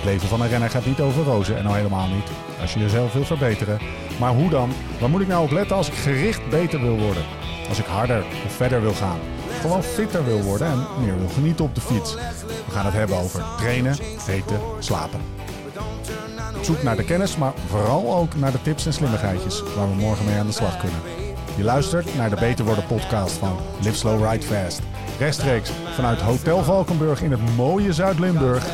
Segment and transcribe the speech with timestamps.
[0.00, 2.28] Het leven van een renner gaat niet over rozen en nou helemaal niet.
[2.60, 3.78] Als je jezelf wil verbeteren.
[4.18, 4.72] Maar hoe dan?
[5.00, 7.22] Waar moet ik nou op letten als ik gericht beter wil worden?
[7.68, 9.18] Als ik harder of verder wil gaan?
[9.60, 12.14] Gewoon fitter wil worden en meer wil genieten op de fiets.
[12.66, 13.96] We gaan het hebben over trainen,
[14.28, 15.20] eten, slapen.
[16.60, 20.24] Zoek naar de kennis, maar vooral ook naar de tips en slimmigheidjes waar we morgen
[20.24, 21.00] mee aan de slag kunnen.
[21.56, 24.80] Je luistert naar de Beter Worden podcast van Live Slow Ride Fast.
[25.18, 28.66] Rechtstreeks vanuit Hotel Valkenburg in het mooie Zuid-Limburg.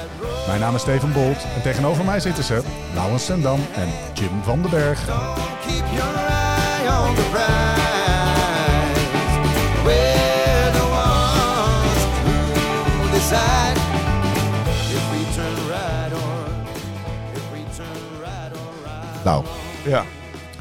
[0.47, 2.62] Mijn naam is Steven Bolt en tegenover mij zitten ze
[2.94, 5.06] Laurens Sendam en Jim van den Berg.
[19.25, 19.44] Nou,
[19.84, 20.05] Ja.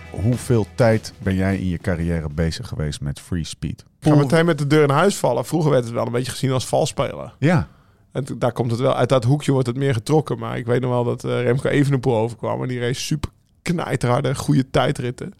[0.10, 3.86] hoeveel tijd ben jij in je carrière bezig geweest met free speed?
[4.02, 5.46] Ik ga meteen met de deur in huis vallen.
[5.46, 7.34] Vroeger werd het wel een beetje gezien als valspelen.
[7.40, 7.68] Ja,
[8.16, 8.96] En daar komt het wel.
[8.96, 10.40] Uit dat hoekje wordt het meer getrokken.
[10.40, 12.62] Maar ik weet nog wel dat eh, Remco Evenepoel overkwam.
[12.62, 13.30] En die race super
[13.62, 15.34] knijterharde, goede tijdritten.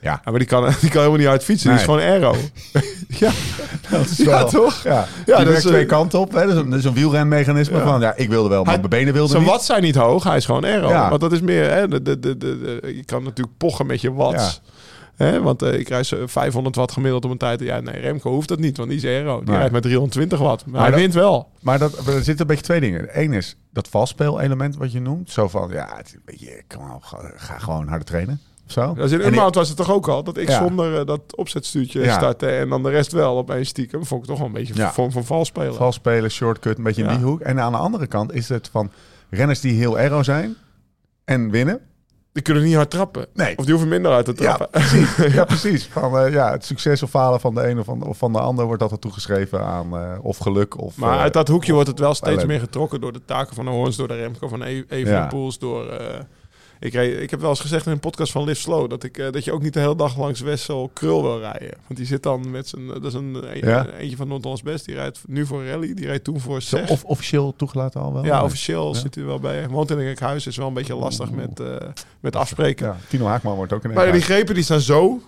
[0.00, 0.10] ja.
[0.24, 1.68] Ja, maar die kan, die kan helemaal niet uit fietsen.
[1.70, 2.34] Die is gewoon aero.
[3.24, 3.30] ja,
[3.90, 4.82] Dat is ja, toch?
[4.82, 4.90] Ja,
[5.26, 6.32] Ja, ja dat is twee eh, kanten op.
[6.32, 6.46] Hè?
[6.54, 7.84] Dat is een, wielrenmechanisme Ja.
[7.84, 9.50] van, ja, ik wilde wel, maar Hij- mijn benen wilden Zijn niet.
[9.50, 10.24] watts zijn niet hoog.
[10.24, 10.88] Hij is gewoon aero.
[10.88, 11.08] Ja.
[11.08, 11.70] Want dat is meer...
[11.70, 14.60] Hè, de, de, de, de, je kan natuurlijk pochen met je watts.
[15.16, 17.60] Hè, want eh, ik rijd zo 500 watt gemiddeld op een tijd.
[17.60, 19.38] Ja, nee, Remco hoeft dat niet, want die is aero.
[19.38, 19.56] Die Nee.
[19.56, 20.62] rijdt met 320 watt.
[20.64, 21.48] Maar, Maar hij dat- wint wel.
[21.60, 23.08] Maar dat, er zitten een beetje twee dingen.
[23.20, 25.30] Eén is dat valspeel-element wat je noemt.
[25.30, 28.40] Zo van, ja, het, is een beetje, kom op, ga, ga gewoon harder trainen.
[28.66, 28.94] Zo.
[28.94, 30.58] Dus in was het toch ook al dat ik Ja.
[30.58, 32.14] zonder eh, dat opzetstuurtje Ja.
[32.14, 34.04] startte en dan de rest wel op één stiekem.
[34.06, 34.86] Vond ik toch wel een beetje Ja.
[34.86, 35.74] een vorm van vals spelen.
[35.74, 37.40] Valspelen, shortcut, een beetje in die hoek.
[37.40, 38.90] En aan de andere kant is het van
[39.30, 40.54] renners die heel aero zijn
[41.24, 41.80] en winnen.
[42.34, 43.26] Die kunnen niet hard trappen.
[43.34, 43.58] Nee.
[43.58, 44.80] Of die hoeven minder uit te Ja, trappen.
[44.80, 45.16] precies.
[45.34, 45.86] Ja, precies.
[45.86, 48.40] Van, eh, ja, het succes of falen van de een of van, of van de
[48.40, 50.96] ander wordt altijd toegeschreven aan eh, of geluk of...
[50.96, 53.64] Maar eh, uit dat hoekje wordt het wel steeds meer getrokken door de taken van
[53.64, 56.00] de Hoorns, door de Remco van e Evenepoels, door...
[56.80, 59.02] eh, ik, reed, ik heb wel eens gezegd in een podcast van Live Slow dat,
[59.04, 61.70] ik, eh, dat je ook niet de hele dag langs Wessel Krul wil rijden.
[61.86, 62.86] Want die zit dan met zijn...
[62.86, 63.86] Dat is een, een- Ja.
[63.88, 64.84] eentje van Noord-Hollands Best.
[64.84, 65.94] Die rijdt nu voor Rally.
[65.94, 66.90] Die rijdt toen voor zo Zeg.
[66.90, 68.24] of, officieel toegelaten al wel?
[68.24, 68.98] ja, officieel Ja.
[69.00, 69.68] zit hij wel bij.
[69.68, 71.66] Woont in een huis, is wel een beetje lastig met, eh,
[72.20, 72.86] met afspreken.
[72.86, 75.20] Ja, Tino Haakman wordt ook in Maar die grepen die staan zo.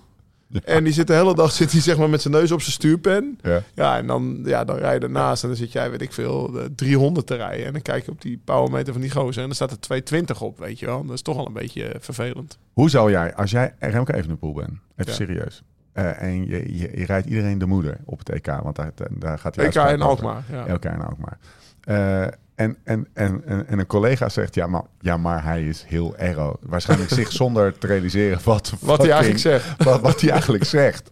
[0.65, 2.73] En die zit de hele dag zit hij zeg maar met zijn neus op zijn
[2.73, 3.39] stuurpen.
[3.43, 3.63] Ja.
[3.75, 6.51] Ja, en dan, ja, dan rij je ernaast en dan zit jij, weet ik veel,
[6.51, 7.67] de 300 te rijden.
[7.67, 10.41] En dan kijk je op die powermeter van die gozer en dan staat er 220
[10.43, 11.05] op, weet je wel.
[11.05, 12.59] Dat is toch wel een beetje eh, vervelend.
[12.73, 15.13] Hoe zou jij, als jij Remco Evenepoel bent, even Ja.
[15.13, 15.63] serieus,
[15.93, 19.39] eh, en je, je, je rijdt iedereen de moeder op het EK, want daar, daar
[19.39, 20.01] gaat hij EK en.
[20.03, 20.45] Alkmaar.
[20.51, 20.67] Ja.
[20.67, 21.39] EK en Alkmaar.
[21.87, 22.23] Eh,
[22.57, 26.15] en, en, en, en, en een collega zegt, ja maar, ja, maar hij is heel
[26.19, 26.57] aero.
[26.61, 29.85] Waarschijnlijk zich zonder te realiseren wat, Wat hij eigenlijk zegt.
[29.85, 31.11] Wat, wat hij eigenlijk zegt.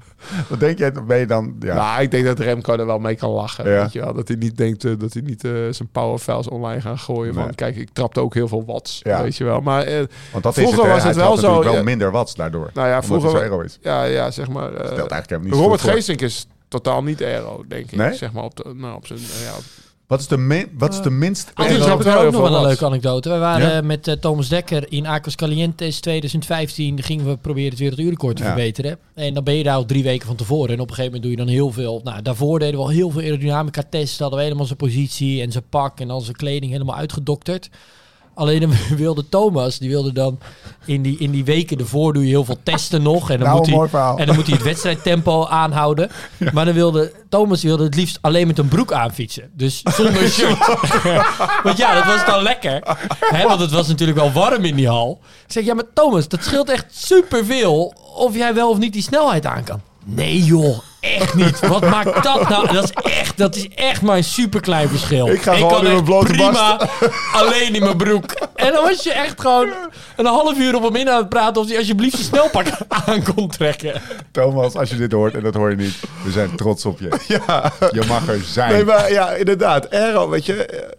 [0.49, 1.57] Wat denk jij, ben je dan...
[1.61, 3.71] Ja, Nou, ik denk dat Remco er wel mee kan lachen.
[3.71, 3.83] Ja.
[3.83, 4.15] Weet je wel?
[4.15, 7.35] Dat hij niet denkt eh, dat hij niet eh, zijn powerfiles online gaat gooien.
[7.35, 7.45] Nee.
[7.45, 9.01] Van kijk, ik trapte ook heel veel watts.
[9.03, 9.23] Ja.
[9.23, 9.61] Weet je wel.
[9.61, 9.85] Maar
[10.33, 12.71] want dat vroeger is het, was Hij het wel zo, wel minder watts daardoor.
[12.75, 13.31] nou ja, vroeger...
[13.31, 13.79] zo aero is.
[13.83, 14.71] Ja, ja, zeg maar...
[14.73, 15.81] Stelt eigenlijk niet Robert.
[15.81, 17.99] Geesink is totaal niet aero, denk ik.
[17.99, 18.15] Nee?
[18.15, 19.19] Zeg maar op, de, nou, op zijn...
[19.19, 19.55] Ja,
[20.07, 22.57] Wat is de, min, wat is de minst Oh, Ik heb wel ook nog wel
[22.57, 23.29] een leuke anekdote.
[23.31, 23.77] We waren Ja?
[23.77, 27.03] eh, met eh, Thomas Dekker in Aquas Calientes 2015.
[27.03, 28.49] Gingen we proberen het werelduurrecord te Ja.
[28.49, 28.99] verbeteren.
[29.15, 30.75] En dan ben je daar al drie weken van tevoren.
[30.75, 32.01] En op een gegeven moment doe je dan heel veel.
[32.05, 34.19] Nou, daarvoor deden we al heel veel aerodynamica testen.
[34.21, 37.69] Hadden we helemaal zijn positie en zijn pak en al zijn kleding helemaal uitgedokterd.
[38.35, 40.39] Alleen wilde Thomas, die wilde dan
[40.85, 43.31] in die, in die weken ervoor doe je heel veel testen nog.
[43.31, 46.11] En dan, Nou, moet, hij, en dan moet hij het wedstrijdtempo aanhouden.
[46.53, 49.51] Maar dan wilde Thomas wilde het liefst alleen met een broek aanfietsen.
[49.53, 50.59] Dus zonder shirt.
[51.63, 52.97] want ja, dat was dan lekker.
[53.21, 55.21] Hè, want het was natuurlijk wel warm in die hal.
[55.47, 59.03] Ik zeg, ja, maar Thomas, dat scheelt echt superveel of jij wel of niet die
[59.03, 59.81] snelheid aan kan.
[60.05, 61.61] Nee joh, echt niet.
[61.61, 62.73] Wat maakt dat nou?
[62.73, 65.29] Dat is echt, dat is echt maar een superklein verschil.
[65.29, 66.89] Ik ga gewoon kan in mijn blote prima
[67.41, 68.33] alleen in mijn broek.
[68.55, 69.69] En dan was je echt gewoon
[70.17, 72.67] een half uur op hem in aan het praten of hij alsjeblieft je snelpak
[73.07, 74.03] aan kon trekken.
[74.33, 77.09] Thomas, als je dit hoort, en dat hoor je niet, we zijn trots op je.
[77.47, 77.73] ja.
[77.93, 78.73] Je mag er zijn.
[78.73, 79.91] Nee, maar ja, inderdaad.
[79.91, 80.93] Aero, weet je...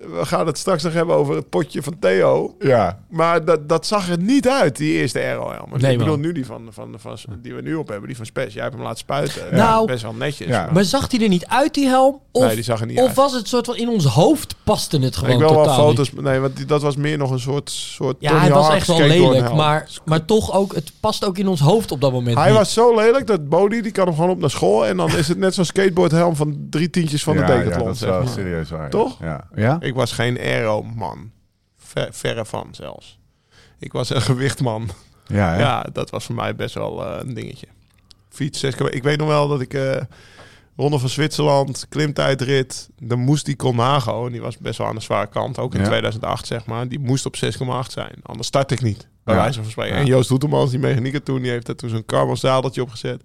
[0.00, 2.54] we gaan het straks nog hebben over het potje van Theo.
[2.58, 2.98] Ja.
[3.10, 5.68] Maar dat, dat zag er niet uit, die eerste aero-helm.
[5.76, 6.20] Nee, ik bedoel man.
[6.22, 8.52] nu die, van, van, van, die we nu op hebben, die van Spes.
[8.54, 9.42] Jij hebt hem laten spuiten.
[9.56, 10.48] Nou, best wel netjes.
[10.48, 10.64] Ja.
[10.64, 12.20] maar- Maar zag hij er niet uit, die helm?
[12.32, 13.16] Of, Nee, die zag er niet of uit.
[13.16, 16.12] was het soort van in ons hoofd paste het gewoon ik wil wel foto's.
[16.12, 16.22] niet?
[16.22, 17.70] Nee, want die, dat was meer nog een soort.
[17.70, 19.56] soort Ja, Tony hij was echt wel lelijk, helm.
[19.56, 22.56] maar, maar toch ook, het past ook in ons hoofd op dat moment Hij niet.
[22.56, 24.86] was zo lelijk dat Bodie die kan hem gewoon op naar school.
[24.86, 27.86] En dan is het net zo'n skateboardhelm van drie tientjes van ja, de Ja, Decathlon.
[27.86, 28.82] dat is wel serieus waar.
[28.82, 28.88] ja.
[28.88, 29.16] Toch?
[29.20, 29.44] Ja.
[29.54, 29.76] ja?
[29.90, 31.30] Ik was geen aero-man.
[31.78, 33.18] Ver, verre van zelfs.
[33.78, 34.90] Ik was een gewichtman.
[35.26, 35.58] Ja, hè?
[35.58, 37.66] Ja, dat was voor mij best wel eh, een dingetje.
[38.28, 38.86] Fiets 6 km.
[38.86, 40.00] Ik weet nog wel dat ik eh
[40.76, 45.00] Ronde van Zwitserland, klimtijdrit, dan moest die Colnago, en die was best wel aan de
[45.00, 45.86] zware kant, ook in Ja.
[45.86, 48.14] 2008 zeg maar, die moest op 6,8 zijn.
[48.22, 49.40] Anders start ik niet, bij Ja.
[49.40, 49.94] wijze van spreken.
[49.94, 50.00] Ja.
[50.00, 53.22] En Joost Hoetemans, die mechanieker toen, die heeft daar toen zo'n carbon zadeltje opgezet.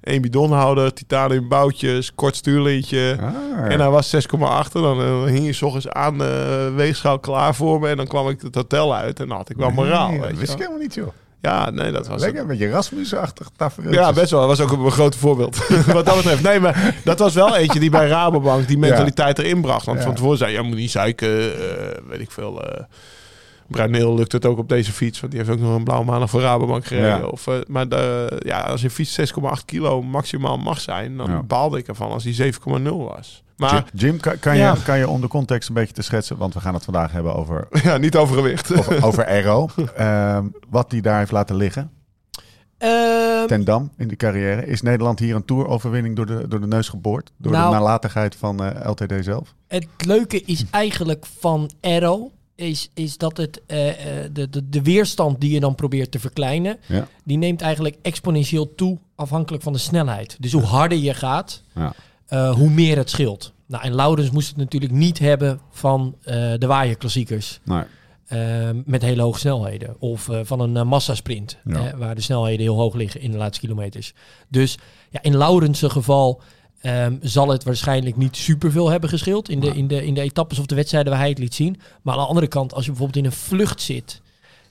[0.00, 3.16] Eén bidonhouder, titanium boutjes, kort stuurlintje.
[3.20, 3.64] Ah, ja.
[3.68, 7.54] En hij was 6,8 en dan eh, hing je s ochtends aan de weegschaal klaar
[7.54, 7.88] voor me.
[7.88, 10.08] En dan kwam ik het hotel uit en dan had ik wel moraal.
[10.08, 11.08] Nee, weet dat je wist ik helemaal niet, joh.
[11.40, 13.92] Ja, nee, dat was Lekker, een beetje Rasmus-achtig tafereel.
[13.92, 14.48] ja, best wel.
[14.48, 15.66] Dat was ook een groot voorbeeld.
[15.92, 16.42] Wat dat betreft.
[16.42, 19.86] Nee, maar dat was wel eentje die bij Rabobank die mentaliteit erin bracht.
[19.86, 20.04] Want Ja.
[20.04, 21.28] van tevoren zei je, je moet niet zeiken.
[21.38, 22.62] eh, weet ik veel.
[22.64, 22.82] eh
[23.68, 25.20] Bruineel lukt het ook op deze fiets.
[25.20, 27.08] Want die heeft ook nog een blauwe maandag voor Rabobank gereden.
[27.18, 27.26] Ja.
[27.26, 31.16] Of, eh, maar de, ja, als je fiets 6,8 kilo maximaal mag zijn...
[31.16, 31.42] dan Ja.
[31.42, 33.42] baalde ik ervan als die 7,0 was.
[33.56, 34.72] Maar Jim, kan, kan, Ja.
[34.74, 37.12] je, kan je om de context een beetje te schetsen, want we gaan het vandaag
[37.12, 38.62] hebben over, ja, niet over,
[39.02, 39.68] over Aero.
[39.96, 41.90] Ehm, wat hij daar heeft laten liggen.
[42.78, 44.66] Ehm, Ten Dam in de carrière.
[44.66, 47.32] Is Nederland hier een toeroverwinning door de, door de neus geboord?
[47.36, 49.54] Door Nou- de nalatigheid van eh, LTD zelf?
[49.68, 52.30] Het leuke is eigenlijk van Aero...
[52.58, 53.88] Is, is dat het, eh,
[54.24, 56.78] eh, de, de, de weerstand die je dan probeert te verkleinen...
[56.86, 57.08] Ja.
[57.24, 60.36] die neemt eigenlijk exponentieel toe afhankelijk van de snelheid.
[60.40, 61.92] Dus hoe harder je gaat, Ja.
[62.26, 63.52] eh, hoe meer het scheelt.
[63.66, 66.16] Nou, en Laurens moest het natuurlijk niet hebben van
[66.58, 67.60] de waaierklassiekers.
[67.64, 67.84] Nee.
[68.84, 69.96] met hele hoge snelheden.
[69.98, 71.58] Of van een massasprint.
[71.64, 71.96] Ja.
[71.96, 74.12] waar de snelheden heel hoog liggen in de laatste kilometers.
[74.48, 74.78] Dus
[75.10, 76.42] ja, in Laurens' geval
[76.80, 79.48] ehm, zal het waarschijnlijk niet superveel hebben gescheeld.
[79.48, 81.80] In de, in, de, in de etappes of de wedstrijden waar hij het liet zien.
[82.02, 84.20] Maar aan de andere kant, als je bijvoorbeeld in een vlucht zit.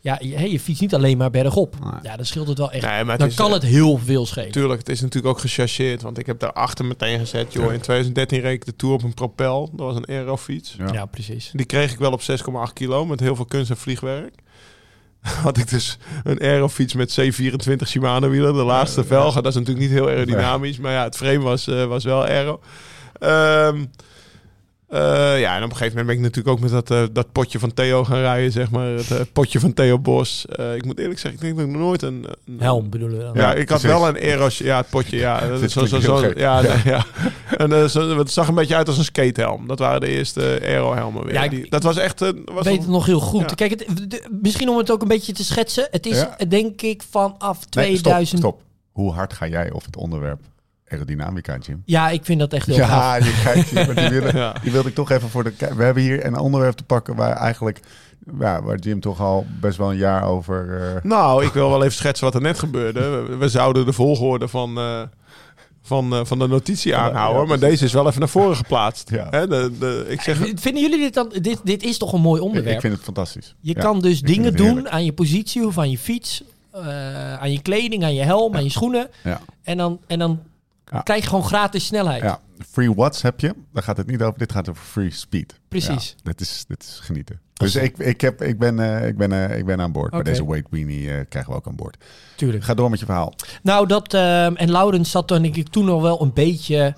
[0.01, 1.75] Ja, je, hey, je fietst niet alleen maar bergop.
[1.83, 1.91] Nee.
[2.03, 2.85] Ja, dan scheelt het wel echt.
[2.85, 4.51] Nee, maar het dan is, kan eh, het heel veel schelen.
[4.51, 6.01] Tuurlijk, het is natuurlijk ook gechargeerd.
[6.01, 9.13] Want ik heb daarachter meteen gezet, joh, in 2013 reed ik de Tour op een
[9.13, 9.69] Propel.
[9.71, 10.75] Dat was een aerofiets.
[10.77, 10.93] Ja.
[10.93, 11.51] Ja, precies.
[11.53, 14.33] Die kreeg ik wel op 6,8 kilo met heel veel kunst en vliegwerk.
[15.43, 19.43] Had ik dus een aerofiets met C24 Shimano wielen, de laatste velgen.
[19.43, 22.59] Dat is natuurlijk niet heel aerodynamisch, maar ja, het frame was, eh, was wel aero.
[23.19, 23.85] Ehm,
[24.87, 27.31] eh, ja, en op een gegeven moment ben ik natuurlijk ook met dat, eh, dat
[27.31, 28.87] potje van Theo gaan rijden, zeg maar.
[28.87, 30.45] Het eh, potje van Theo Bos.
[30.45, 32.25] Eh, ik moet eerlijk zeggen, ik denk dat ik nog nooit een...
[32.45, 33.33] een Helm bedoelen we dan.
[33.33, 33.99] ja, Ja, ik had precies.
[33.99, 34.47] wel een aero...
[34.57, 35.47] Ja, het potje, ja.
[35.47, 37.05] Dat zo, zo, zo, ja, ja.
[37.57, 39.67] En, eh, zo, het zag een beetje uit als een skatehelm.
[39.67, 41.33] Dat waren de eerste aero-helmen weer.
[41.33, 42.21] Ja, ik- Die- dat was echt...
[42.21, 43.49] een was weet het nog heel goed.
[43.49, 43.55] Ja.
[43.55, 45.87] Kijk, het, de- misschien om het ook een beetje te schetsen.
[45.91, 46.35] Het is Ja.
[46.47, 48.27] denk ik vanaf Nee, 2000...
[48.39, 48.61] stop, stop.
[48.91, 50.39] Hoe hard ga jij over het onderwerp
[50.89, 51.81] aerodynamica, Jim?
[51.85, 52.89] Ja, ik vind dat echt heel gaaf.
[52.89, 53.69] Ja, je kijkt,
[53.99, 54.55] die, wilde, Ja.
[54.63, 55.53] die wilde ik toch even voor de...
[55.75, 57.79] We hebben hier een onderwerp te pakken waar eigenlijk...
[58.39, 60.81] Ja, waar Jim toch al best wel een jaar over...
[60.95, 62.99] eh, Nou, ik wil wel even schetsen wat er net gebeurde.
[63.09, 65.01] We, we zouden de volgorde van, eh,
[65.81, 67.41] van, eh, van de notitie aanhouden.
[67.41, 69.09] ja, maar deze is wel even naar voren geplaatst.
[69.09, 69.27] Ja.
[69.29, 70.37] Hè, de, de, ik zeg...
[70.37, 71.33] Vinden jullie dit dan...
[71.41, 72.75] Dit, dit is toch een mooi ik, onderwerp?
[72.75, 73.55] ik vind het fantastisch.
[73.61, 76.43] je Ja, kan dus ik dingen doen aan je positie of aan je fiets.
[76.71, 79.07] eh, aan je kleding, aan je helm, aan je schoenen.
[79.23, 79.41] Ja.
[79.63, 80.39] En dan, en dan
[80.91, 81.01] Ja.
[81.01, 82.21] krijg je gewoon gratis snelheid.
[82.21, 82.39] Ja,
[82.71, 83.55] free watts heb je.
[83.73, 84.39] Daar gaat het niet over.
[84.39, 85.59] Dit gaat over free speed.
[85.67, 86.15] Precies.
[86.17, 87.39] Ja, dit, is, dit is genieten.
[87.53, 90.11] Dus ik, ik, heb, ik, ben, eh, ik, ben, eh, ik ben aan boord.
[90.11, 91.97] Bij deze weight weenie eh, krijgen we ook aan boord.
[92.35, 92.63] Tuurlijk.
[92.63, 93.33] Ga door met je verhaal.
[93.63, 94.13] Nou, dat...
[94.13, 96.95] ehm, en Laurens zat dan denk ik toen al wel een beetje...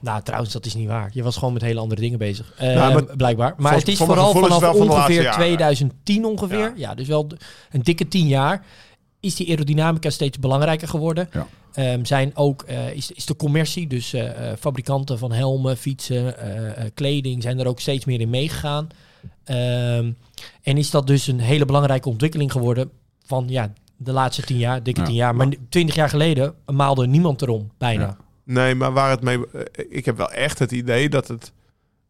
[0.00, 1.10] nou, trouwens, dat is niet waar.
[1.12, 2.52] Je was gewoon met hele andere dingen bezig.
[2.58, 3.54] Ehm, Ja, maar- blijkbaar.
[3.56, 5.32] Maar het is vooral vanaf van ongeveer laatste jaren.
[5.32, 6.72] 2010 ongeveer.
[6.76, 6.94] Ja.
[6.94, 7.30] Dus wel
[7.70, 8.64] een dikke tien jaar.
[9.24, 11.28] Is die aerodynamica steeds belangrijker geworden.
[11.32, 11.46] Ja.
[11.72, 16.38] Ehm, zijn ook, eh, is, is de commercie, dus eh, eh, fabrikanten van helmen, fietsen,
[16.38, 18.88] eh, eh, kleding, zijn er ook steeds meer in meegegaan.
[19.44, 20.10] Ehm,
[20.62, 22.90] en is dat dus een hele belangrijke ontwikkeling geworden
[23.26, 25.06] van ja, de laatste tien jaar, dikke Ja.
[25.06, 25.34] tien jaar.
[25.36, 28.02] Maar twintig jaar geleden maalde niemand erom, bijna.
[28.02, 28.16] Ja.
[28.44, 29.38] Nee, maar waar het mee...
[29.88, 31.52] Ik heb wel echt het idee dat het...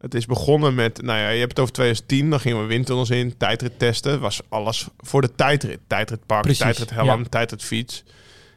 [0.05, 1.01] Het is begonnen met...
[1.01, 2.29] Nou ja, je hebt het over 2010.
[2.29, 3.37] Dan gingen we windtunnels in.
[3.37, 4.19] Tijdrit testen.
[4.19, 5.79] Was alles voor de tijdrit.
[5.87, 7.25] Tijdritpark, Precies, tijdrithelm, ja.
[7.29, 8.03] tijdritfiets.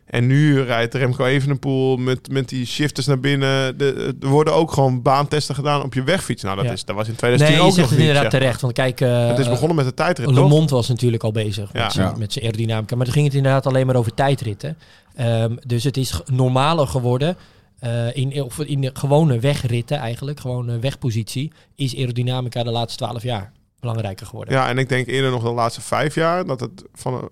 [0.06, 3.78] En nu rijdt Remco Evenepoel met, met die shifters naar binnen.
[3.78, 6.42] De, er worden ook gewoon baantesten gedaan op je wegfiets.
[6.42, 6.72] Nou, dat, Ja.
[6.72, 8.08] is, dat was in 2010 Nee, je ook nog het niet.
[8.08, 8.40] inderdaad zeg maar.
[8.40, 8.60] terecht.
[8.60, 10.40] Want kijk, eh, Het is begonnen met de tijdrit, Le?
[10.48, 11.82] Monde was natuurlijk al bezig Ja.
[11.82, 12.14] met, zijn, Ja.
[12.18, 12.96] met zijn aerodynamica.
[12.96, 14.76] Maar toen ging het inderdaad alleen maar over tijdritten.
[15.16, 17.36] Ehm, dus het is normaler geworden
[17.78, 23.04] eh, in, of in de gewone wegritten eigenlijk, gewoon eh, wegpositie, is aerodynamica de laatste
[23.04, 24.54] twaalf jaar belangrijker geworden.
[24.54, 27.28] Ja, en ik denk eerder nog de laatste vijf jaar dat het van een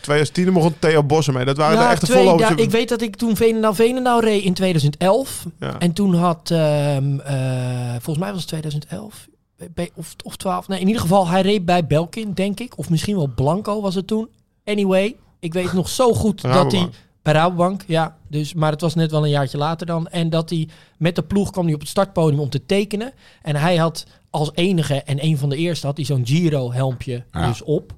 [0.00, 1.44] 2010 begon Theo Bossen mee.
[1.44, 4.54] Dat waren de echte twee- ja, ik weet dat ik toen Veenendaal Veenendaal reed in
[4.54, 5.46] 2011.
[5.60, 5.78] Ja.
[5.78, 9.28] En toen had, ehm, eh, volgens mij was het 2011
[9.74, 10.68] bij- of, of 12.
[10.68, 12.78] Nee, in ieder geval, hij reed bij Belkin, denk ik.
[12.78, 14.28] Of misschien wel Blanco was het toen.
[14.64, 16.88] Anyway, ik weet nog zo goed dat hij...
[17.32, 17.86] Rabobank.
[17.86, 18.16] Bij Rabobank, ja.
[18.28, 20.08] Dus, maar het was net wel een jaartje later dan.
[20.08, 23.12] En dat hij met de ploeg kwam hij op het startpodium om te tekenen.
[23.42, 27.46] En hij had als enige en een van de eerste had hij zo'n Giro-helmpje Ja.
[27.46, 27.92] dus op.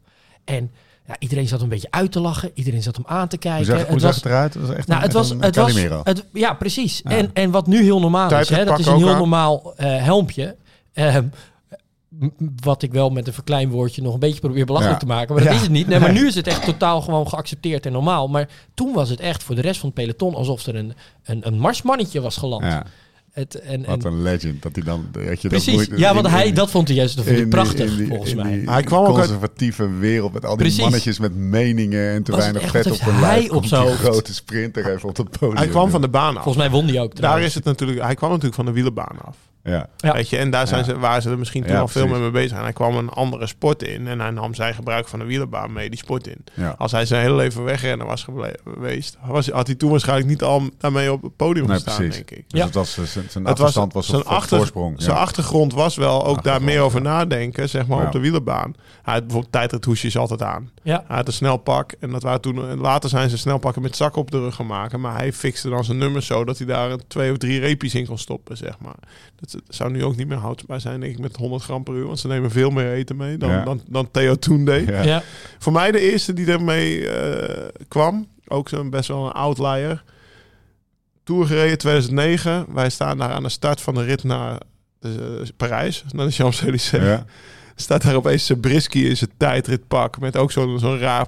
[0.45, 0.71] En
[1.07, 2.51] ja, iedereen zat een beetje uit te lachen.
[2.55, 3.67] Iedereen zat hem aan te kijken.
[3.67, 4.55] Hoe zag, hoe het zag was, het eruit?
[4.55, 7.01] Het was echt nou, een, het was, een het was, het, ja, precies.
[7.05, 7.11] Ja.
[7.11, 9.19] En, en wat nu heel normaal is, hè, dat is een heel aan.
[9.19, 10.57] normaal eh, helmpje.
[10.93, 11.25] Ehm,
[12.63, 15.07] wat ik wel met een verkleinwoordje nog een beetje probeer belachelijk Ja.
[15.07, 15.35] te maken.
[15.35, 15.57] Maar dat Ja.
[15.59, 15.87] is het niet.
[15.89, 18.29] Nee, maar nu is het echt totaal gewoon geaccepteerd en normaal.
[18.29, 20.93] Maar toen was het echt voor de rest van het peloton alsof er een,
[21.25, 22.65] een, een marsmannetje was geland.
[22.65, 22.85] ja,
[23.33, 24.63] Het, en, wat en, een legend.
[24.63, 25.07] Dat hij dan...
[25.13, 25.75] Dat je dat precies.
[25.89, 27.61] nooit- ja, want in- hij, in- dat vond hij juist dat vond hij in die-
[27.63, 28.53] prachtig, die- volgens mij.
[28.59, 30.81] die Hij kwam ook uit- conservatieve wereld met al die Precies.
[30.83, 33.51] mannetjes met meningen en te Was weinig vet op hun hij lijf.
[33.51, 35.57] op hoofd- grote sprinter even op het podium.
[35.57, 36.43] Hij kwam van de baan af.
[36.43, 39.17] Volgens mij won hij ook Daar is het natuurlijk, hij kwam natuurlijk van de wielerbaan
[39.25, 39.37] af.
[39.63, 40.13] Ja, Ja.
[40.13, 40.85] Weet je, en daar zijn Ja.
[40.87, 42.57] ze, waren ze er misschien toen Ja, al veel mee mee bezig.
[42.57, 45.73] En hij kwam een andere sport in en hij nam zijn gebruik van de wielerbaan
[45.73, 46.45] mee die sport in.
[46.55, 46.75] ja.
[46.79, 50.63] Als hij zijn hele leven wegrennen was geweest, was, had hij toen waarschijnlijk niet al
[50.79, 52.15] daarmee op het podium Nee, gestaan, precies.
[52.15, 52.45] denk ik.
[52.51, 52.67] Dus Ja.
[52.67, 55.03] het was, eh, zijn, zijn Het achterstand was, zijn, achter- voorsprong.
[55.03, 57.09] zijn achtergrond was wel ook daar meer over ja.
[57.09, 58.07] nadenken, zeg maar, Ja.
[58.07, 58.75] op de wielerbaan.
[59.03, 60.71] Hij had bijvoorbeeld tijdrithoesjes altijd aan.
[60.89, 61.05] Ja.
[61.07, 64.21] Hij had een snelpak en dat waren toen, en later zijn ze snelpakken met zakken
[64.21, 65.01] op de rug gaan maken.
[65.01, 67.95] Maar hij fixte dan zijn nummers zo dat hij daar een twee of drie reepjes
[67.95, 68.95] in kon stoppen, zeg maar.
[69.37, 72.07] Dat zou nu ook niet meer houdbaar zijn, denk ik, met 100 gram per uur.
[72.07, 73.65] Want ze nemen veel meer eten mee dan, Ja.
[73.65, 74.89] dan, dan Theo toen deed.
[74.89, 75.03] Ja.
[75.03, 75.23] Ja.
[75.59, 78.27] Voor mij de eerste die ermee eh, kwam.
[78.47, 80.03] Ook zo'n best wel een outlier.
[81.25, 82.67] Tour gereden 2009.
[82.75, 84.59] Wij staan daar aan de start van de rit naar
[85.01, 86.05] de, eh, Parijs.
[86.13, 87.03] Naar de Champs-Élysées.
[87.03, 87.25] Ja.
[87.81, 90.19] Staat daar opeens Sabrisky in zijn tijdritpak.
[90.19, 91.27] Met ook zo'n zo'n raar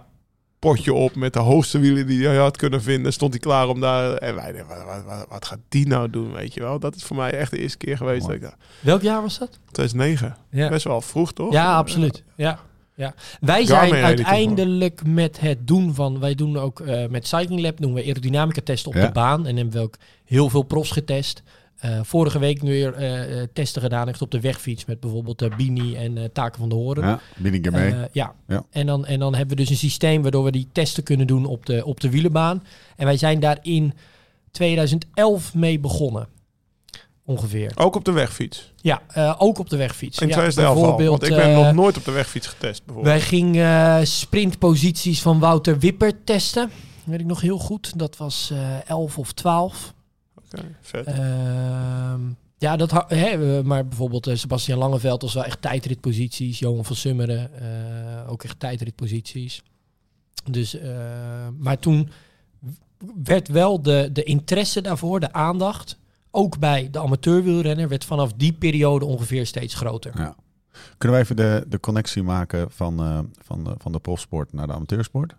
[0.58, 1.14] potje op.
[1.14, 3.12] Met de hoogste wielen die hij had kunnen vinden.
[3.12, 4.14] Stond hij klaar om daar...
[4.14, 6.78] En wij wat, wat, wat, wat gaat die nou doen, weet je wel?
[6.78, 8.26] Dat is voor mij echt de eerste keer geweest.
[8.26, 9.58] Dat ik, dacht, Welk jaar was dat?
[9.72, 10.36] 2009.
[10.50, 10.68] Ja.
[10.68, 11.52] Best wel vroeg, toch?
[11.52, 12.22] Ja, absoluut.
[12.36, 12.58] Ja.
[12.94, 13.14] Ja.
[13.40, 16.20] Wij Garmin zijn uiteindelijk met het doen van...
[16.20, 19.06] Wij doen ook eh, met Cycling Lab doen we aerodynamica testen op Ja.
[19.06, 19.46] de baan.
[19.46, 21.42] En hebben we ook heel veel profs getest.
[21.80, 24.84] Eh, vorige week nu weer eh, eh, testen gedaan echt op de wegfiets.
[24.84, 27.04] Met bijvoorbeeld eh, Bini en eh Taken van de Horen.
[27.04, 27.94] Ja, Binninger mee.
[28.12, 28.34] Ja.
[28.46, 28.64] Ja.
[28.70, 31.46] En, dan, en dan hebben we dus een systeem waardoor we die testen kunnen doen
[31.46, 32.64] op de, op de wielenbaan.
[32.96, 33.94] En wij zijn daar in
[34.50, 36.28] 2011 mee begonnen.
[37.24, 37.72] Ongeveer.
[37.74, 38.72] Ook op de wegfiets.
[38.76, 40.18] Ja, eh, ook op de wegfiets.
[40.18, 40.82] In ja, 2011 al.
[40.82, 43.16] bijvoorbeeld, Want ik ben nog nooit op de wegfiets getest, bijvoorbeeld.
[43.16, 46.70] Wij gingen sprintposities van Wouter Wipper testen.
[47.04, 47.98] Weet ik nog heel goed.
[47.98, 49.94] Dat was eh 11 of 12.
[50.80, 51.06] Vet.
[51.06, 52.20] Ehm,
[52.58, 56.58] ja, dat, hè, maar bijvoorbeeld eh, Sebastian Langeveld was wel echt tijdritposities.
[56.58, 59.62] Johan van Summeren eh, ook echt tijdritposities.
[60.50, 62.10] Dus, eh, maar toen
[63.22, 65.98] werd wel de, de interesse daarvoor, de aandacht,
[66.30, 70.12] ook bij de amateurwielrenner, werd vanaf die periode ongeveer steeds groter.
[70.16, 70.36] Ja.
[70.98, 74.66] Kunnen wij even de, de connectie maken van, eh, van, de, van de profsport naar
[74.66, 75.34] de amateursport?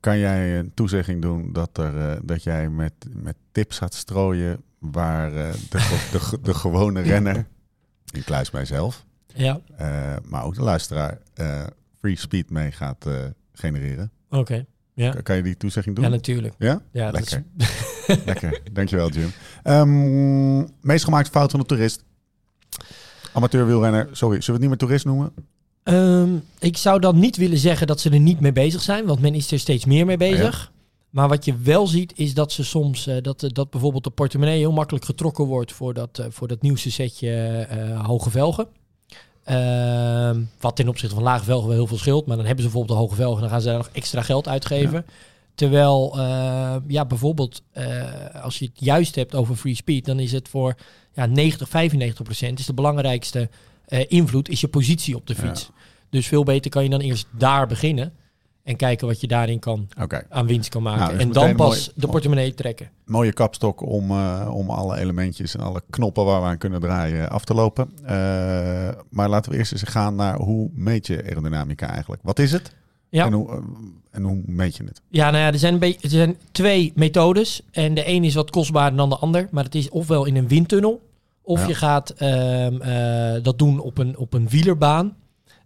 [0.00, 4.62] Kan jij een toezegging doen dat, er, eh, dat jij met, met tips gaat strooien
[4.78, 7.46] waar eh, de, de, de gewone renner,
[8.12, 9.04] ik kluis mijzelf,
[9.34, 11.18] Ja, eh, maar ook de luisteraar,
[11.98, 13.06] free speed mee gaat
[13.52, 14.10] genereren?
[14.30, 14.64] oké.
[14.94, 15.14] Ja.
[15.22, 16.04] Kan- je die toezegging doen?
[16.04, 16.54] ja, natuurlijk.
[16.58, 16.82] Ja?
[16.92, 18.24] Ja, dat is, Lekker.
[18.26, 18.60] Lekker.
[18.72, 19.30] Dankjewel, Jim.
[19.62, 22.04] Ehm, meest gemaakte fout van de toerist?
[23.32, 24.08] Amateurwielrenner.
[24.12, 25.32] Sorry, zullen we het niet meer toerist noemen?
[25.82, 29.20] Ehm, ik zou dan niet willen zeggen dat ze er niet mee bezig zijn, want
[29.20, 30.72] men is er steeds meer mee bezig.
[31.10, 34.58] Maar wat je wel ziet is dat ze soms, eh, dat, dat bijvoorbeeld de portemonnee
[34.58, 37.30] heel makkelijk getrokken wordt voor dat, eh, voor dat nieuwste setje
[37.68, 38.66] eh, hoge velgen.
[39.44, 42.70] Ehm, wat ten opzichte van lage velgen wel heel veel scheelt, maar dan hebben ze
[42.70, 45.06] bijvoorbeeld de hoge velgen en dan gaan ze daar nog extra geld uitgeven.
[45.54, 46.16] Terwijl,
[46.86, 47.62] ja, bijvoorbeeld
[48.42, 50.74] als je het juist hebt over free speed, dan is het voor
[51.14, 53.48] ja, 90, 95 procent is de belangrijkste
[53.90, 55.70] eh, invloed is je positie op de fiets.
[56.10, 58.12] Dus veel beter kan je dan eerst daar beginnen
[58.62, 60.26] en kijken wat je daarin kan Oké.
[60.28, 61.00] aan winst kan maken.
[61.00, 62.90] Nou, is en dan pas de portemonnee trekken.
[63.04, 67.30] Mooie kapstok om, eh, om alle elementjes en alle knoppen waar we aan kunnen draaien
[67.30, 67.90] af te lopen.
[68.04, 68.14] Eh,
[69.10, 72.22] maar laten we eerst eens gaan naar hoe meet je aerodynamica eigenlijk?
[72.24, 72.74] Wat is het?
[73.08, 73.26] Ja.
[73.26, 73.62] En, hoe,
[74.10, 75.00] en hoe meet je het?
[75.08, 77.62] Ja, nou ja, er zijn, er zijn twee methodes.
[77.70, 79.48] En de een is wat kostbaarder dan de ander.
[79.50, 81.00] Maar het is ofwel in een windtunnel.
[81.50, 81.66] Of Ja.
[81.66, 85.16] je gaat ehm, eh, dat doen op een, op een wielerbaan.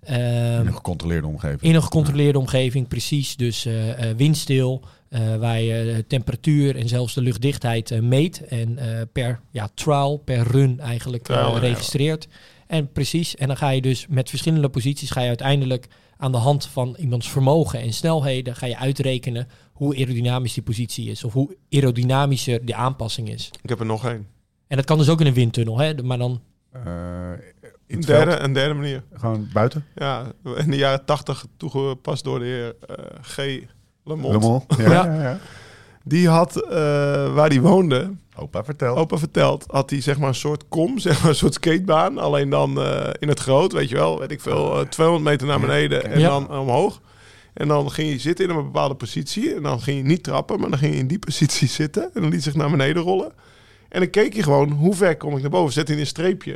[0.01, 1.61] Ehm, In een gecontroleerde omgeving.
[1.63, 3.37] in een gecontroleerde omgeving, precies.
[3.37, 4.83] Dus eh, eh, windstil.
[5.09, 8.47] eh, waar je de temperatuur en zelfs de luchtdichtheid eh, meet.
[8.47, 11.59] En eh, per ja, trial, per run eigenlijk Trial, ja.
[11.61, 12.29] registreert.
[12.67, 15.87] En precies, en dan ga je dus met verschillende posities ga je uiteindelijk
[16.17, 21.11] aan de hand van iemands vermogen en snelheden ga je uitrekenen hoe aerodynamisch die positie
[21.11, 21.25] is.
[21.25, 23.51] Of hoe aerodynamischer die aanpassing is.
[23.63, 24.27] Ik heb er nog één.
[24.67, 26.03] En dat kan dus ook in een windtunnel, hè?
[26.03, 26.41] maar dan
[26.73, 26.83] Eh,
[27.87, 29.03] Een derde, een derde manier.
[29.15, 29.85] gewoon buiten.
[29.95, 30.25] Ja,
[30.57, 33.37] in de jaren tachtig toegepast door de heer eh, G.
[34.05, 34.33] Lemond.
[34.33, 34.65] Le Mans.
[34.79, 35.05] Ja, Ja.
[35.15, 35.23] ja.
[35.23, 35.39] ja.
[36.05, 36.71] Die had, eh,
[37.35, 38.97] waar hij woonde, Opa, vertel.
[38.97, 42.19] opa verteld, had hij zeg maar een soort kom, zeg maar een soort skatebaan.
[42.19, 45.47] Alleen dan eh, in het groot, weet je wel, weet ik veel, eh, 200 meter
[45.47, 46.29] naar beneden en Ja.
[46.29, 47.01] dan omhoog.
[47.55, 50.61] En dan ging je zitten in een bepaalde positie en dan ging je niet trappen,
[50.61, 53.33] maar dan ging je in die positie zitten en dan liet zich naar beneden rollen.
[53.95, 55.73] En dan keek je gewoon, hoe ver kom ik naar boven?
[55.73, 56.53] Zet hij in een streepje.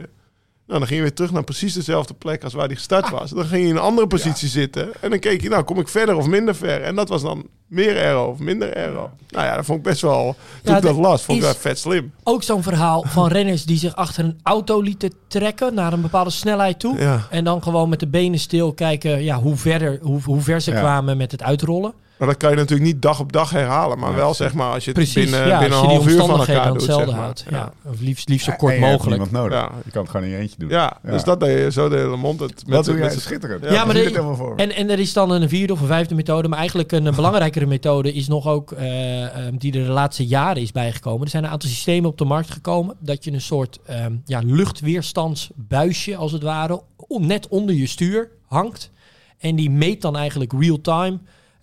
[0.66, 3.30] Nou, dan ging je weer terug naar precies dezelfde plek als waar hij gestart was.
[3.30, 4.90] Dan ging je in een andere positie zitten.
[5.00, 6.82] En dan keek je, nou, kom ik verder of minder ver?
[6.82, 9.10] En dat was dan meer aero of minder aero.
[9.28, 10.22] Nou ja, dat vond ik best wel...
[10.24, 10.34] Toen
[10.72, 12.12] Ja, ik dat dat las, vond ik dat vet slim.
[12.22, 16.30] ook zo'n verhaal van renners die zich achter een auto lieten trekken naar een bepaalde
[16.30, 16.98] snelheid toe.
[16.98, 17.26] Ja.
[17.30, 20.70] En dan gewoon met de benen stil kijken ja, hoe, verder, hoe, hoe ver ze
[20.70, 20.78] Ja.
[20.78, 21.92] kwamen met het uitrollen.
[22.18, 23.98] Maar dat kan je natuurlijk niet dag op dag herhalen.
[23.98, 25.98] Maar Ja, wel, zeg maar, als je het Precies, binnen, ja, binnen als een je
[25.98, 27.24] die half uur van omstandigheden elkaar doet, hetzelfde zeg maar.
[27.24, 27.44] houdt.
[27.50, 27.56] Ja.
[27.84, 27.90] Ja.
[27.90, 29.22] Of liefst, liefst zo Ja, kort en je hebt mogelijk.
[29.22, 29.58] niemand nodig.
[29.58, 29.70] Ja.
[29.84, 30.68] Je kan het gewoon in je eentje doen.
[30.68, 32.40] Ja, dus dat deed je zo de hele mond.
[32.40, 33.64] Het, met de- doe jij met de- schitterend.
[33.64, 34.56] Ja, Ja, maar de- het voor.
[34.56, 36.48] En, en er is dan een vierde of een vijfde methode.
[36.48, 40.62] Maar eigenlijk een belangrijkere methode is nog ook eh, ehm, die er de laatste jaren
[40.62, 41.22] is bijgekomen.
[41.24, 42.96] Er zijn een aantal systemen op de markt gekomen.
[43.00, 48.90] Dat je een soort ehm, ja, luchtweerstandsbuisje als het ware net onder je stuur hangt.
[49.38, 51.18] En die meet dan eigenlijk real-time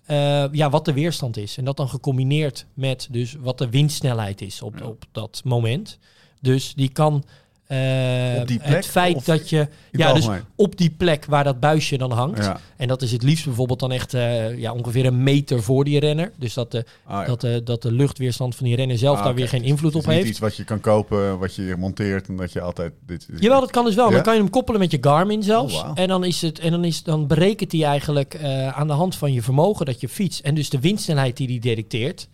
[0.06, 1.56] eh, ja, wat de weerstand is.
[1.56, 5.98] En dat dan gecombineerd met dus wat de windsnelheid is op, op dat moment.
[6.40, 7.24] Dus die kan
[7.66, 11.60] eh, Op die plek het feit dat je ja, dus op die plek waar dat
[11.60, 12.44] buisje dan hangt.
[12.44, 12.60] Ja.
[12.76, 16.00] En dat is het liefst bijvoorbeeld dan echt eh, ja, ongeveer een meter voor die
[16.00, 16.32] renner.
[16.38, 17.26] Dus dat de, Ah, ja.
[17.26, 20.04] dat de, dat de luchtweerstand van die renner zelf Ah, daar weer geen invloed op
[20.06, 20.28] heeft.
[20.28, 22.92] iets wat je kan kopen, wat je monteert en dat je altijd...
[23.06, 24.06] Dit, dit- Jawel, dat kan dus wel.
[24.08, 24.12] Ja?
[24.14, 25.74] Dan kan je hem koppelen met je Garmin zelfs.
[25.74, 25.90] Oh.
[25.94, 29.16] En dan is het en dan is dan berekent hij eigenlijk eh, aan de hand
[29.16, 32.28] van je vermogen dat je fietst en dus de windsnelheid die hij detecteert,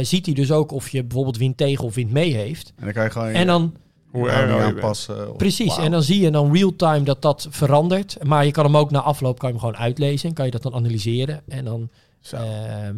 [0.00, 2.72] ziet hij dus ook of je bijvoorbeeld wind tegen of wind mee heeft.
[2.76, 3.74] En dan kan je gewoon En dan
[4.10, 4.60] Hoe je bent.
[4.60, 5.30] aanpassen.
[5.30, 8.16] of- Precies, en dan zie je dan real-time dat dat verandert.
[8.24, 10.32] Maar je kan hem ook na afloop kan je hem gewoon uitlezen.
[10.32, 11.42] Kan je dat dan analyseren.
[11.48, 11.88] En dan
[12.20, 12.36] Zo.
[12.36, 12.42] eh,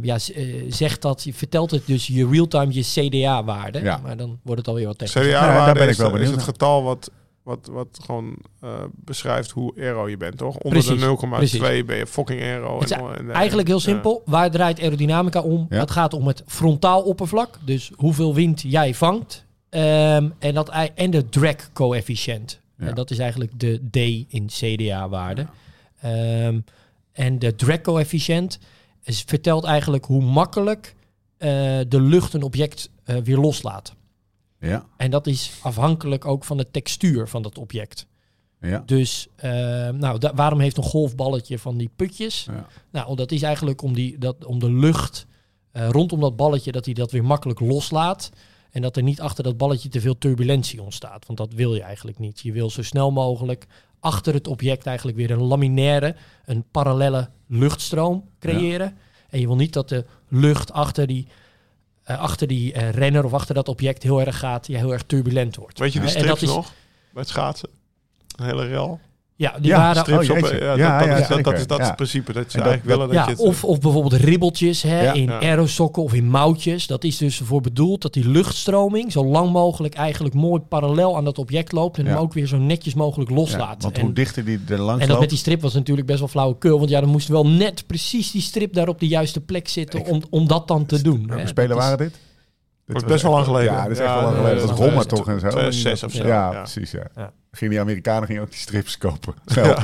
[0.03, 3.81] ja, eh, zegt dat, je vertelt het dus je real-time je CDA-waarde.
[3.83, 4.01] Ja.
[4.03, 5.23] Maar dan wordt het alweer wat technisch.
[5.23, 7.11] CDA Ja, daar ben ik is, wel is benieuwd het getal wat,
[7.43, 10.57] wat, wat gewoon eh, beschrijft hoe aero je bent, toch?
[10.57, 11.85] Onder Precies, de 0,2 precies.
[11.85, 12.81] ben je fucking aero.
[12.81, 13.83] Het is en- en- Eigenlijk heel ja.
[13.83, 14.23] simpel.
[14.25, 15.67] Waar draait aerodynamica om?
[15.71, 15.79] Ja.
[15.79, 17.59] Het gaat om het frontaal oppervlak.
[17.65, 19.49] Dus hoeveel wind jij vangt.
[19.71, 22.61] Ehm, en, dat, en de drag coëfficiënt.
[22.79, 22.87] Ja.
[22.87, 23.97] En dat is eigenlijk de D
[24.33, 25.47] in CDA-waarde.
[26.01, 26.61] Ehm,
[27.13, 28.59] en de drag coëfficiënt
[29.03, 30.95] is- vertelt eigenlijk hoe makkelijk
[31.37, 31.49] eh,
[31.89, 33.95] de lucht een object eh, weer loslaat.
[34.61, 38.07] Ja, En dat is afhankelijk ook van de textuur van dat object.
[38.61, 38.83] ja.
[38.87, 39.51] Dus eh,
[39.89, 42.45] nou, da- waarom heeft een golfballetje van die putjes?
[42.51, 42.67] Ja.
[42.91, 45.27] Nou, dat is eigenlijk om, die, dat, om de lucht
[45.73, 48.31] eh, rondom dat balletje, dat hij dat weer makkelijk loslaat.
[48.71, 51.27] En dat er niet achter dat balletje te veel turbulentie ontstaat.
[51.27, 52.41] Want dat wil je eigenlijk niet.
[52.41, 53.67] Je wil zo snel mogelijk
[54.01, 58.97] achter het object eigenlijk weer een laminaire, een parallelle luchtstroom creëren.
[59.29, 61.27] En je wil niet dat de lucht achter die,
[62.03, 65.03] eh, achter die eh, renner of achter dat object heel erg gaat, ja, heel erg
[65.03, 65.79] turbulent wordt.
[65.79, 66.73] Weet je die dat strips nog?
[67.13, 67.69] Bij het schaatsen?
[68.37, 69.01] Een hele rel.
[69.41, 70.59] Ja, die Ja, waren Strips Oh, op, jeetje.
[70.65, 71.87] ja, Ja, dat, dat, ja, is, dat, is dat is Ja.
[71.87, 72.33] het principe.
[72.33, 73.39] Dat ze dat- eigenlijk willen dat, Ja, je het...
[73.41, 75.13] of, of bijvoorbeeld ribbeltjes hè, Ja.
[75.13, 75.41] in Ja.
[75.41, 76.87] aerosokken of in moutjes.
[76.87, 81.25] Dat is dus ervoor bedoeld dat die luchtstroming zo lang mogelijk eigenlijk mooi parallel aan
[81.25, 81.99] dat object loopt.
[81.99, 82.11] En Ja.
[82.11, 83.83] hem ook weer zo netjes mogelijk Ja, loslaat.
[83.83, 85.21] want en, hoe dichter die er langs en dat loopt...
[85.21, 86.79] met die strip was natuurlijk best wel flauwekul.
[86.79, 90.01] Want ja, dan moest wel net precies die strip daar op de juiste plek zitten
[90.01, 91.27] Ik- om, om dat dan te doen.
[91.29, 92.19] Welke spelen is- waren dit?
[92.87, 93.73] Dat is best wel lang geleden.
[93.73, 94.59] Ja, dat is echt wel lang geleden.
[94.67, 95.49] Dat ja, Rommer ja, toch en zo.
[95.49, 96.27] 2006 of zo.
[96.27, 96.59] Ja, Ja.
[96.61, 96.91] precies.
[96.91, 97.33] Ja.
[97.53, 99.35] Gingen die Amerikanen gingen ook die strips kopen.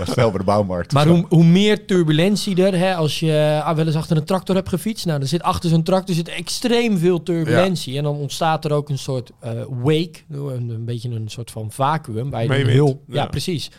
[0.04, 0.92] Snel bij de bouwmarkt.
[0.92, 4.54] Maar hoe, hoe meer turbulentie er, hè, als je ah, wel eens achter een tractor
[4.54, 7.96] hebt gefietst, nou, er zit achter zo'n tractor zit extreem veel turbulentie.
[7.96, 11.70] En dan ontstaat er ook een soort eh, wake, een, een beetje een soort van
[11.70, 13.14] vacuüm, waar je dan Meewind, heel, ja.
[13.14, 13.26] ja.
[13.26, 13.70] precies,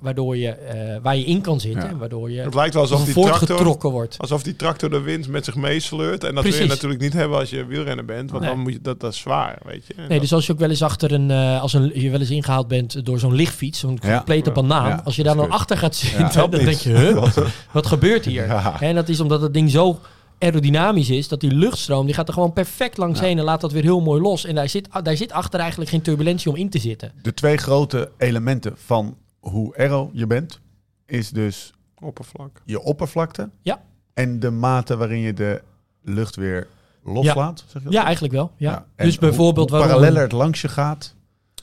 [0.00, 1.96] waardoor je, eh, waar je in kan zitten, Ja.
[1.96, 4.18] waardoor je Het lijkt wel alsof die tractor, voortgetrokken wordt.
[4.18, 6.24] alsof die tractor de wind met zich meesleurt.
[6.24, 8.30] En dat wil je natuurlijk niet hebben als je wielrenner bent.
[8.30, 8.52] Want Nee.
[8.52, 9.92] dan moet je, dat, dat is zwaar, weet je.
[9.94, 12.10] En Nee, dat- dus als je ook wel eens achter een, eh, als een, je
[12.10, 14.16] wel eens ingehaald bent door zo'n lichtfiets, zo'n Ja.
[14.16, 17.26] complete banaan, Ja, als je daar dan achter gaat zitten, Ja, dan denk je, huh,
[17.72, 18.46] wat gebeurt hier?
[18.46, 18.80] Ja.
[18.80, 19.98] En dat is omdat het ding zo
[20.38, 23.26] aerodynamisch is, dat die luchtstroom, die gaat er gewoon perfect langs Ja.
[23.26, 24.44] heen en laat dat weer heel mooi los.
[24.44, 27.12] En daar zit, daar zit achter eigenlijk geen turbulentie om in te zitten.
[27.22, 30.60] De twee grote elementen van hoe aero je bent,
[31.06, 32.62] is dus oppervlak.
[32.64, 33.80] je oppervlakte Ja.
[34.14, 35.62] en de mate waarin je de
[36.02, 36.66] lucht weer
[37.04, 37.58] loslaat.
[37.66, 37.92] Zeg je dat?
[37.92, 38.52] Ja, eigenlijk wel.
[38.56, 38.70] Ja.
[38.70, 38.86] Ja.
[38.96, 39.96] En Dus bijvoorbeeld hoe, waarom...
[39.96, 41.14] paralleller het langs je gaat,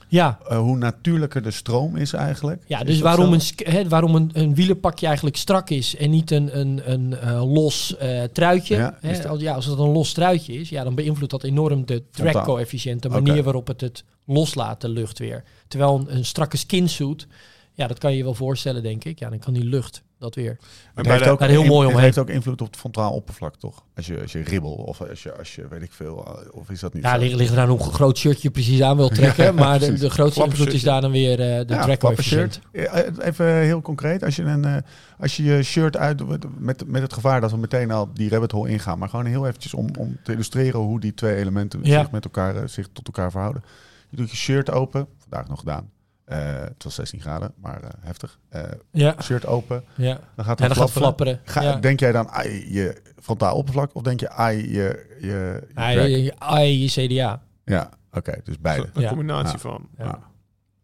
[0.08, 2.64] Ja, eh, hoe natuurlijker de stroom is eigenlijk.
[2.68, 3.34] ja Is dus dat waarom, zo?
[3.34, 7.14] een, sk- hè, waarom een, een wielerpakje eigenlijk strak is en niet een, een, een
[7.18, 8.76] eh, los eh, truitje.
[8.76, 11.32] Ja, hè, is dat- als, ja, als het een los truitje is, ja, dan beïnvloedt
[11.32, 12.32] dat enorm de Frontaal.
[12.34, 13.22] drag-coëfficiënt, de Oké.
[13.22, 15.44] manier waarop het het loslaat, de lucht weer.
[15.68, 17.28] Terwijl een, een strakke skinsuit,
[17.76, 19.20] ja, dat kan je je wel voorstellen, denk ik.
[19.20, 20.58] Ja, dan kan die lucht dat weer.
[20.94, 23.56] Het bij heeft ook, heel in- mooi het heeft ook invloed op het frontaal oppervlak,
[23.56, 23.84] toch?
[23.96, 26.70] Als je, als je ribbel of als je, als je weet ik veel, eh, of
[26.70, 29.56] is dat niet Ja, ligt, ligt eraan hoe groot shirt je precies aan wil trekken.
[29.56, 32.60] maar de, grootste invloed is daar dan weer eh, de Ja, drag-coëfficiënt.
[32.72, 33.18] klappershirt.
[33.20, 34.84] Eh, Even heel concreet, als je, een,
[35.20, 36.22] als je je shirt uit
[36.60, 39.48] met, met het gevaar dat we meteen al die rabbit hole ingaan, maar gewoon heel
[39.48, 42.00] eventjes om, om te illustreren hoe die twee elementen Ja.
[42.00, 43.64] zich met elkaar, zich tot elkaar verhouden.
[44.10, 45.90] Je doet je shirt open, vandaag nog gedaan.
[46.26, 48.40] Eh, het was 16 graden, maar eh, heftig.
[48.50, 50.20] Eh, Ja, shirt open, ja.
[50.36, 51.34] dan gaat En het dan gaat flapperen.
[51.36, 51.40] flapperen.
[51.44, 51.76] Ga, ja.
[51.80, 56.34] Denk jij dan ai, je frontaal oppervlak of denk je ai, je, je, je je,
[56.40, 57.42] ai, je CDA.
[57.66, 58.90] Ja, oké, dus beide.
[58.94, 59.08] Een Ja.
[59.10, 59.60] combinatie Ja.
[59.60, 59.90] van.
[59.98, 60.20] Ja.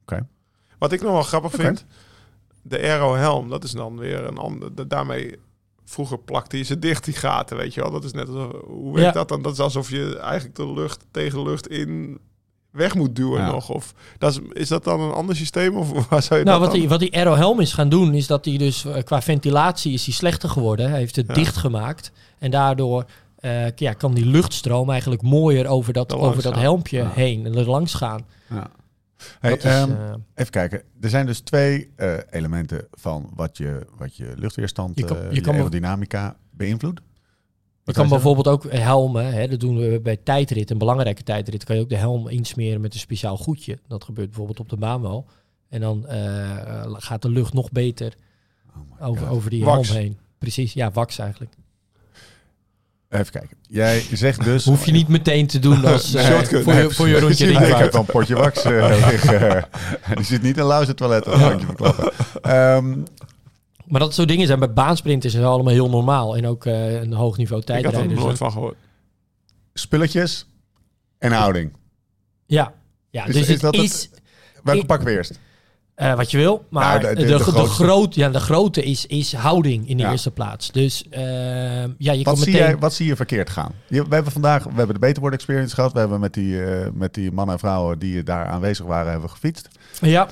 [0.05, 0.27] Ja.
[0.77, 1.63] Wat ik nog wel grappig Oké.
[1.63, 1.85] vind,
[2.61, 4.75] de Aero helm, dat is dan weer een ander.
[4.75, 5.39] da- Daarmee
[5.85, 7.91] vroeger plakte je ze dicht die gaten, weet je wel.
[7.91, 9.19] Dat is net als, hoe werkt Ja.
[9.19, 9.41] dat dan?
[9.41, 12.19] Dat is alsof je eigenlijk de lucht tegen de lucht in
[12.71, 13.51] weg moet duwen Ja.
[13.51, 13.69] nog.
[13.69, 16.71] Of dat is, is dat dan een ander systeem of waar zou je Nou, wat
[16.71, 16.79] dan?
[16.79, 19.93] die, wat die Aero Helm is gaan doen, is dat hij dus eh, qua ventilatie
[19.93, 20.89] is hij slechter geworden.
[20.89, 21.33] Hij heeft het Ja.
[21.33, 22.11] dicht gemaakt.
[22.39, 23.05] En daardoor
[23.35, 27.09] eh, ja, kan die luchtstroom eigenlijk mooier over dat, Er over dat helmpje Ja.
[27.13, 28.25] heen en er langs gaan.
[28.49, 28.69] Ja.
[29.39, 30.81] Hey, dat is, ehm, eh, Even kijken.
[31.01, 35.31] Er zijn dus twee eh, elementen van wat je, wat je luchtweerstand, Je kan- eh,
[35.31, 37.01] je aerodynamica beïnvloedt.
[37.95, 38.33] Je kan zeggen?
[38.33, 41.89] bijvoorbeeld ook helmen, hè, dat doen we bij tijdrit, een belangrijke tijdrit, kan je ook
[41.89, 43.79] de helm insmeren met een speciaal goedje.
[43.87, 45.25] Dat gebeurt bijvoorbeeld op de baan wel.
[45.69, 48.13] En dan eh, eh, gaat de lucht nog beter
[48.75, 49.89] Oh over, over die Wax.
[49.89, 50.17] helm heen.
[50.37, 51.53] Precies, ja, wax eigenlijk.
[53.09, 53.57] Even kijken.
[53.67, 54.65] Jij zegt dus...
[54.65, 56.63] Hoef je niet meteen te doen als eh, Shortcut.
[56.63, 59.65] voor, je, voor je rondje ik heb wel een potje wax eh, liggen.
[60.15, 62.11] Die zit niet in Lauze toilet, dat kan ik je verklappen.
[62.41, 62.93] Ehm,
[63.91, 66.37] Maar dat soort dingen zijn bij baansprinters en zo allemaal heel normaal.
[66.37, 68.75] En ook eh, een hoog niveau ik had er nooit van gehoord.
[69.73, 70.45] spulletjes
[71.17, 71.71] en houding.
[72.45, 72.73] Ja,
[73.09, 74.09] ja Is- dus is het dat het- is
[74.63, 75.39] Welke pakken we eerst?
[75.95, 76.65] eh, wat je wil.
[76.69, 77.83] Maar Nou, de- de, de- de, de de, grootste.
[77.83, 80.11] groot, ja, de grote is, is houding in de Ja.
[80.11, 80.71] eerste plaats.
[80.71, 82.67] Dus eh, ja, je Wat kan zie, meteen...
[82.67, 83.71] jij, wat zie je verkeerd gaan?
[83.87, 85.93] Je- we hebben vandaag we hebben de Beterword Experience gehad.
[85.93, 89.29] We hebben met die, eh, met die mannen en vrouwen die daar aanwezig waren, hebben
[89.29, 89.67] we gefietst.
[90.01, 90.27] Ja.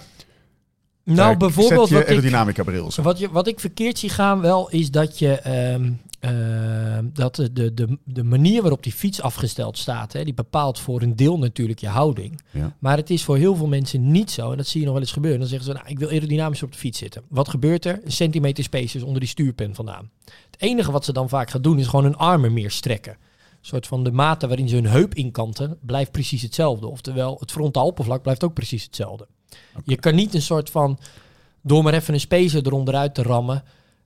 [1.15, 4.91] Nou, bijvoorbeeld wat ik, aerodynamica bril wat, je, wat ik verkeerd zie gaan wel, is
[4.91, 5.32] dat je...
[5.32, 10.80] ehm, ehm, dat de, de, de, manier waarop die fiets afgesteld staat, hè, die bepaalt
[10.80, 12.41] voor een deel natuurlijk je houding.
[12.52, 12.76] Ja.
[12.80, 14.52] Maar het is voor heel veel mensen niet zo.
[14.52, 15.39] En dat zie je nog wel eens gebeuren.
[15.39, 17.24] Dan zeggen ze, nou, ik wil aerodynamisch op de fiets zitten.
[17.28, 18.00] Wat gebeurt er?
[18.04, 20.10] Een centimeter spaces onder die stuurpen vandaan.
[20.26, 23.13] Het enige wat ze dan vaak gaan doen, is gewoon hun armen meer strekken.
[23.13, 26.88] Een soort van de mate waarin ze hun heup inkanten, blijft precies hetzelfde.
[26.88, 29.28] Oftewel, het frontaal oppervlak blijft ook precies hetzelfde.
[29.83, 30.99] Je kan niet een soort van,
[31.62, 33.63] door maar even een spacer eronderuit te rammen,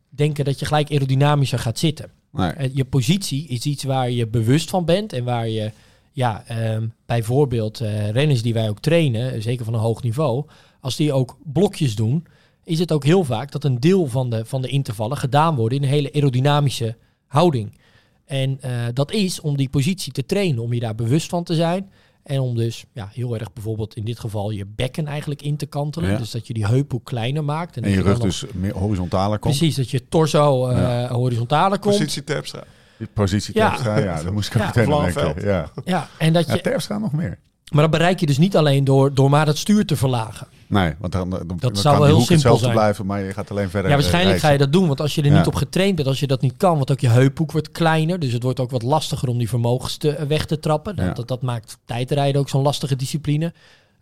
[0.09, 2.11] denken dat je gelijk aerodynamischer gaat zitten.
[2.31, 2.51] Nee.
[2.51, 5.71] Eh, Je positie is iets waar je bewust van bent en waar je,
[6.11, 10.45] ja, ehm, bijvoorbeeld eh, renners die wij ook trainen, zeker van een hoog niveau,
[10.79, 12.25] als die ook blokjes doen,
[12.63, 15.77] is het ook heel vaak dat een deel van de, van de intervallen gedaan worden
[15.77, 16.95] in een hele aerodynamische
[17.27, 17.77] houding.
[18.25, 21.55] En eh, dat is om die positie te trainen, om je daar bewust van te
[21.55, 21.91] zijn.
[22.23, 25.65] En om dus ja, heel erg bijvoorbeeld in dit geval je bekken eigenlijk in te
[25.65, 26.09] kantelen.
[26.11, 26.17] Ja.
[26.17, 27.75] Dus dat je die heuphoek kleiner maakt.
[27.75, 29.57] En dat je dan rug nog- dus meer horizontaler komt.
[29.57, 31.07] Precies, dat je torso eh Ja.
[31.09, 31.95] horizontaler komt.
[31.97, 32.63] Positie Terpstra.
[32.97, 33.67] Die positie Ja.
[33.69, 34.65] Terpstra, ja, daar moest ik Ja.
[34.65, 35.45] meteen aan denken.
[35.45, 35.71] Ja.
[35.85, 37.39] Ja, en dat ja, je, Terpstra nog meer.
[37.71, 40.47] Maar dat bereik je dus niet alleen door, door maar het stuur te verlagen.
[40.67, 42.71] Nee, want dan, dan, dan zou wel heel simpel zijn.
[42.71, 45.15] blijven, maar je gaat alleen verder Ja, waarschijnlijk eh, ga je dat doen, want als
[45.15, 45.37] je er Ja.
[45.37, 48.19] niet op getraind bent, als je dat niet kan, want ook je heuphoek wordt kleiner,
[48.19, 50.95] dus het wordt ook wat lastiger om die vermogens te, eh, weg te trappen.
[50.95, 51.13] Dat, Ja.
[51.13, 53.53] dat, dat maakt tijdrijden ook zo'n lastige discipline.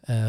[0.02, 0.20] Ehm,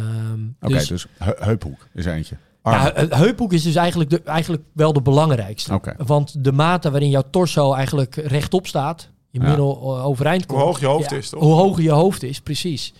[0.60, 2.36] Oké, dus, dus, he- heuphoek is eentje.
[2.64, 5.80] ja, heuphoek is dus eigenlijk, de, eigenlijk wel de belangrijkste.
[5.96, 10.62] Want de mate waarin jouw torso eigenlijk rechtop staat, je middel eh, overeind Hoe komt.
[10.68, 11.40] hoog je hoofd is, toch?
[11.40, 12.92] Hoe hoger je hoofd is, precies.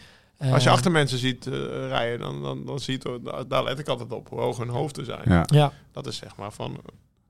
[0.52, 1.52] Als je Eh, achter mensen ziet eh,
[1.88, 5.04] rijden, dan, dan, dan ziet daar, daar let ik altijd op hoe hoog hun hoofden
[5.04, 5.20] zijn.
[5.24, 5.42] ja.
[5.46, 6.76] Ja, Dat is zeg maar van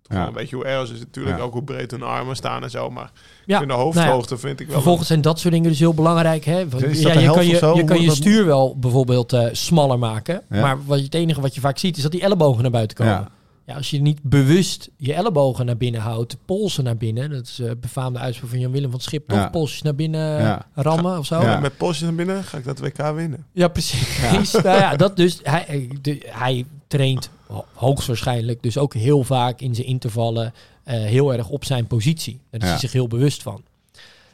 [0.03, 0.27] toch Ja.
[0.27, 0.99] een beetje hoe aeros is.
[0.99, 1.43] Natuurlijk Ja.
[1.43, 2.91] ook hoe breed hun armen staan en zo.
[2.91, 3.11] Maar
[3.47, 3.59] ja.
[3.59, 4.75] vind de hoofdhoogte vind ik wel.
[4.75, 6.45] Vervolgens zijn dat soort dingen dus heel belangrijk.
[6.45, 6.69] Hè?
[6.69, 7.75] Want, Is dat ja, je kan je, zo?
[7.77, 10.43] je, kan je dat- stuur wel bijvoorbeeld eh, smaller maken.
[10.51, 10.61] Ja.
[10.61, 12.97] Maar wat je, het enige wat je vaak ziet is dat die ellebogen naar buiten
[12.97, 13.29] komen.
[13.67, 13.73] Ja.
[13.73, 13.79] Ja.
[13.79, 17.31] als je niet bewust je ellebogen naar binnen houdt, de polsen naar binnen.
[17.31, 19.29] Dat is een befaamde uitspraak van Jan-Willem van Schip.
[19.29, 19.49] Toch Ja.
[19.49, 20.67] polsjes naar binnen Ja.
[20.75, 21.41] rammen of zo.
[21.41, 21.51] Ja.
[21.51, 23.47] Ja, Met polsjes naar binnen ga ik dat WK winnen.
[23.73, 24.53] precies.
[24.53, 29.61] nou ja, dat dus, hij, eh, de- hij traint ho- hoogstwaarschijnlijk dus ook heel vaak
[29.61, 30.53] in zijn intervallen
[30.85, 32.41] eh, heel erg op zijn positie.
[32.51, 32.73] Daar is Ja.
[32.73, 33.63] hij zich heel bewust van.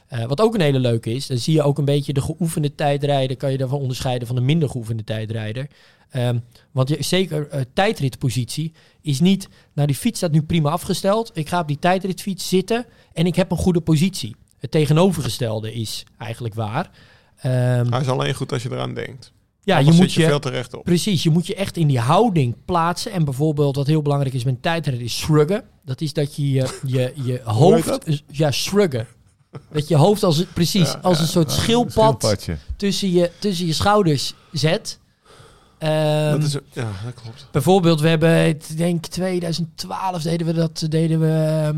[0.09, 2.75] Eh, wat ook een hele leuke is, dan zie je ook een beetje de geoefende
[2.75, 5.67] tijdrijder, kan je daarvan onderscheiden van de minder geoefende tijdrijder.
[6.11, 6.39] Ehm,
[6.73, 11.49] want je, zeker eh, tijdritpositie is niet, nou die fiets staat nu prima afgesteld, ik
[11.49, 14.37] ga op die tijdritfiets zitten en ik heb een goede positie.
[14.59, 16.91] Het tegenovergestelde is eigenlijk waar.
[17.37, 19.33] Ehm, Hij is alleen goed als je eraan denkt.
[19.63, 20.85] ja, je moet je je, veel te recht op.
[20.85, 23.13] Precies, je moet je echt in die houding plaatsen.
[23.13, 25.65] En bijvoorbeeld wat heel belangrijk is met tijdrijder is shruggen.
[25.85, 28.23] Dat is dat je je, je, je hoofd...
[28.31, 29.07] Ja, shruggen.
[29.73, 32.37] Dat je hoofd als, als als een soort schildpad
[32.77, 34.99] tussen je, tussen je schouders zet.
[35.79, 37.47] Ehm, Dat is, ja, dat klopt.
[37.51, 41.73] Bijvoorbeeld, we hebben, ik denk 2012 deden we dat, deden we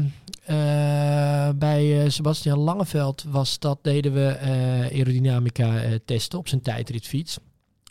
[0.51, 7.39] eh, bij eh, Sebastian Langeveld was dat, deden we eh, aerodynamica testen op zijn tijdritfiets.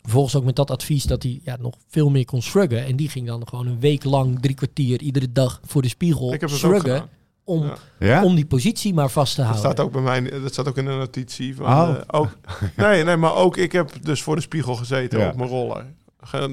[0.02, 2.84] Vervolgens ook met dat advies dat hij ja, nog veel meer kon shruggen.
[2.84, 6.32] En die ging dan gewoon een week lang, drie kwartier, iedere dag voor de spiegel
[6.32, 7.08] Ik heb shruggen.
[7.50, 8.24] Om, Ja.
[8.24, 9.72] Om die positie maar vast te Dat houden.
[9.72, 11.56] staat ook bij mij, dat staat ook in de notitie.
[11.56, 11.88] Van, Oh.
[11.88, 12.28] eh, ook,
[12.76, 15.28] nee, nee, maar ook ik heb dus voor de spiegel gezeten Ja.
[15.28, 15.84] op mijn roller.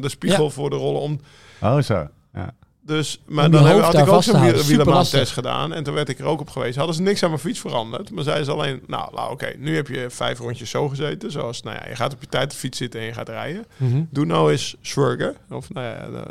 [0.01, 0.49] De spiegel Ja.
[0.49, 1.19] voor de roller om.
[1.62, 2.07] Oh, zo.
[2.33, 2.53] Ja.
[2.81, 5.33] Dus, maar dan heb, had ik ook zo'n wielermaantest Superlastig.
[5.33, 5.73] gedaan.
[5.73, 6.77] En toen werd ik er ook op geweest.
[6.77, 8.12] Hadden ze niks aan mijn fiets veranderd.
[8.12, 11.31] Maar zeiden ze alleen, nou, nou oké, nu heb je vijf rondjes zo gezeten.
[11.31, 13.65] Zoals, nou ja, je gaat op je tijd de fiets zitten en je gaat rijden.
[13.77, 14.03] Mhm.
[14.10, 15.36] Doe nou eens swurgen.
[15.49, 16.29] Of nou ja, de-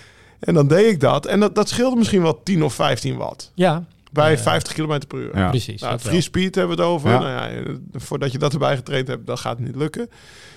[0.48, 1.26] en dan deed ik dat.
[1.26, 3.52] En dat, dat scheelde misschien wel 10 of 15 watt.
[3.54, 4.38] Ja, Bij Ja.
[4.38, 5.36] 50 km per uur.
[5.36, 5.48] Ja.
[5.48, 5.80] precies.
[5.80, 6.10] Nou, dat wel.
[6.10, 7.10] free speed hebben we het over.
[7.10, 7.18] Ja.
[7.18, 10.10] Nou ja, eh, voordat je dat erbij getraind hebt, dan gaat het niet lukken.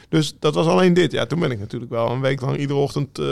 [0.09, 1.11] Dus dat was alleen dit.
[1.11, 3.25] Ja, toen ben ik natuurlijk wel een week lang iedere ochtend eh,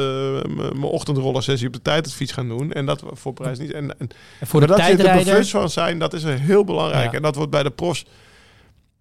[0.53, 2.71] mijn ochtendrollersessie op de tijdadvies gaan doen.
[2.71, 3.71] En dat voor prijs niet.
[3.71, 7.11] En, en En voor de dat je er bewust van zijn, dat is heel belangrijk.
[7.11, 7.17] Ja.
[7.17, 8.05] En dat wordt bij de profs.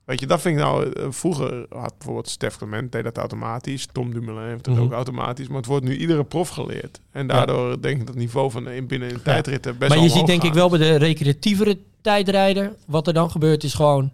[0.09, 0.93] Weet je, dat vind ik nou.
[0.93, 3.87] eh, Vroeger had bijvoorbeeld Stef Clement deed dat automatisch.
[3.93, 4.85] Tom Dumoulin heeft het Mhm.
[4.85, 5.49] ook automatisch.
[5.49, 7.01] Maar het wordt nu iedere prof geleerd.
[7.13, 10.07] En daardoor denk ik dat het niveau van in binnen een tijdritten best Maar wel
[10.09, 14.11] je ziet denk ik wel bij de recreatievere tijdrijder, wat er dan gebeurt is gewoon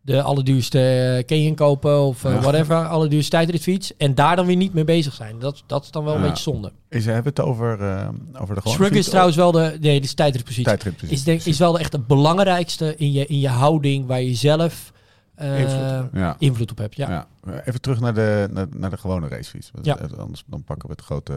[0.00, 0.78] de allerduurste
[1.18, 2.40] eh, Canyon kopen of eh, Ja.
[2.40, 3.96] whatever, allerduurste tijdritfiets.
[3.96, 5.38] En daar dan weer niet mee bezig zijn.
[5.38, 6.72] Dat, dat is dan wel een beetje zonde.
[6.88, 8.08] Is, hebben we het over, eh,
[8.40, 10.64] over de gewone Shrug is trouwens wel de, nee, dit is tijdritpositie.
[10.64, 11.02] Tijdrit.
[11.10, 14.34] Is, denk, is wel de echt het belangrijkste in je, in je houding waar je
[14.34, 14.95] zelf eh,
[15.38, 16.36] Invloed Ja.
[16.38, 16.96] invloed op hebt.
[16.96, 17.26] Ja.
[17.44, 17.60] Ja.
[17.64, 19.70] Even terug naar de, naar, naar de gewone racefiets.
[19.82, 19.98] Ja.
[19.98, 21.32] eh, Anders dan pakken we het grote,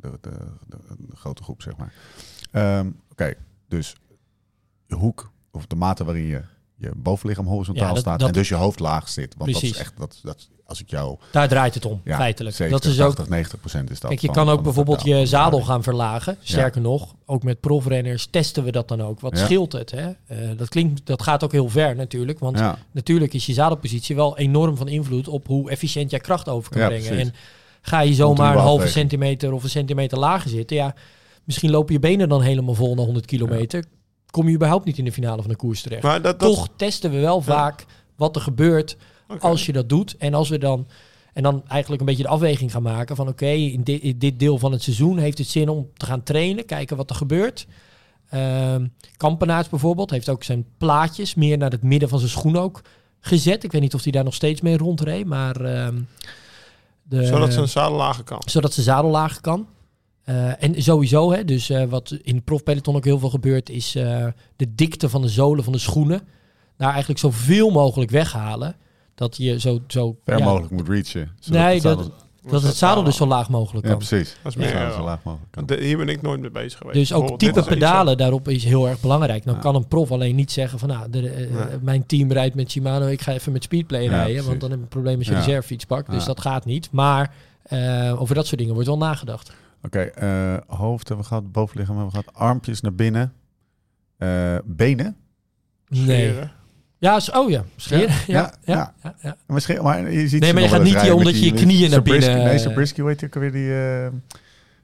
[0.00, 0.30] de, de,
[0.66, 1.92] de, de grote groep, zeg maar.
[2.50, 3.34] Ehm, Oké,
[3.68, 3.96] dus
[4.86, 6.42] je hoek of de mate waarin je
[6.76, 9.34] je bovenlichaam horizontaal Ja, dat- staat dat- en dus je hoofd laag zit.
[9.36, 9.76] Want dat Precies.
[9.76, 11.16] is echt, dat, dat, als ik jou...
[11.30, 12.56] Daar draait het om, Ja, feitelijk.
[12.56, 14.10] 70, dat is ook 80, 90 procent is dat.
[14.10, 16.36] Kijk, je van- kan ook bijvoorbeeld je zadel gaan verlagen.
[16.42, 19.20] Sterker nog, ook met profrenners testen we dat dan ook.
[19.20, 19.44] Wat Ja.
[19.44, 19.90] scheelt het?
[19.90, 20.10] Hè?
[20.26, 22.38] Eh, dat, klinkt, dat gaat ook heel ver natuurlijk.
[22.38, 26.48] Want Ja, natuurlijk is je zadelpositie wel enorm van invloed op hoe efficiënt jij kracht
[26.48, 27.06] over kan Ja, brengen.
[27.06, 27.26] precies.
[27.28, 27.34] En
[27.80, 30.94] ga je zomaar een halve centimeter of een centimeter lager zitten, ja,
[31.44, 33.84] misschien lopen je benen dan helemaal vol na 100 kilometer.
[34.30, 36.02] Kom je überhaupt niet in de finale van de koers terecht.
[36.02, 37.84] Maar dat, dat, Toch testen we wel vaak
[38.16, 38.96] wat er gebeurt
[39.38, 40.16] Als je dat doet.
[40.16, 40.86] En als we dan
[41.32, 44.38] en dan eigenlijk een beetje de afweging gaan maken van oké, in, dit, in dit
[44.38, 47.66] deel van het seizoen heeft het zin om te gaan trainen, kijken wat er gebeurt.
[48.30, 48.86] Ehm
[49.16, 52.82] Kampenaerts bijvoorbeeld heeft ook zijn plaatjes meer naar het midden van zijn schoen ook
[53.20, 53.64] gezet.
[53.64, 56.00] Ik weet niet of hij daar nog steeds mee rondreed, maar ehm,
[57.02, 58.42] de, zodat ze een zadel lager kan.
[58.44, 59.66] zodat ze zadel lager kan.
[60.24, 63.94] Eh, en sowieso, hè, dus eh, wat in het profpeloton ook heel veel gebeurt, is
[63.94, 66.20] eh, de dikte van de zolen van de schoenen.
[66.76, 68.76] Daar eigenlijk zoveel mogelijk weghalen.
[69.18, 69.80] Dat je zo...
[69.86, 71.30] zo ver ja, mogelijk moet reachen.
[71.46, 72.12] Nee, het dat, zadel-
[72.50, 74.06] dat het zadel dus zo laag mogelijk Ja, kan.
[74.06, 74.36] precies.
[74.42, 74.94] Dat is Ja, meer, zadel ja.
[74.94, 75.66] zo laag mogelijk kan.
[75.66, 76.98] De- hier ben ik nooit mee bezig geweest.
[76.98, 79.44] Dus ook type iets, pedalen daarop is heel erg belangrijk.
[79.44, 79.62] Nou Ja.
[79.62, 81.78] kan een prof alleen niet zeggen van nou, de, eh, Nee.
[81.82, 84.46] mijn team rijdt met Shimano, ik ga even met Speedplay Ja, rijden, precies.
[84.48, 85.38] want dan heb je een probleem als je Ja.
[85.38, 86.10] reservefiets pakt.
[86.10, 86.26] Dus Ja.
[86.26, 86.88] dat gaat niet.
[86.92, 89.52] Maar eh, over dat soort dingen wordt wel nagedacht.
[89.82, 93.32] Oké, eh, hoofd hebben we gehad, bovenlichaam hebben we gehad, armpjes naar binnen,
[94.18, 95.16] Eh, benen.
[95.88, 96.28] Nee.
[96.28, 96.52] scheren.
[96.98, 98.08] Ja, oh ja, scheren.
[98.08, 99.14] Ja, Ja, ja, ja.
[99.22, 99.36] ja.
[99.46, 102.02] Misschien, maar je ziet Nee, maar je gaat niet rijden omdat je je knieën naar
[102.02, 104.08] binnen- Nee, Zabriskie, weet je ook weer die, eh,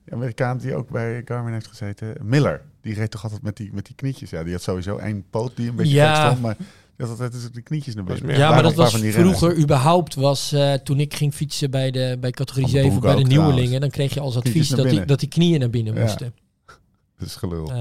[0.04, 2.14] die Amerikaan die ook bij Garmin heeft gezeten?
[2.22, 2.62] Miller.
[2.80, 4.30] Die reed toch altijd met die, met die knietjes.
[4.30, 6.14] Ja, die had sowieso één poot die een beetje Ja.
[6.14, 6.56] gek stond, maar
[6.98, 8.36] had altijd dus die knietjes naar Dat binnen.
[8.38, 12.30] Ja, maar dat was vroeger überhaupt was eh, toen ik ging fietsen bij de bij
[12.30, 13.80] categorie Van de 7 broek bij de nieuwelingen, trouwens.
[13.80, 16.00] dan kreeg je als advies dat die, dat die knieën naar binnen Ja.
[16.00, 16.34] moesten.
[17.18, 17.70] Dat is gelul.
[17.70, 17.76] Eh,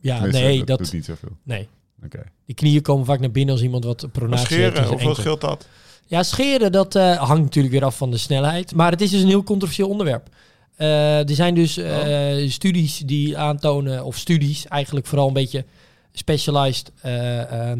[0.00, 1.36] ja, Tenminste, nee, dat, doet niet zoveel.
[1.42, 1.68] nee.
[2.04, 2.22] Oké.
[2.46, 4.50] Die knieën komen vaak naar binnen als iemand wat pronatie heeft.
[4.50, 5.66] in scheren, zijn hoeveel scheelt dat?
[6.06, 8.74] Ja, scheren, dat eh, hangt natuurlijk weer af van de snelheid.
[8.74, 10.28] Maar het is dus een heel controversieel onderwerp.
[10.76, 15.64] Eh, er zijn dus eh, studies die aantonen, of studies eigenlijk vooral een beetje
[16.12, 17.78] specialized eh, ehm,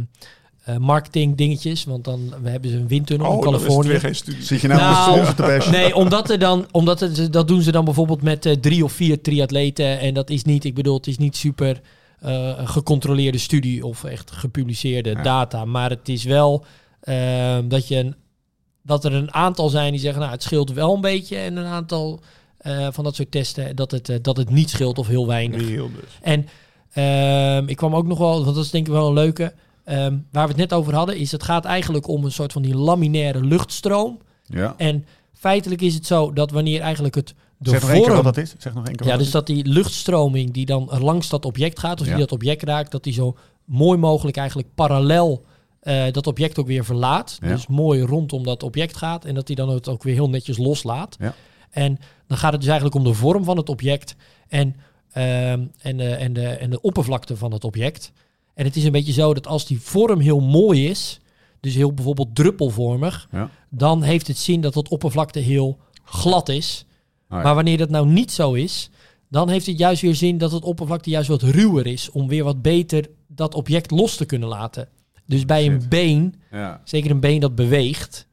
[0.65, 1.85] eh, marketing dingetjes.
[1.85, 3.89] Want dan we hebben ze een windtunnel in Oh, is het Californië.
[3.89, 4.43] weer geen studie.
[4.43, 5.71] Zit je nou, Nou, nou te?
[5.71, 8.93] Nee, omdat er dan, omdat het, dat doen ze dan bijvoorbeeld met eh, drie of
[8.93, 9.99] vier triatleten.
[10.01, 11.81] En dat is niet, ik bedoel, het is niet super
[12.21, 15.23] eh, gecontroleerde studie of echt gepubliceerde Ja.
[15.23, 15.65] data.
[15.65, 16.65] Maar het is wel
[17.01, 18.15] eh, dat, je een,
[18.83, 21.37] dat er een aantal zijn die zeggen, nou het scheelt wel een beetje.
[21.37, 22.21] En een aantal
[22.59, 25.67] eh, van dat soort testen dat het, eh, dat het niet scheelt of heel weinig.
[25.69, 26.19] Heel dus.
[26.23, 26.47] En
[26.93, 29.55] ehm, ik kwam ook nog wel, want dat is denk ik wel een leuke.
[29.85, 32.63] ehm, waar we het net over hadden, is het gaat eigenlijk om een soort van
[32.63, 34.19] die laminaire luchtstroom.
[34.45, 34.75] Ja.
[34.77, 38.25] En feitelijk is het zo dat wanneer eigenlijk het de Zeg nog één keer vorm...
[38.25, 38.55] wat dat is.
[38.59, 42.01] Zeg nog één keer Ja, dus dat die luchtstroming die dan langs dat object gaat,
[42.01, 42.13] of Ja.
[42.13, 45.45] die dat object raakt, dat die zo mooi mogelijk eigenlijk parallel
[45.81, 47.39] eh, dat object ook weer verlaat.
[47.41, 47.49] Ja.
[47.49, 50.59] Dus mooi rondom dat object gaat en dat die dan het ook weer heel netjes
[50.59, 51.17] loslaat.
[51.21, 51.35] Ja.
[51.71, 54.17] En dan gaat het dus eigenlijk om de vorm van het object
[54.49, 54.77] en,
[55.13, 58.13] ehm, en, de, en, de, en de oppervlakte van het object.
[58.55, 61.21] En het is een beetje zo dat als die vorm heel mooi is,
[61.61, 63.51] dus heel bijvoorbeeld druppelvormig, Ja.
[63.69, 66.85] dan heeft het zin dat dat oppervlakte heel glad is.
[67.31, 67.43] Oh ja.
[67.43, 68.91] Maar wanneer dat nou niet zo is,
[69.29, 72.11] dan heeft het juist weer zin dat het oppervlakte juist wat ruwer is.
[72.11, 74.89] Om weer wat beter dat object los te kunnen laten.
[75.27, 76.81] Dus bij een been, Ja.
[76.85, 78.28] zeker een been dat beweegt,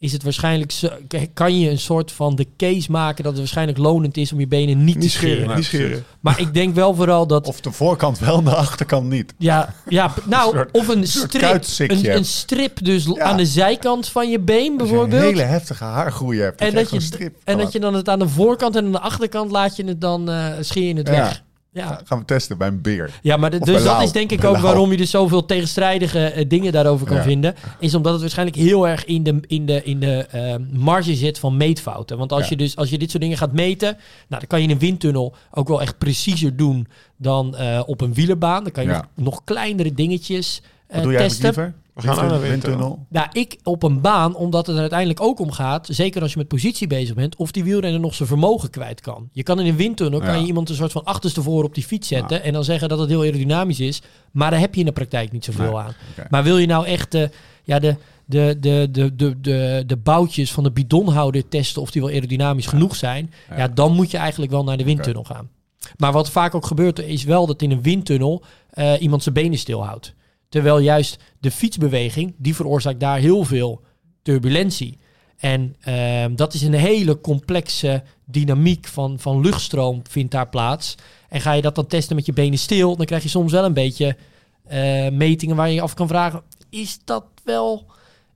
[0.00, 0.88] is het waarschijnlijk zo,
[1.34, 4.46] kan je een soort van de case maken dat het waarschijnlijk lonend is om je
[4.46, 5.36] benen niet, te scheren.
[5.36, 6.04] scheren, niet scheren.
[6.20, 9.34] Maar ik denk wel vooral dat Of de voorkant wel en de achterkant niet.
[9.38, 13.24] ja, ja, nou, soort- of een strip, een, een strip dus Ja.
[13.24, 15.22] aan de zijkant van je been Als je een bijvoorbeeld.
[15.22, 16.60] hele heftige haargroei hebt.
[16.60, 18.84] En je dat, je, een strip en dat je dan het aan de voorkant en
[18.84, 21.14] aan de achterkant laat je het dan eh scheer je het Ja.
[21.14, 21.42] weg.
[21.72, 21.86] Ja.
[21.86, 23.10] Ga- Gaan we testen bij een beer.
[23.22, 24.02] Ja, maar de- dus dat Lau.
[24.04, 24.62] is denk ik ook Lau.
[24.64, 27.22] waarom je dus zoveel tegenstrijdige eh, dingen daarover kan Ja.
[27.22, 27.54] vinden.
[27.78, 31.38] Is omdat het waarschijnlijk heel erg in de, in de, in de eh, marge zit
[31.38, 32.18] van meetfouten.
[32.18, 32.48] Want als, Ja.
[32.50, 33.88] je dus, als je dit soort dingen gaat meten,
[34.28, 38.00] nou, dan kan je in een windtunnel ook wel echt preciezer doen dan eh, op
[38.00, 38.62] een wielerbaan.
[38.62, 38.96] Dan kan je Ja.
[38.96, 41.18] nog, nog kleinere dingetjes Wat doe testen.
[41.44, 41.74] eigenlijk liever?
[42.02, 43.06] We gaan naar de windtunnel.
[43.08, 46.38] Nou, ik op een baan, omdat het er uiteindelijk ook om gaat, zeker als je
[46.38, 49.28] met positie bezig bent, of die wielrenner nog zijn vermogen kwijt kan.
[49.32, 52.08] Je kan in een windtunnel, kan je iemand een soort van achterstevoren op die fiets
[52.08, 54.92] zetten en dan zeggen dat het heel aerodynamisch is, maar daar heb je in de
[54.92, 55.94] praktijk niet zoveel Nee, aan.
[56.30, 57.30] Maar wil je nou echt de,
[57.64, 62.02] ja, de, de, de, de, de, de, de boutjes van de bidonhouder testen of die
[62.02, 63.56] wel aerodynamisch genoeg zijn, ja.
[63.56, 63.68] Ja.
[63.68, 65.48] dan moet je eigenlijk wel naar de windtunnel gaan.
[65.96, 69.58] Maar wat vaak ook gebeurt, is wel dat in een windtunnel eh, iemand zijn benen
[69.58, 70.14] stilhoudt.
[70.50, 73.82] Terwijl juist de fietsbeweging, die veroorzaakt daar heel veel
[74.22, 74.98] turbulentie.
[75.36, 80.94] En ehm, dat is een hele complexe dynamiek van, van luchtstroom vindt daar plaats.
[81.28, 83.64] En ga je dat dan testen met je benen stil, dan krijg je soms wel
[83.64, 84.16] een beetje
[84.64, 87.86] eh, metingen waar je je af kan vragen, is dat wel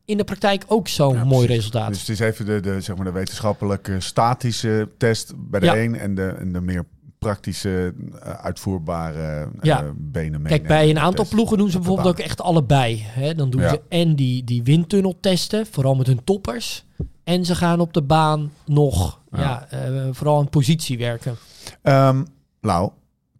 [0.05, 1.89] in de praktijk ook zo'n Ja, mooi resultaat?
[1.89, 5.77] Dus het is even de, de, zeg maar de wetenschappelijke statische test bij de Ja.
[5.77, 6.85] een en de, en de meer
[7.25, 9.93] praktische eh, uitvoerbare eh, Ja.
[9.97, 10.53] benen mee.
[10.53, 13.03] Kijk, bij een aantal ploegen doen ze bijvoorbeeld ook echt allebei.
[13.03, 13.35] Hè?
[13.35, 13.69] Dan doen Ja.
[13.69, 16.85] ze en die, die windtunnel testen, vooral met hun toppers.
[17.25, 19.39] En ze gaan op de baan nog ja.
[19.41, 19.67] Ja.
[19.69, 21.37] eh, vooral aan positie werken.
[21.83, 22.25] Ehm,
[22.61, 22.91] Lau,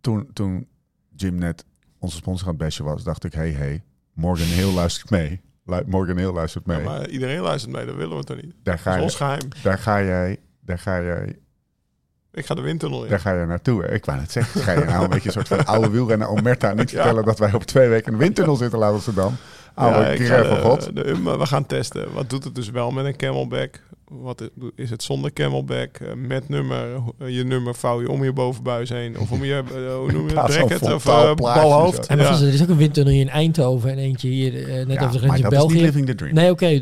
[0.01, 0.67] toen, toen
[1.17, 1.65] Jim net
[1.99, 5.41] onze sponsor aan het bashen was, dacht ik, hey, hey, Morgan Hill luistert mee.
[5.87, 6.79] Morgan Hill luistert mee.
[6.79, 8.55] Ja, maar iedereen luistert mee, dat willen we toch niet.
[8.63, 9.49] daar, Dat ga is je, ons geheim.
[9.63, 11.37] daar ga jij, daar ga jij,
[12.35, 13.11] Ik ga de windtunnel in.
[13.11, 13.87] daar ga je naartoe.
[13.89, 16.73] Ik wou net zeggen, ga je nou een beetje een soort van oude wielrenner Omerta
[16.73, 16.97] niet Ja.
[16.97, 19.37] vertellen dat wij op twee weken in de windtunnel zitten, laat Amsterdam.
[19.75, 20.97] Oude Ja, ik ga god.
[20.97, 22.13] de, um, we gaan testen.
[22.13, 23.81] Wat doet het dus wel met een camelback?
[24.09, 25.97] Wat is het zonder camelback?
[25.97, 26.87] Eh, met nummer,
[27.19, 29.19] eh, je nummer vouw je om je bovenbuis heen.
[29.19, 31.05] Of om je, eh, hoe noem je het, bracket of
[31.37, 32.07] balhoofd.
[32.07, 32.25] En Ja.
[32.41, 35.19] er is ook een windtunnel hier in Eindhoven en eentje hier net Ja, over de
[35.19, 35.73] grens in België.
[35.75, 36.35] niet living the dream.
[36.35, 36.67] Nee, oké.
[36.67, 36.81] meer-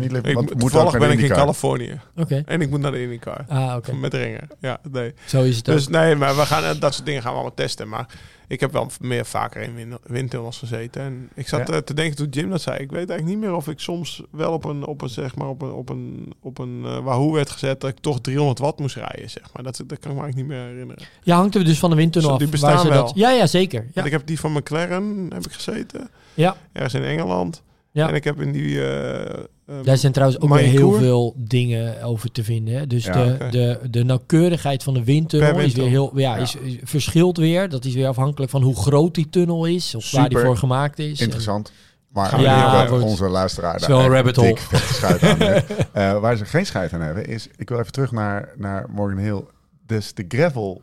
[0.00, 1.28] niet living, Ik, moet- toevallig ben ik in.
[1.28, 2.00] Californië.
[2.16, 3.44] Oké, En ik moet naar de IndyCar.
[3.48, 3.92] ah, oké.
[3.94, 4.48] Met ringen.
[4.60, 5.12] Ja, nee.
[5.26, 5.74] Zo is het ook.
[5.76, 7.88] Dus nee, maar we gaan dat soort dingen gaan we allemaal testen.
[7.88, 8.06] Maar
[8.48, 11.02] ik heb wel meer vaker in win- windtunnels gezeten.
[11.02, 11.74] En ik zat Ja.
[11.74, 12.76] eh, te denken toen Jim dat zei.
[12.78, 15.48] Ik weet eigenlijk niet meer of ik soms wel op een, op een zeg maar,
[15.48, 18.78] op een, op een, op een eh, Wahoo werd gezet dat ik toch 300 watt
[18.78, 19.62] moest rijden, zeg maar.
[19.62, 21.04] Dat, dat kan ik me eigenlijk niet meer herinneren.
[21.22, 22.42] Ja, hangt er dus van de windtunnel Zo, af.
[22.42, 23.04] die bestaan wel.
[23.04, 23.86] Dat, ja, ja, zeker.
[23.94, 26.08] Ja, ik heb die van McLaren heb ik gezeten.
[26.34, 26.56] ja.
[26.72, 27.62] Ergens in Engeland.
[27.94, 28.08] Ja.
[28.08, 28.80] En ik heb in die...
[28.80, 29.38] eh, eh,
[29.84, 32.74] Daar zijn trouwens ook Maar weer heel veel dingen over te vinden.
[32.74, 32.86] Hè.
[32.86, 36.42] Dus Ja, de, de, de nauwkeurigheid van de windtunnel is weer heel, ja, Ja.
[36.42, 37.68] Is, is- verschilt weer.
[37.68, 39.94] Dat is weer afhankelijk van hoe groot die tunnel is.
[39.94, 41.20] Of waar die voor gemaakt is.
[41.20, 41.72] Interessant.
[42.12, 42.88] Maar over.
[42.88, 44.56] wordt- onze luisteraar daar een rabbit hole.
[45.02, 45.18] aan.
[45.92, 47.48] Eh, waar ze geen scheid aan hebben is...
[47.56, 49.42] Ik wil even terug naar, naar Morgan Hill.
[49.86, 50.80] Dus de gravel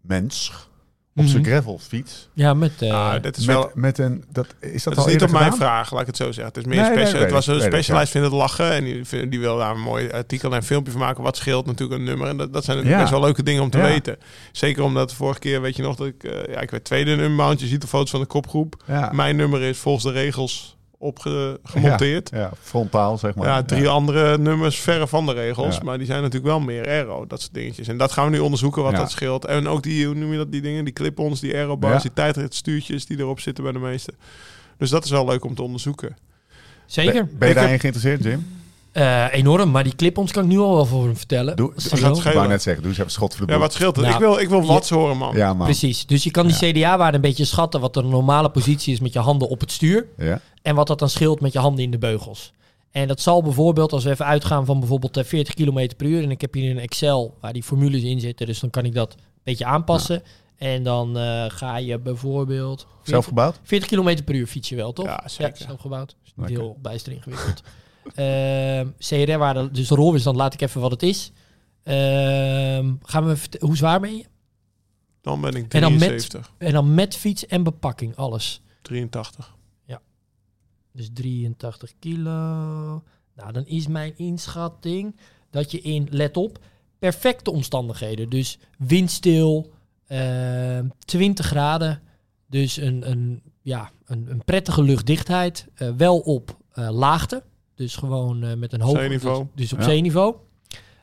[0.00, 0.52] mens
[1.16, 1.50] op zijn Mhm.
[1.50, 2.28] gravelfiets.
[2.32, 2.72] Ja, met...
[2.82, 3.70] eh, ah, dit is Met, wel...
[3.74, 4.24] met een...
[4.32, 6.44] Dat, is dat, Dat al is niet op mijn vraag, laat ik het zo zeggen.
[6.44, 7.20] Het is meer Nee, special.
[7.20, 10.54] het was een specialist vindt het lachen en die, die wil daar een mooi artikel
[10.54, 11.22] en filmpje van maken.
[11.22, 13.08] Wat scheelt natuurlijk een nummer en dat, dat zijn natuurlijk Ja.
[13.10, 13.84] best wel leuke dingen om te Ja.
[13.84, 14.16] weten.
[14.52, 17.10] Zeker omdat de vorige keer weet je nog dat ik, eh, ja, ik werd tweede
[17.10, 17.60] in een mount.
[17.60, 18.82] Je ziet de foto's van de kopgroep.
[18.86, 19.10] Ja.
[19.12, 20.73] Mijn nummer is volgens de regels
[21.04, 22.30] opge- gemonteerd.
[22.32, 23.46] Ja, ja, frontaal zeg maar.
[23.46, 25.76] Ja, drie andere nummers verre van de regels.
[25.76, 25.82] Ja.
[25.84, 27.88] Maar die zijn natuurlijk wel meer aero, dat soort dingetjes.
[27.88, 28.98] En dat gaan we nu onderzoeken wat Ja.
[28.98, 29.44] dat scheelt.
[29.44, 32.00] En ook die, hoe noem je dat, die dingen, die clip-ons, die aerobars, Ja.
[32.00, 34.12] die tijdritstuurtjes die erop zitten bij de meeste.
[34.78, 36.16] Dus dat is wel leuk om te onderzoeken.
[36.86, 37.12] Zeker.
[37.26, 38.46] Ben, ben je daarin geïnteresseerd, Jim?
[38.92, 41.56] Eh, enorm, maar die clip-ons kan ik nu al wel voor hem vertellen.
[41.56, 42.16] Doe, Dat doe-.
[42.16, 43.66] Ik wou net zeggen, doe eens even schot voor de Ja, boeg.
[43.66, 44.04] wat scheelt het?
[44.04, 45.36] Nou, ik wil, ik wil watts horen, man.
[45.36, 45.66] Ja, man.
[45.66, 46.06] Precies.
[46.06, 49.18] Dus je kan die CDA-waarde een beetje schatten wat de normale positie is met je
[49.18, 50.06] handen op het stuur.
[50.16, 50.40] Ja.
[50.64, 52.52] En wat dat dan scheelt met je handen in de beugels.
[52.90, 56.22] En dat zal bijvoorbeeld, als we even uitgaan van bijvoorbeeld eh, 40 km per uur.
[56.22, 58.46] En ik heb hier een Excel waar die formules in zitten.
[58.46, 60.22] Dus dan kan ik dat een beetje aanpassen.
[60.56, 62.80] En dan eh, ga je bijvoorbeeld...
[62.80, 63.60] 40, Zelf gebouwd?
[63.62, 65.06] 40 km per uur fiets je wel, toch?
[65.06, 65.56] Ja, zeker.
[65.56, 66.16] zelf gebouwd.
[66.24, 67.62] Is niet heel bijster ingewikkeld.
[68.14, 71.32] Ehm CRR-waarde, dus de rolweerstand laat ik even wat het is.
[71.82, 74.24] Ehm, gaan we hoe zwaar ben je?
[75.20, 78.60] Dan ben ik En dan met- 73, En dan met fiets en bepakking, alles.
[78.82, 79.54] 83.
[80.96, 82.30] Dus 83 kilo.
[83.36, 85.16] Nou, dan is mijn inschatting
[85.50, 86.58] dat je in, let op,
[86.98, 88.28] perfecte omstandigheden.
[88.28, 89.72] Dus windstil,
[90.06, 92.00] ehm 20 graden.
[92.46, 95.66] Dus een, een, ja, een, een prettige luchtdichtheid.
[95.74, 97.42] eh, wel op eh, laagte.
[97.74, 99.38] Dus gewoon eh, met een hoog Zeeniveau.
[99.38, 99.84] Dus, dus op Ja.
[99.84, 100.34] zeeniveau.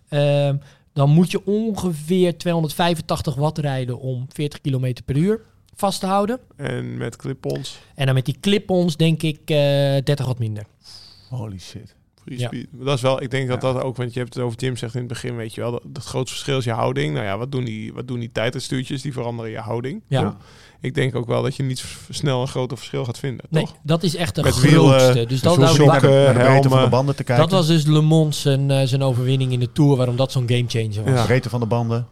[0.09, 0.57] Ehm,
[0.93, 5.41] dan moet je ongeveer 285 watt rijden om 40 km per uur
[5.81, 6.39] vast te houden.
[6.55, 9.55] En met clip-ons, En dan met die clip-ons denk ik eh
[10.03, 10.63] 30 wat minder.
[11.29, 11.95] Holy shit.
[12.23, 12.47] free Ja.
[12.47, 12.67] speed.
[12.71, 13.73] Dat is wel, ik denk dat Ja.
[13.73, 15.71] dat ook, want je hebt het over Jim zegt in het begin, weet je wel,
[15.71, 17.13] dat, dat grootste verschil is je houding.
[17.13, 19.01] Nou ja, wat doen die, wat doen die tijdritstuurtjes?
[19.01, 20.01] Die veranderen je houding.
[20.07, 20.21] Ja.
[20.23, 20.35] toch?
[20.81, 23.75] Ik denk ook wel dat je niet snel een groter verschil gaat vinden, Nee, toch?
[23.83, 25.07] dat is echt de Met grootste.
[25.11, 27.49] wielen, dus Dat nou, naar de, naar de breedte van de banden te kijken.
[27.49, 30.47] dat was dus Le Mans zijn, eh, zijn overwinning in de Tour, waarom dat zo'n
[30.49, 31.13] gamechanger was.
[31.19, 31.25] Ja.
[31.25, 32.07] breedte van de banden.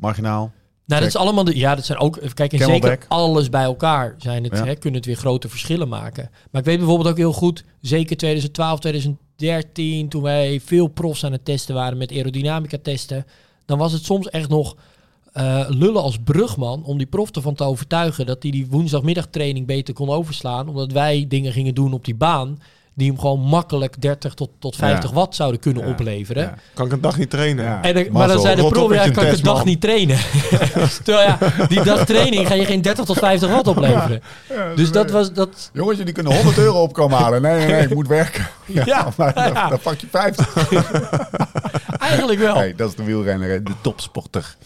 [0.00, 0.52] Marginaal.
[0.86, 4.14] Nou, dat is allemaal de, ja, dat zijn ook, kijk, en zeker alles bij elkaar
[4.18, 4.64] zijn het, Ja.
[4.64, 6.30] hè, kunnen het weer grote verschillen maken.
[6.50, 11.32] Maar ik weet bijvoorbeeld ook heel goed, zeker 2012, 2013, toen wij veel profs aan
[11.32, 13.26] het testen waren met aerodynamica testen,
[13.64, 14.76] dan was het soms echt nog
[15.32, 19.94] eh, lullen als brugman om die prof ervan te overtuigen dat hij die woensdagmiddagtraining beter
[19.94, 22.58] kon overslaan, omdat wij dingen gingen doen op die baan
[22.94, 25.16] die hem gewoon makkelijk 30 tot, tot 50 Ja.
[25.16, 25.88] watt zouden kunnen Ja.
[25.90, 26.42] opleveren.
[26.42, 26.54] Ja.
[26.74, 27.64] Kan ik een dag niet trainen?
[27.64, 27.82] Ja.
[27.82, 29.66] En dan- maar dan zei de op ja, je kan ik test, dag man.
[29.66, 30.18] niet trainen.
[31.04, 31.38] Terwijl ja,
[31.68, 34.22] die dag training ga je geen 30 tot 50 watt opleveren.
[34.76, 37.42] Dus dat was, dat, Jongens, die kunnen 100 euro opkomen halen.
[37.42, 38.46] Nee, nee, nee, ik moet werken.
[38.66, 39.34] Ja, Ja, maar
[39.70, 40.56] dan, pak je 50.
[41.98, 42.54] eigenlijk wel.
[42.54, 44.56] Hey, dat is de wielrenner, de topsporter.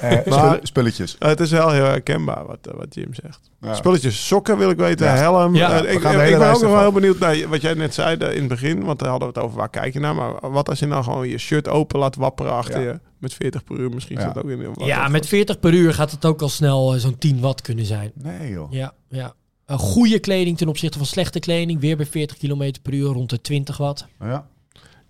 [0.00, 1.16] Eh, Maar- spulletjes.
[1.18, 3.40] Eh, het is wel heel herkenbaar wat, eh, wat Jim zegt.
[3.60, 3.74] Ja.
[3.74, 5.14] Spulletjes, sokken wil ik weten, Ja.
[5.16, 5.54] helm.
[5.54, 6.00] Ja, Eh, we ik,
[6.38, 8.84] ben ook nog wel heel benieuwd naar wat jij net zei eh, in het begin.
[8.84, 10.14] Want daar hadden we het over waar kijk je naar.
[10.14, 12.86] Maar wat als je nou gewoon je shirt open laat wapperen achter Ja.
[12.90, 13.00] je.
[13.18, 16.10] Met 40 per uur misschien dat ook in wat Ja, met 40 per uur gaat
[16.10, 18.10] het ook al snel eh, zo'n 10 watt kunnen zijn.
[18.14, 18.72] Nee, joh.
[18.72, 19.32] Ja, ja.
[19.66, 23.30] Een goede kleding ten opzichte van slechte kleding, weer bij 40 km per uur rond
[23.30, 24.06] de 20 watt.
[24.20, 24.46] Ja.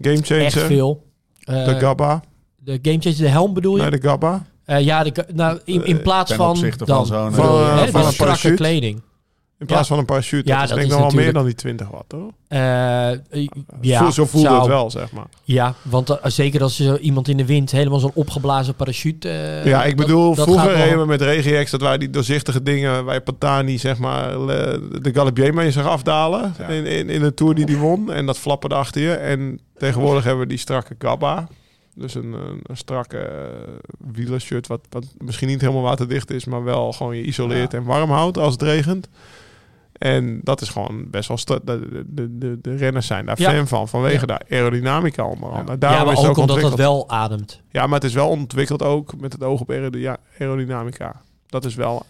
[0.01, 1.05] Game changer, Echt veel.
[1.41, 2.23] Eh, de Gabba.
[2.57, 3.83] de game changer, de helm bedoel je?
[3.83, 4.47] Nee, de Gabba.
[4.69, 8.01] Eh, ja, de, nou, in, in Eh, plaats van dan, van Van, eh, hè, van
[8.01, 9.03] dus een strakke kleding.
[9.59, 9.89] In plaats Ja.
[9.89, 10.49] van een parachute.
[10.49, 12.31] Ja, dat is dat denk ik is nog wel meer dan die 20 watt, hoor.
[13.81, 15.27] Ja, Zo- zo voelde zou- het wel, zeg maar.
[15.45, 19.29] Ja, want zeker als je iemand in de wind helemaal zo'n opgeblazen parachute...
[19.29, 21.71] eh, ja, ik bedoel, dat vroeger reden we met Regex.
[21.71, 26.55] Dat waren die doorzichtige dingen waar je Pantani, zeg maar, de Galibier mee zag afdalen.
[26.59, 26.67] Ja.
[26.67, 28.13] In, in, in de Tour die die won.
[28.13, 29.13] En dat flapperde achter je.
[29.13, 31.49] En tegenwoordig hebben we die strakke Gabba.
[31.99, 33.75] Dus een, een, een strakke uh,
[34.13, 37.79] wielershirt wat, wat misschien niet helemaal waterdicht is, maar wel gewoon je isoleert Ja.
[37.79, 39.09] en warm houdt als het regent.
[39.93, 41.61] En dat is gewoon best wel...
[41.65, 43.51] De, de, de, de renners zijn daar Ja.
[43.51, 44.37] fan van, vanwege Ja.
[44.39, 45.71] de aerodynamica onder andere.
[45.71, 45.77] Ja.
[45.77, 46.89] Daarom ja, maar is het ook omdat dat ontwikkeld.
[47.09, 47.61] wel ademt.
[47.71, 51.21] Ja, maar het is wel ontwikkeld ook met het oog op aerody- aerodynamica.
[51.47, 52.07] Dat is wel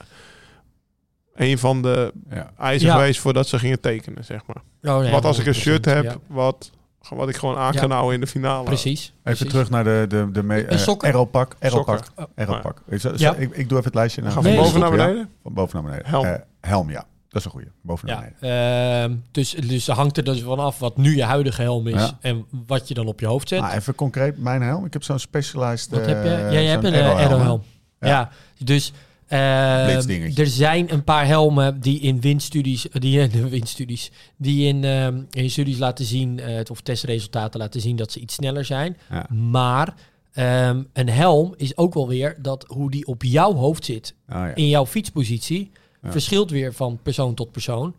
[1.34, 2.50] een van de Ja.
[2.58, 2.94] eisen Ja.
[2.94, 4.92] geweest voordat ze gingen tekenen, zeg maar.
[4.94, 6.16] Oh, nee, Wat als ik een 100%, shirt heb, ja.
[6.26, 6.70] wat,
[7.08, 7.80] wat ik gewoon aan Ja.
[7.80, 8.64] kan houden in de finale.
[8.64, 9.00] Precies.
[9.02, 9.48] Even precies.
[9.48, 11.08] terug naar de, de, de me- sokken.
[11.08, 11.56] aeropak.
[11.60, 12.04] Aeropak.
[12.04, 12.26] Sokken.
[12.36, 12.82] Aeropak.
[12.88, 13.34] Ik, Ja.
[13.34, 14.20] ik, ik doe even het lijstje.
[14.20, 15.28] Ga naar- van Nee, boven naar Ja, beneden.
[15.42, 16.06] van boven naar beneden.
[16.10, 16.24] Helm.
[16.24, 17.04] Eh, helm, ja.
[17.28, 17.68] Dat is een goeie.
[17.82, 19.10] Boven naar Ja, beneden.
[19.10, 22.18] ehm, dus, dus hangt er dus vanaf wat nu je huidige helm is Ja.
[22.20, 23.60] en wat je dan op je hoofd zet.
[23.60, 24.84] Ah, even concreet, mijn helm.
[24.84, 26.30] Ik heb zo'n specialized wat heb je?
[26.30, 26.92] eh, Ja, jij hebt een.
[26.92, 27.60] Ja.
[28.00, 28.30] Ja.
[28.64, 28.92] dus
[29.28, 35.22] ehm, er zijn een paar helmen die in windstudies, die in windstudies, die in, ehm,
[35.30, 38.96] in studies laten zien, eh, of testresultaten laten zien dat ze iets sneller zijn.
[39.10, 39.26] Ja.
[39.34, 39.94] Maar
[40.32, 44.36] ehm, een helm is ook wel weer dat hoe die op jouw hoofd zit Ah,
[44.36, 44.54] ja.
[44.54, 45.70] in jouw fietspositie
[46.02, 46.10] Ja.
[46.12, 47.94] verschilt weer van persoon tot persoon.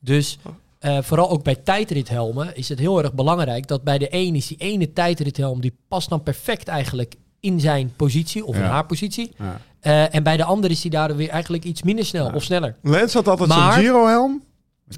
[0.00, 0.38] Dus
[0.78, 4.46] eh, vooral ook bij tijdrithelmen is het heel erg belangrijk dat bij de een is
[4.46, 9.32] die ene tijdrithelm die past dan perfect eigenlijk in zijn positie of in haar positie.
[9.84, 9.90] Ja.
[10.08, 12.32] Eh, en bij de ander is die daar weer eigenlijk iets minder snel Ja.
[12.34, 12.74] of sneller.
[12.82, 14.42] Lens had altijd Maar- zo'n Giro-helm.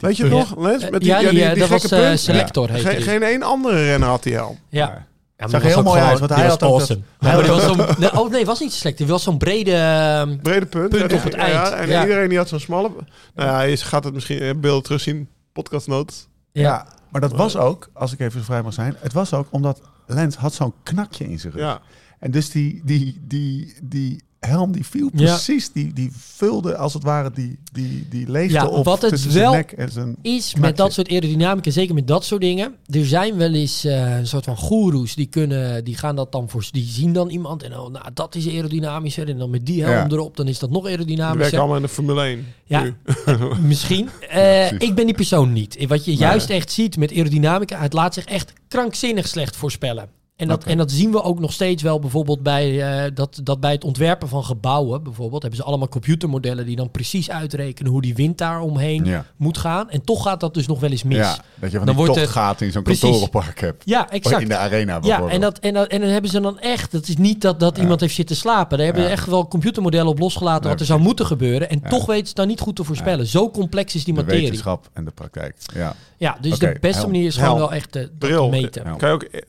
[0.01, 0.83] Weet je het nog, Lens?
[0.83, 2.21] Eh, Met die, ja, die, die, eh, die dat was gekke eh, punt?
[2.21, 2.71] Selector.
[2.71, 3.05] heette Geen, die.
[3.05, 4.59] geen één andere renner had die helm.
[4.69, 5.07] Ja.
[5.39, 7.01] Ja, Zag heel mooi uit, want hij was had awesome.
[7.21, 8.99] Die was zo'n- nee, oh nee, was niet slecht.
[8.99, 9.73] Die was zo'n brede...
[9.73, 10.89] ehm, Brede punt.
[10.89, 11.75] Punt Ja, op het ja, eind.
[11.75, 12.03] en Ja.
[12.03, 12.91] iedereen die had zo'n smalle...
[13.35, 15.29] Nou ja, je gaat het misschien in beeld terugzien.
[15.53, 16.27] Podcastnotes.
[16.53, 16.63] ja.
[16.63, 19.47] Ja, maar dat was ook, als ik even zo vrij mag zijn, het was ook
[19.51, 21.63] omdat Lens had zo'n knakje in zijn rug.
[21.63, 21.81] Ja.
[22.19, 25.25] En dus die, die, die, die helm die viel Ja.
[25.33, 29.11] precies, die, die vulde als het ware die, die, die leegte Ja, op wat het
[29.11, 30.17] tussen wel zijn nek en zijn...
[30.23, 30.61] is knakje.
[30.61, 32.75] met dat soort aerodynamica, zeker met dat soort dingen.
[32.91, 36.49] Er zijn wel eens eh, een soort van goeroes die kunnen, die gaan dat dan
[36.49, 39.83] voor, die zien dan iemand en oh, nou dat is aerodynamischer en dan met die
[39.85, 40.17] helm Ja.
[40.17, 41.59] erop, dan is dat nog aerodynamischer.
[41.59, 42.47] allemaal in de Formule 1.
[42.65, 42.83] Ja.
[42.83, 42.95] nu.
[43.61, 44.09] Misschien.
[44.29, 45.87] Eh, ik ben die persoon niet.
[45.87, 50.09] Wat je juist echt ziet met aerodynamica, het laat zich echt krankzinnig slecht voorspellen.
[50.37, 53.61] En dat, en dat zien we ook nog steeds wel bijvoorbeeld bij, eh, dat, dat
[53.61, 55.03] bij het ontwerpen van gebouwen.
[55.03, 59.25] Bijvoorbeeld hebben ze allemaal computermodellen die dan precies uitrekenen hoe die wind daar omheen Ja.
[59.37, 59.91] moet gaan.
[59.91, 61.17] En toch gaat dat dus nog wel eens mis.
[61.17, 63.83] Ja, dat je van Dan die wordt het- tochtgaten in zo'n kantorenpark hebt.
[63.87, 64.43] Ja, exact.
[64.43, 65.31] In de arena Ja, bijvoorbeeld.
[65.33, 66.93] en, dat, en, dat, en dan hebben ze dan echt...
[66.93, 68.77] Dat is niet dat, dat iemand heeft zitten slapen.
[68.77, 69.15] Daar hebben ze Ja.
[69.17, 70.65] echt wel computermodellen op losgelaten...
[70.65, 71.71] Ja, wat er zou moeten gebeuren.
[71.71, 71.89] En Ja.
[71.89, 73.27] toch weten ze het dan niet goed te voorspellen.
[73.27, 74.43] Zo complex is die de materie.
[74.43, 75.57] wetenschap en de praktijk.
[75.75, 75.95] Ja.
[76.17, 78.49] Ja, dus de beste manier is gewoon wel echt te, dat te Bril.
[78.49, 78.83] meten.
[78.85, 78.93] Ja.
[78.95, 79.41] Kan je ook eh,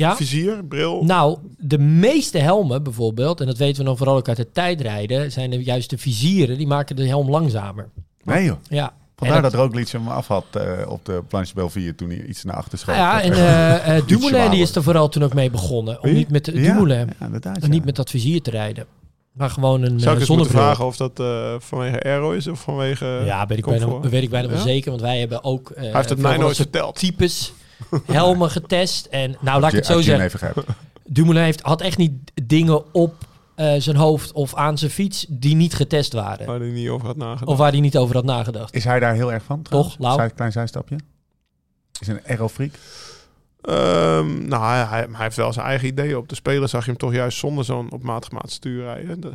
[0.00, 0.16] Ja?
[0.16, 1.04] vizier, bril?
[1.04, 3.40] Nou, de meeste helmen bijvoorbeeld...
[3.40, 5.32] en dat weten we dan vooral ook uit het tijdrijden...
[5.32, 7.88] zijn de juiste vizieren, die maken de helm langzamer.
[8.24, 8.56] Nee joh.
[8.68, 8.92] Ja.
[9.16, 12.44] Vandaar En dat Roglic hem af had eh, op de Planche Belvier toen hij iets
[12.44, 12.94] naar achter schoot.
[12.94, 16.02] Ja, en Iets Dumoulin die is er vooral toen ook mee begonnen.
[16.02, 17.10] Om niet met de, Ja, Dumoulin,
[17.60, 18.86] ja, niet met dat vizier te rijden.
[19.32, 21.12] Maar gewoon een Zou ik eens moeten vragen of dat
[21.58, 23.22] vanwege aero is of vanwege...
[23.24, 24.90] Ja, weet ik, bijna, weet ik bijna wel zeker.
[24.90, 25.70] Want wij hebben ook...
[25.70, 26.98] eh, Hij heeft het mij nooit dat verteld.
[26.98, 27.52] types
[28.06, 29.06] helmen getest.
[29.06, 30.52] En nou, laat ik het zo zeggen.
[31.04, 32.12] Dumoulin heeft, had echt niet
[32.42, 33.14] dingen op
[33.54, 36.46] eh, zijn hoofd of aan zijn fiets die niet getest waren.
[36.46, 37.46] Waar hij niet over had nagedacht.
[37.46, 38.74] Of waar hij niet over had nagedacht.
[38.74, 39.62] Is hij daar heel erg van?
[39.62, 39.96] trouwens?
[39.98, 40.28] Lau?
[40.28, 40.96] Klein zijstapje.
[42.00, 42.70] Is een aerofreak?
[43.60, 46.16] Ehm, nou, hij, hij hij heeft wel zijn eigen ideeën.
[46.16, 49.20] Op de speler zag je hem toch juist zonder zo'n op maat gemaakt stuur rijden.
[49.20, 49.32] De-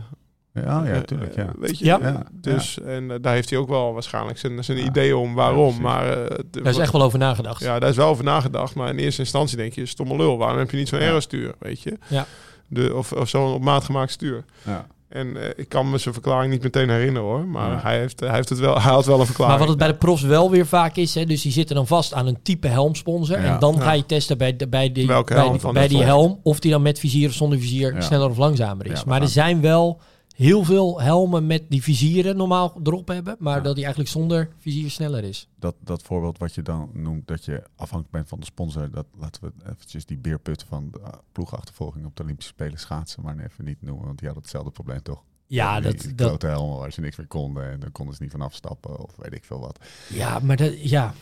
[0.64, 1.36] Ja, ja, eh, tuurlijk.
[1.36, 1.50] Ja.
[1.60, 1.86] Weet je?
[1.86, 2.00] Ja.
[2.00, 4.84] eh, Ja, Dus, en eh, daar heeft hij ook wel waarschijnlijk zijn, zijn Ja.
[4.86, 5.82] ideeën om waarom.
[5.82, 7.62] maar eh, de- Daar is echt wel over nagedacht.
[7.64, 8.76] Ja, daar is wel over nagedacht.
[8.76, 10.38] Maar in eerste instantie denk je, stomme lul.
[10.38, 11.06] Waarom heb je niet zo'n Ja.
[11.06, 11.98] aerostuur, weet je?
[12.08, 12.26] Ja.
[12.68, 14.44] De, of, of zo'n op maat gemaakt stuur.
[14.64, 14.88] Ja.
[15.10, 17.46] En eh, ik kan me zijn verklaring niet meteen herinneren hoor.
[17.48, 17.80] Maar Ja.
[17.82, 19.58] hij, heeft, hij, heeft het wel, hij had wel een verklaring.
[19.60, 21.88] Maar wat het bij de profs wel weer vaak is, hè, dus die zitten dan
[21.88, 23.40] vast aan een type helmsponsor.
[23.42, 23.54] Ja.
[23.54, 23.82] En dan Ja.
[23.82, 26.40] ga je testen bij, de, bij, die, bij, helm die, bij helm.
[26.44, 28.02] Of die dan met vizier of zonder vizier Ja.
[28.02, 29.00] sneller of langzamer is.
[29.00, 30.00] Ja, maar er zijn wel
[30.36, 33.36] heel veel helmen met die vizieren normaal erop hebben.
[33.40, 33.64] Maar Ja.
[33.64, 35.48] dat die eigenlijk zonder vizier sneller is.
[35.60, 39.06] Dat, dat voorbeeld wat je dan noemt, dat je afhankelijk bent van de sponsor, dat
[39.20, 43.40] laten we eventjes die beerput van de uh, ploegachtervolging op de Olympische Spelen schaatsen, maar
[43.40, 45.24] even niet noemen, want die hadden hetzelfde probleem toch?
[45.48, 48.32] Ja, dat, die dat, helmen waar ze niks meer konden en dan konden ze niet
[48.32, 49.80] vanaf stappen of weet ik veel wat.
[50.10, 51.14] ja maar dat, ja.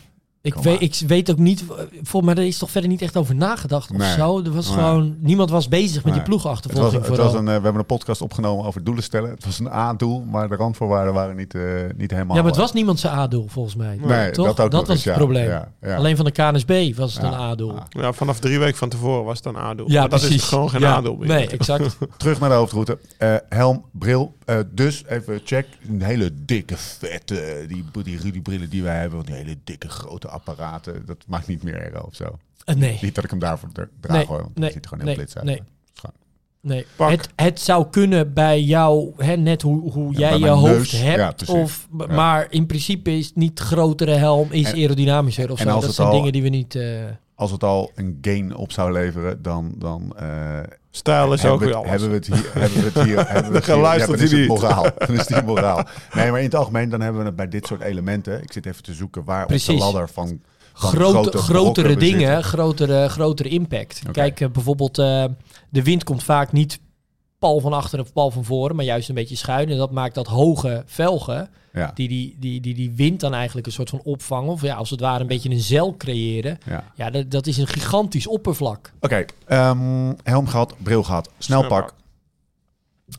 [0.43, 1.63] Ik weet, ik weet ook niet,
[2.01, 4.13] volgens mij er is toch verder niet echt over nagedacht of Nee.
[4.13, 4.41] zo.
[4.43, 4.75] Er was Nee.
[4.77, 6.13] gewoon, niemand was bezig met die.
[6.13, 7.25] Het was, ploegachtervolging het vooral.
[7.25, 9.29] was een, eh, we hebben een podcast opgenomen over doelen stellen.
[9.29, 11.61] Het was een A-doel, maar de randvoorwaarden waren niet, eh,
[11.97, 12.35] niet helemaal...
[12.35, 13.97] ja, maar het was niemand zijn A-doel volgens mij.
[14.01, 14.45] Nee, toch?
[14.55, 15.13] dat ook was het ja.
[15.15, 15.47] probleem.
[15.47, 15.95] Ja, ja.
[15.95, 17.27] Alleen van de KNSB was het Ja.
[17.27, 17.73] een A-doel.
[17.75, 17.85] Ja.
[17.89, 19.89] Ja, vanaf drie weken van tevoren was het een A-doel.
[19.91, 20.41] Ja, Maar dat precies.
[20.41, 21.27] is gewoon geen Ja, A-doel meer.
[21.27, 21.97] Nee, exact.
[22.17, 22.97] Terug naar de hoofdroute.
[23.17, 24.33] Eh, helm, bril.
[24.45, 25.67] Eh, dus even check.
[25.89, 29.25] Een hele dikke, vette, die, die Rudy-brillen die wij hebben.
[29.25, 31.05] Die hele dikke, grote apparaten.
[31.05, 32.38] Dat maakt niet meer aero of zo.
[32.65, 34.41] Eh, nee, Niet dat ik hem daarvoor dra- draag Nee, hoor.
[34.41, 35.45] Want nee, het ziet er gewoon heel nee, blits uit.
[35.45, 35.61] nee.
[36.61, 36.86] nee.
[36.95, 37.09] Pak.
[37.09, 40.91] Het, het zou kunnen bij jou, hè, net hoe, hoe jij je hoofd neus.
[41.01, 41.47] hebt.
[41.47, 42.05] Ja, of, Ja.
[42.07, 45.71] Maar in principe is het niet grotere helm, is En- aerodynamischer of en zo.
[45.73, 46.75] als Dat zijn dingen die we niet...
[46.75, 47.03] eh,
[47.36, 49.73] Als het al een gain op zou leveren, dan...
[49.77, 50.59] dan eh,
[50.91, 51.89] Stijl is ook hebben, weer alles.
[51.89, 52.51] hebben we het hier...
[52.53, 54.88] hebben we het hier hebben we het hier ja, dan is moraal.
[54.97, 55.88] Dan is die moraal.
[56.13, 58.41] Nee, maar in het algemeen dan hebben we het bij dit soort elementen.
[58.41, 60.27] Ik zit even te zoeken waar op de ladder van...
[60.27, 60.39] van
[60.73, 64.01] grote, grote grotere we dingen, grotere, grotere impact.
[64.11, 65.25] Kijk, eh, bijvoorbeeld eh,
[65.69, 66.79] de wind komt vaak niet
[67.43, 69.69] pal van achteren of pal van voren, maar juist een beetje schuin.
[69.69, 73.67] En dat maakt dat hoge velgen, Ja, die die, die, die die wind dan eigenlijk
[73.67, 76.57] een soort van opvangen, of ja, als het ware een beetje een zeil creëren.
[76.65, 76.83] ja.
[76.95, 78.93] Ja, dat, dat is een gigantisch oppervlak.
[78.99, 81.93] Oké, ehm, helm gehad, bril gehad, snelpak.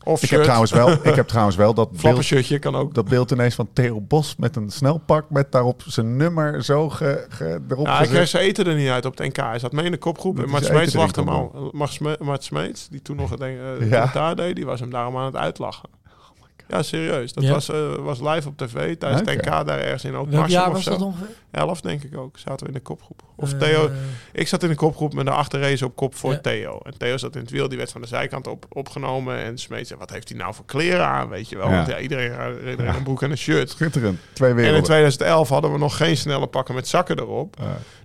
[0.03, 2.93] Of Ik heb, trouwens wel, ik heb trouwens wel dat beeld, kan ook.
[2.93, 7.25] dat beeld ineens van Theo Bos met een snelpak met daarop zijn nummer zo ge,
[7.29, 9.35] ge- erop Ja, kreeg zijn eten er niet uit op het NK.
[9.37, 10.39] Hij zat mee in de kopgroep.
[10.39, 11.71] En Mart Smeets lachte hem al.
[12.19, 13.89] Mart Smeets, die toen nog het eh, Ja.
[13.89, 15.89] commentaar deed, die was hem daarom aan het uitlachen.
[16.67, 17.33] Ja, serieus.
[17.33, 17.51] Dat Ja.
[17.51, 20.67] was, eh, was live op tv tijdens het NK daar ergens in ook Welk jaar
[20.67, 20.89] of was zo.
[20.91, 21.27] dat ongeveer?
[21.51, 22.37] Elf denk ik ook.
[22.37, 23.21] Zaten we in de kopgroep.
[23.35, 23.89] Of Eh, Theo.
[24.33, 26.37] Ik zat in de kopgroep met de achterrace op kop voor Ja.
[26.39, 26.79] Theo.
[26.83, 27.67] En Theo zat in het wiel.
[27.69, 29.37] Die werd van de zijkant op, opgenomen.
[29.37, 31.29] En Smeet zei, wat heeft hij nou voor kleren aan?
[31.29, 31.69] Weet je wel.
[31.69, 31.75] Ja.
[31.75, 32.31] Want ja, iedereen,
[32.69, 33.69] iedereen een broek en een shirt.
[33.69, 34.19] Schitterend.
[34.33, 34.83] Twee En in werelden.
[34.85, 37.55] 2011 hadden we nog geen snelle pakken met zakken erop.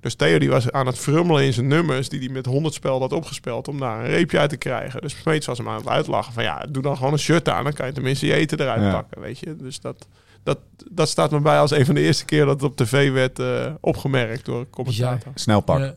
[0.01, 3.01] Dus Theo die was aan het frummelen in zijn nummers die hij met 100 spel
[3.01, 5.01] had opgespeld om daar een reepje uit te krijgen.
[5.01, 7.65] Dus Smeets was hem aan het uitlachen van ja, doe dan gewoon een shirt aan,
[7.65, 8.93] dan kan je tenminste je eten eruit Ja.
[8.93, 9.57] pakken, weet je.
[9.57, 10.07] Dus dat,
[10.43, 10.59] dat,
[10.91, 13.39] dat staat me bij als een van de eerste keer dat het op tv werd
[13.39, 15.33] eh, opgemerkt door een commentator.
[15.35, 15.79] Snel pak.
[15.79, 15.95] Ja.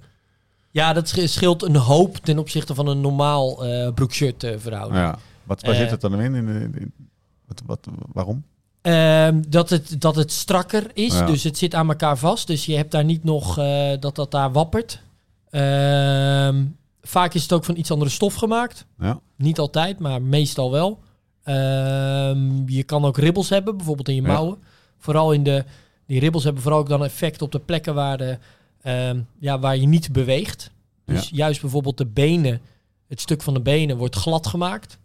[0.71, 4.99] Ja, dat sch- scheelt een hoop ten opzichte van een normaal eh broek-shirt eh, verhouding.
[5.01, 5.17] Ja.
[5.43, 6.35] Wat, waar zit het dan in?
[6.35, 6.93] in, in, in-
[7.47, 8.43] wat, wat, waarom?
[8.81, 11.25] Ehm, dat, het, dat het strakker is, Ja.
[11.25, 12.47] dus het zit aan elkaar vast.
[12.47, 15.01] Dus je hebt daar niet nog eh, dat dat daar wappert.
[15.49, 16.65] Ehm,
[17.01, 18.85] vaak is het ook van iets andere stof gemaakt.
[18.99, 19.19] Ja.
[19.35, 20.99] Niet altijd, maar meestal wel.
[21.43, 24.27] Ehm, je kan ook ribbels hebben, bijvoorbeeld in je Ja.
[24.27, 24.57] mouwen.
[24.97, 25.63] Vooral in de...
[26.07, 28.37] Die ribbels hebben vooral ook dan effect op de plekken waar, de,
[28.81, 30.71] ehm, ja, waar je niet beweegt.
[31.05, 32.61] Dus juist bijvoorbeeld de benen,
[33.07, 34.97] het stuk van de benen wordt glad gemaakt.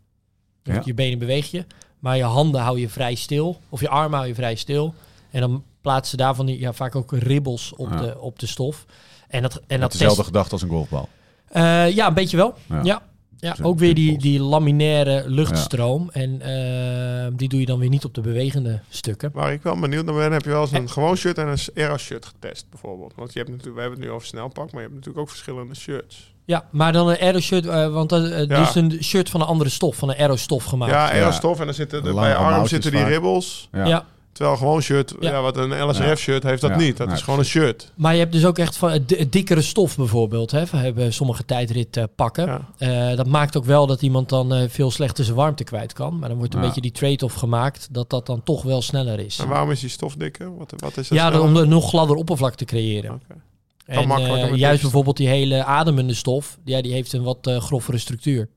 [0.62, 0.82] Dus Ja.
[0.84, 1.64] Je benen beweeg je,
[1.98, 3.60] maar je handen hou je vrij stil.
[3.68, 4.94] Of je armen hou je vrij stil.
[5.30, 7.96] En dan plaatsen daarvan die, ja, vaak ook ribbels op, Ja.
[7.96, 8.84] de, op de stof.
[9.28, 11.08] En dat, en En dat dezelfde test- gedachte als een golfbal.
[11.48, 12.54] eh, ja, een beetje wel.
[12.68, 12.80] Ja.
[12.82, 13.02] Ja,
[13.38, 13.56] ja.
[13.62, 16.10] Ook weer die, die laminaire luchtstroom.
[16.12, 19.30] En eh, die doe je dan weer niet op de bewegende stukken.
[19.32, 21.58] Waar ik wel benieuwd naar ben, heb je wel eens een gewoon shirt en een
[21.74, 23.12] Aero shirt getest bijvoorbeeld?
[23.16, 25.28] Want je hebt natuurlijk, we hebben het nu over snelpak, maar je hebt natuurlijk ook
[25.28, 26.32] verschillende shirts.
[26.44, 28.58] Ja, maar dan een aero shirt, eh, want dat, eh, Ja.
[28.64, 30.92] dus een shirt van een andere stof, van een aero stof gemaakt.
[30.92, 31.32] Ja, Aero Ja.
[31.32, 33.08] stof en dan zitten de, bij je arm zitten die vaak.
[33.08, 33.68] ribbels.
[33.72, 34.06] Ja.
[34.38, 35.30] Terwijl gewoon shirt, ja.
[35.30, 35.40] Ja.
[35.42, 36.14] wat een LSRF Ja.
[36.14, 36.76] shirt heeft dat Ja.
[36.76, 36.96] niet.
[36.96, 37.92] Dat is gewoon een shirt.
[37.94, 40.50] Maar je hebt dus ook echt van het, het dikkere stof bijvoorbeeld.
[40.50, 40.64] Hè.
[40.64, 42.46] We hebben sommige tijdrit eh, pakken.
[42.46, 43.10] Ja.
[43.10, 46.18] Eh, dat maakt ook wel dat iemand dan eh, veel slechter zijn warmte kwijt kan.
[46.18, 46.66] Maar dan wordt een Ja.
[46.66, 49.38] beetje die trade-off gemaakt dat dat dan toch wel sneller is.
[49.38, 50.56] En waarom is die stof dikker?
[50.56, 51.18] Wat, wat is dat?
[51.18, 51.46] Ja, sneller?
[51.46, 53.10] om een nog gladder oppervlak te creëren.
[53.12, 53.40] Oké.
[53.86, 57.98] En eh, juist bijvoorbeeld die hele ademende stof, ja, die heeft een wat eh, grovere
[57.98, 58.48] structuur.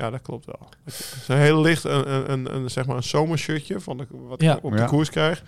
[0.00, 0.68] Ja, dat klopt wel.
[0.84, 4.06] Het is een heel licht, een, een, een, een, zeg maar een zomershirtje van de,
[4.10, 4.56] wat Ja.
[4.56, 4.84] ik op de Ja.
[4.86, 5.42] koers krijg.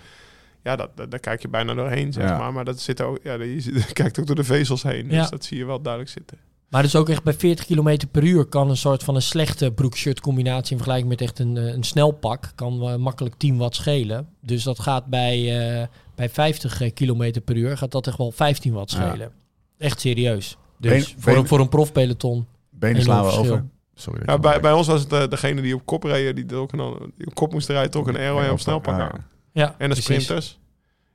[0.63, 2.39] Ja, dat, dat, daar kijk je bijna doorheen, zeg Ja.
[2.39, 2.53] maar.
[2.53, 5.09] Maar dat zit ook, ja, je, kijkt ook door de vezels heen.
[5.09, 5.29] Dus Ja.
[5.29, 6.39] dat zie je wel duidelijk zitten.
[6.69, 9.73] Maar dus ook echt bij 40 km per uur kan een soort van een slechte
[9.73, 13.75] broek-shirt combinatie in vergelijking met echt een, eh, een snelpak kan eh, makkelijk 10 watt
[13.75, 14.29] schelen.
[14.41, 15.39] Dus dat gaat bij,
[15.81, 19.09] eh, bij 50 km per uur gaat dat echt wel 15 watt Ja.
[19.09, 19.33] schelen.
[19.79, 20.57] Echt serieus.
[20.79, 22.47] Dus Been- voor, been- een, voor een profpeloton.
[22.71, 23.65] Benen slaan we over.
[23.95, 24.23] Sorry.
[24.27, 27.13] Ja, bij, bij ons was het eh, degene die op kop reden, die, ook een,
[27.17, 29.27] die op kop moest rijden, trok een aero en op snelpak Ja, aan.
[29.53, 30.05] Ja, En de precies.
[30.05, 30.59] sprinters.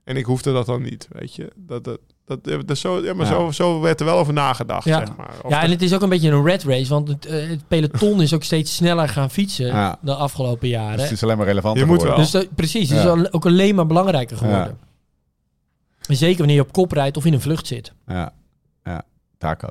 [0.04, 1.52] En ik hoefde dat dan niet, weet je.
[1.56, 3.32] Dat, dat, dat, dat, is zo, ja, maar Ja.
[3.32, 4.98] Zo, zo werd er wel over nagedacht, Ja.
[5.06, 5.32] zeg maar.
[5.44, 7.68] Of Ja, en het is ook een beetje een red race, want het, eh, het
[7.68, 9.98] peloton is ook steeds sneller gaan fietsen Ja.
[10.02, 10.96] de afgelopen jaren.
[10.96, 12.16] Dus het is alleen maar relevant Je moet geworden.
[12.16, 12.32] wel.
[12.32, 13.16] Dus dat- precies, het Ja.
[13.16, 14.78] is ook alleen maar belangrijker geworden.
[16.08, 17.94] En zeker wanneer je op kop rijdt of in een vlucht zit.
[18.08, 18.34] Ja.
[18.84, 19.04] ja.
[19.38, 19.68] Taco.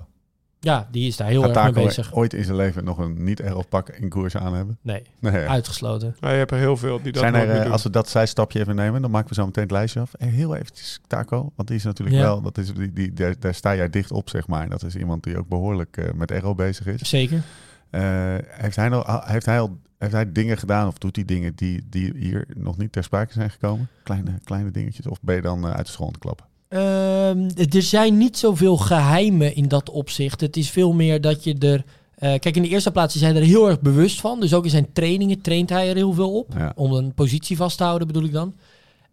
[0.60, 2.14] Ja, die is daar heel Gaat erg mee bezig.
[2.14, 4.78] ooit in zijn leven nog een niet erg pak in koers aan hebben?
[4.82, 5.48] Nee, Nee.
[5.48, 6.16] uitgesloten.
[6.20, 7.72] Ja, je hebt er heel veel die dat Zijn er, eh, doen.
[7.72, 10.14] als we dat zijstapje even nemen, dan maken we zo meteen het lijstje af.
[10.14, 12.22] En heel eventjes Taco, want die is natuurlijk Ja.
[12.22, 14.62] wel, dat is, die, die, daar, daar sta jij dicht op, zeg maar.
[14.62, 17.08] En dat is iemand die ook behoorlijk eh, met aero bezig is.
[17.08, 17.42] Zeker.
[17.90, 18.02] Eh,
[18.48, 21.86] heeft, hij nog, heeft, hij al, heeft hij dingen gedaan of doet hij dingen die,
[21.90, 23.88] die hier nog niet ter sprake zijn gekomen?
[24.02, 25.06] Kleine, kleine dingetjes?
[25.06, 26.46] Of ben je dan eh, uit de school aan het klappen?
[26.68, 30.40] Ehm, er zijn niet zoveel geheimen in dat opzicht.
[30.40, 31.84] Het is veel meer dat je er...
[32.14, 34.40] eh, kijk, in de eerste plaats is hij er heel erg bewust van.
[34.40, 36.52] Dus ook in zijn trainingen traint hij er heel veel op.
[36.56, 36.72] Ja.
[36.76, 38.54] Om een positie vast te houden, bedoel ik dan.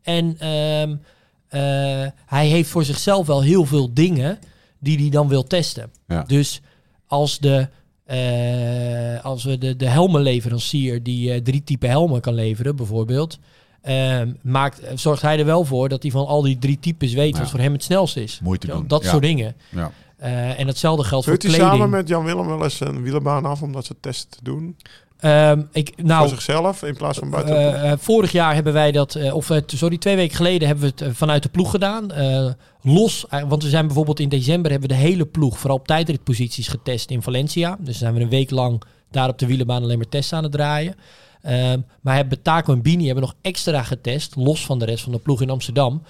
[0.01, 0.95] En ehm,
[1.47, 4.39] eh, hij heeft voor zichzelf wel heel veel dingen
[4.79, 5.91] die hij dan wil testen.
[6.07, 6.23] Ja.
[6.23, 6.61] Dus
[7.07, 7.67] als, de,
[8.05, 13.39] eh, als we de, de helmenleverancier die drie typen helmen kan leveren, bijvoorbeeld,
[13.83, 17.33] ehm, maakt, zorgt hij er wel voor dat hij van al die drie types weet
[17.35, 17.39] Ja.
[17.41, 18.39] wat voor hem het snelst is.
[18.43, 18.87] Moeite doen.
[18.87, 19.09] Dat Ja.
[19.09, 19.55] soort dingen.
[19.69, 19.91] Ja.
[20.17, 21.71] Eh, en hetzelfde geldt voor Huurt hij kleding.
[21.77, 24.77] samen met Jan Willem wel eens een wielerbaan af om dat soort testen te doen?
[25.19, 27.55] Ehm, ik, nou, voor zichzelf in plaats van buiten.
[27.57, 30.85] Eh, eh, vorig jaar hebben wij dat, eh, of eh, sorry, twee weken geleden hebben
[30.85, 32.11] we het eh, vanuit de ploeg gedaan.
[32.11, 32.47] Eh,
[32.81, 35.87] los, eh, want we zijn bijvoorbeeld in december hebben we de hele ploeg, vooral op
[35.87, 37.77] tijdritposities, getest in Valencia.
[37.79, 38.81] Dus zijn we een week lang
[39.11, 40.95] daar op de wielerbaan alleen maar tests aan het draaien.
[41.43, 45.11] Ehm, maar hebben Taco en Bini hebben nog extra getest, los van de rest van
[45.11, 46.03] de ploeg in Amsterdam.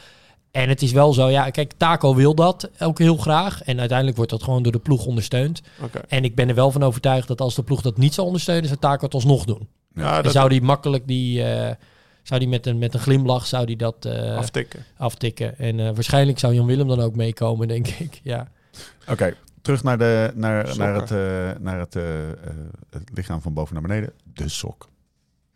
[0.51, 3.63] En het is wel zo, ja, kijk, Taco wil dat ook heel graag.
[3.63, 5.61] En uiteindelijk wordt dat gewoon door de ploeg ondersteund.
[5.81, 5.99] Oké.
[6.07, 8.67] En ik ben er wel van overtuigd dat als de ploeg dat niet zou ondersteunen,
[8.67, 9.67] zou Taco het alsnog doen.
[9.95, 11.75] Ja, Dan dat zou die makkelijk die, eh,
[12.23, 14.85] zou die met een, met een glimlach zou die dat eh, aftikken.
[14.97, 15.57] aftikken.
[15.57, 18.19] En eh, waarschijnlijk zou Jan Willem dan ook meekomen, denk ik.
[18.23, 18.47] Ja.
[19.07, 22.35] Oké, terug naar, de, naar, naar, het, eh, naar het, eh, eh,
[22.89, 24.13] het lichaam van boven naar beneden.
[24.33, 24.89] De sok.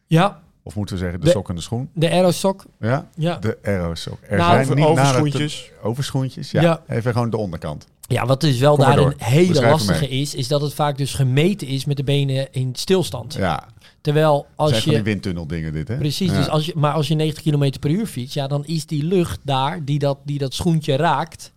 [0.08, 1.90] Ja, Of moeten we zeggen de, De- sok en de schoen?
[1.94, 2.66] De Aerosok.
[2.80, 3.36] Ja, Ja.
[3.38, 4.18] de aerosok.
[4.22, 5.72] Er Nou, zijn Over- niet overschoentjes.
[5.82, 6.62] overschoentjes, ja.
[6.62, 6.82] Ja.
[6.88, 7.88] Even gewoon de onderkant.
[8.02, 9.14] Ja, wat dus wel daarin door.
[9.18, 12.70] hele Beschrijf lastige is, is dat het vaak dus gemeten is met de benen in
[12.76, 13.34] stilstand.
[13.34, 13.64] Ja,
[14.02, 15.06] Terwijl als zijn van die je...
[15.06, 15.98] windtunnel dingen dit, hè?
[15.98, 16.38] Precies, Ja.
[16.38, 19.04] dus als je, maar als je 90 km per uur fietst, ja, dan is die
[19.04, 21.52] lucht daar, die dat, die dat schoentje raakt,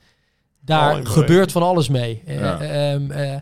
[0.65, 2.23] daar gebeurt van alles mee.
[2.27, 2.61] Eh, Ja.
[2.61, 3.37] ehm, eh,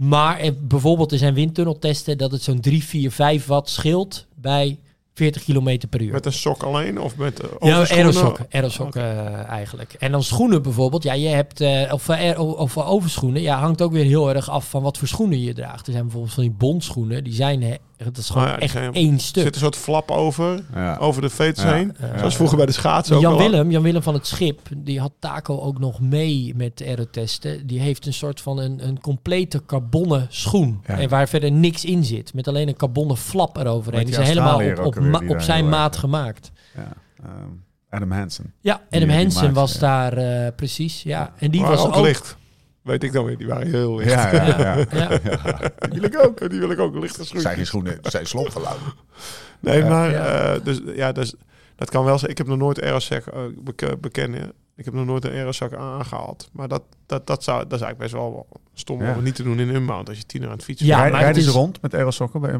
[0.00, 4.78] maar bijvoorbeeld er zijn windtunneltesten dat het zo'n 3, 4, 5 watt scheelt bij
[5.14, 6.12] 40 km per uur.
[6.12, 7.86] Met een sok alleen of met uh, Ja,
[8.48, 9.92] aerosokken eh, eigenlijk.
[9.92, 11.02] En dan schoenen bijvoorbeeld.
[11.02, 13.42] Ja, je hebt, eh, of, of overschoenen.
[13.42, 15.86] Ja, hangt ook weer heel erg af van wat voor schoenen je draagt.
[15.86, 17.24] Er zijn bijvoorbeeld van die bondschoenen.
[17.24, 19.42] Die zijn, dat is gewoon ja, echt zijn- één Er stuk.
[19.44, 20.96] zit een soort flap over, Ja.
[20.96, 21.72] over de veters Ja.
[21.74, 21.94] heen.
[22.00, 22.18] Ja.
[22.18, 23.36] Zoals vroeger bij de schaatsen ook Jan.
[23.36, 27.66] Willem, Jan Willem van het Schip, die had Taco ook nog mee met de aerotesten.
[27.66, 30.80] Die heeft een soort van een, een complete carbonnen schoen.
[30.86, 30.98] Ja.
[30.98, 32.34] En waar verder niks in zit.
[32.34, 34.04] Met alleen een carbonnen flap eroverheen.
[34.06, 36.50] Die die zijn helemaal op, op, ma- zijn maat gemaakt.
[36.76, 36.92] Ja,
[37.24, 37.48] ehm,
[37.90, 38.52] Adam Hansen.
[38.60, 39.80] Ja, Adam die Hansen maakte, was ja.
[39.80, 41.02] daar eh, precies.
[41.02, 41.32] Ja.
[41.38, 42.36] En die was ook licht.
[42.90, 44.10] Weet ik dan weer, die waren heel licht.
[44.10, 44.76] Ja, ja, ja.
[44.92, 45.08] Ja.
[45.90, 47.42] Die wil ik ook, die wil ik ook, lichte schoentjes.
[47.42, 48.78] Zijn geen schoenen, zijn slopgeluid.
[49.60, 49.88] Nee, Ja.
[49.88, 50.24] maar Ja.
[50.54, 51.34] eh, dus, ja, dus,
[51.76, 52.30] dat kan wel zijn.
[52.30, 54.52] Ik heb nog nooit aerosac eh, beke- bekennen.
[54.76, 56.48] Ik heb nog nooit een aerosac aangehaald.
[56.52, 59.14] Maar dat, dat, dat, zou, dat is eigenlijk best wel stom Ja.
[59.16, 61.10] om niet te doen in inbound als je tien uur aan het fietsen Ja, bent.
[61.14, 62.50] Rijden het ze is- rond met aerosokken bij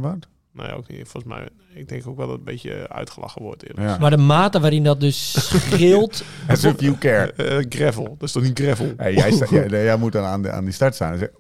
[0.57, 1.09] Ook niet.
[1.09, 3.62] Volgens mij, ik denk ook wel dat het een beetje uitgelachen wordt.
[3.68, 3.98] eerlijk Ja.
[3.98, 6.24] Maar de mate waarin dat dus scheelt.
[6.48, 7.32] As if you care.
[7.32, 8.92] Eh, gravel, dat is toch niet gravel?
[8.96, 11.18] Hey, jij, sta- jij, nee, jij moet dan aan, de, aan die start staan en
[11.18, 11.38] zeggen...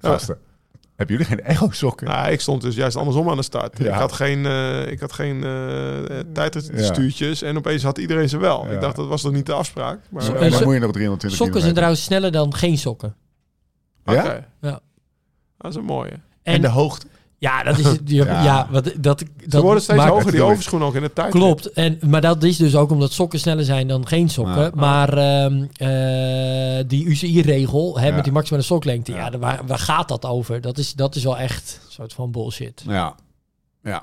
[0.00, 0.38] Gasten,
[0.96, 2.06] hebben jullie geen aerosokken?
[2.06, 3.78] Nou, ik stond dus juist andersom aan de start.
[3.78, 3.84] Ja.
[3.84, 6.22] Ik had geen, eh ik had geen Ja.
[6.32, 8.66] tijdstuurtjes en opeens had iedereen ze wel.
[8.66, 8.72] Ja.
[8.72, 10.00] Ik dacht, dat was toch niet de afspraak?
[10.10, 13.14] Maar, dan so- moet je nog 320 Sokken zijn trouwens sneller dan geen sokken.
[14.04, 14.22] Oké.
[14.22, 14.46] Ja?
[14.60, 14.80] Ja.
[15.58, 16.10] Dat is een mooie.
[16.10, 17.06] En, En, de hoogte.
[17.38, 17.84] Ja, dat is.
[18.04, 18.42] Ja, Ja.
[18.42, 18.68] ja.
[18.70, 21.30] wat, dat, Ze dat worden steeds maakt- hoger, die overschoenen ook in de tijd.
[21.30, 21.72] Klopt.
[21.72, 24.62] En, maar dat is dus ook omdat sokken sneller zijn dan geen sokken.
[24.62, 24.70] Ja.
[24.74, 28.14] Maar ehm, eh, die UCI-regel hè, Ja.
[28.14, 29.38] met die maximale soklengte, ja.
[29.38, 30.60] Waar, waar gaat dat over?
[30.60, 32.82] Dat is, dat is wel echt een soort van bullshit.
[32.88, 33.14] Ja.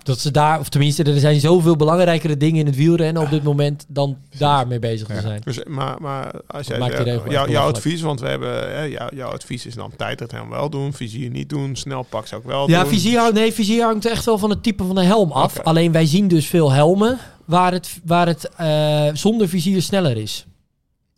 [0.03, 3.43] Dat ze daar, of tenminste, er zijn zoveel belangrijkere dingen in het wielrennen op dit
[3.43, 5.21] moment dan daarmee bezig te Ja.
[5.21, 5.41] zijn.
[5.43, 9.29] Dus, maar, maar als jij maakt jou- jouw advies, want we hebben, hè, jou- jouw
[9.31, 12.47] advies is dan tijd het helemaal wel doen, vizier niet doen, snel pak zou ik
[12.47, 12.89] wel Ja, doen.
[12.89, 15.59] vizier, nee, vizier hangt echt wel van het type van de helm af.
[15.59, 20.45] Alleen wij zien dus veel helmen waar het, waar het eh, zonder vizier sneller is.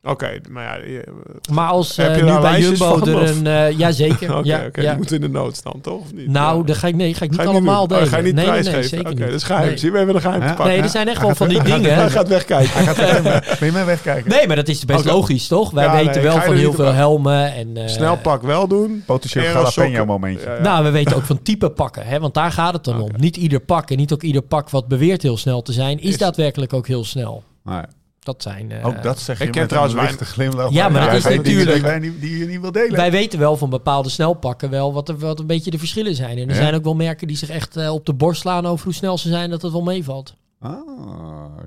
[0.05, 1.03] Oké, maar ja, je-
[1.51, 3.29] Maar als Heb eh, je nu daar bij Jumbo van, er of?
[3.37, 3.47] een...
[3.47, 4.29] eh ja, zeker.
[4.37, 4.89] oké, ja, oké, ja.
[4.89, 5.99] die moet in de noodstand, toch?
[6.01, 6.27] Of niet?
[6.27, 6.63] Nou, Ja.
[6.65, 7.97] dat ga ik, nee, ga ik niet Ga je niet allemaal doen?
[7.97, 8.13] Oh, delen.
[8.13, 8.79] Ga je niet nee, nee, prijsgeven?
[8.79, 9.25] nee, zeker Oké, niet.
[9.31, 9.67] dat is geheim.
[9.67, 9.77] Nee.
[9.77, 10.65] Zie we hebben een geheim te pakken.
[10.65, 11.95] Nee, er zijn echt Hij wel gaat- van die hij gaat- dingen.
[11.97, 12.83] Hij gaat wegkijken.
[13.65, 14.31] Je mij wegkijken?
[14.31, 15.71] Nee, maar dat is best logisch, toch?
[15.71, 17.53] Wij Ja, weten wel van heel veel op- helmen.
[17.53, 19.03] En, eh, Snel pak wel doen.
[19.05, 20.57] Potentieel jalapeno momentje.
[20.61, 22.19] Nou, we weten ook van type pakken, hè?
[22.19, 23.09] want daar gaat het dan om.
[23.17, 26.09] Niet ieder pak en niet ook ieder pak wat beweert heel snel te zijn, is,
[26.09, 27.43] Is- daadwerkelijk ook heel snel.
[27.63, 27.81] Nee.
[28.23, 28.71] Dat zijn.
[28.71, 30.71] eh, Ook dat zeg je ik ken trouwens een lichte glimlach.
[30.71, 32.95] Ja, maar dat is natuurlijk- Die, wij niet- die je niet wil delen.
[32.95, 36.37] Wij weten wel van bepaalde snelpakken wel wat, er, wat een beetje de verschillen zijn.
[36.37, 36.61] En er Ja?
[36.61, 39.17] zijn ook wel merken die zich echt eh, op de borst slaan over hoe snel
[39.17, 40.33] ze zijn, dat het wel meevalt.
[40.59, 40.71] Ah,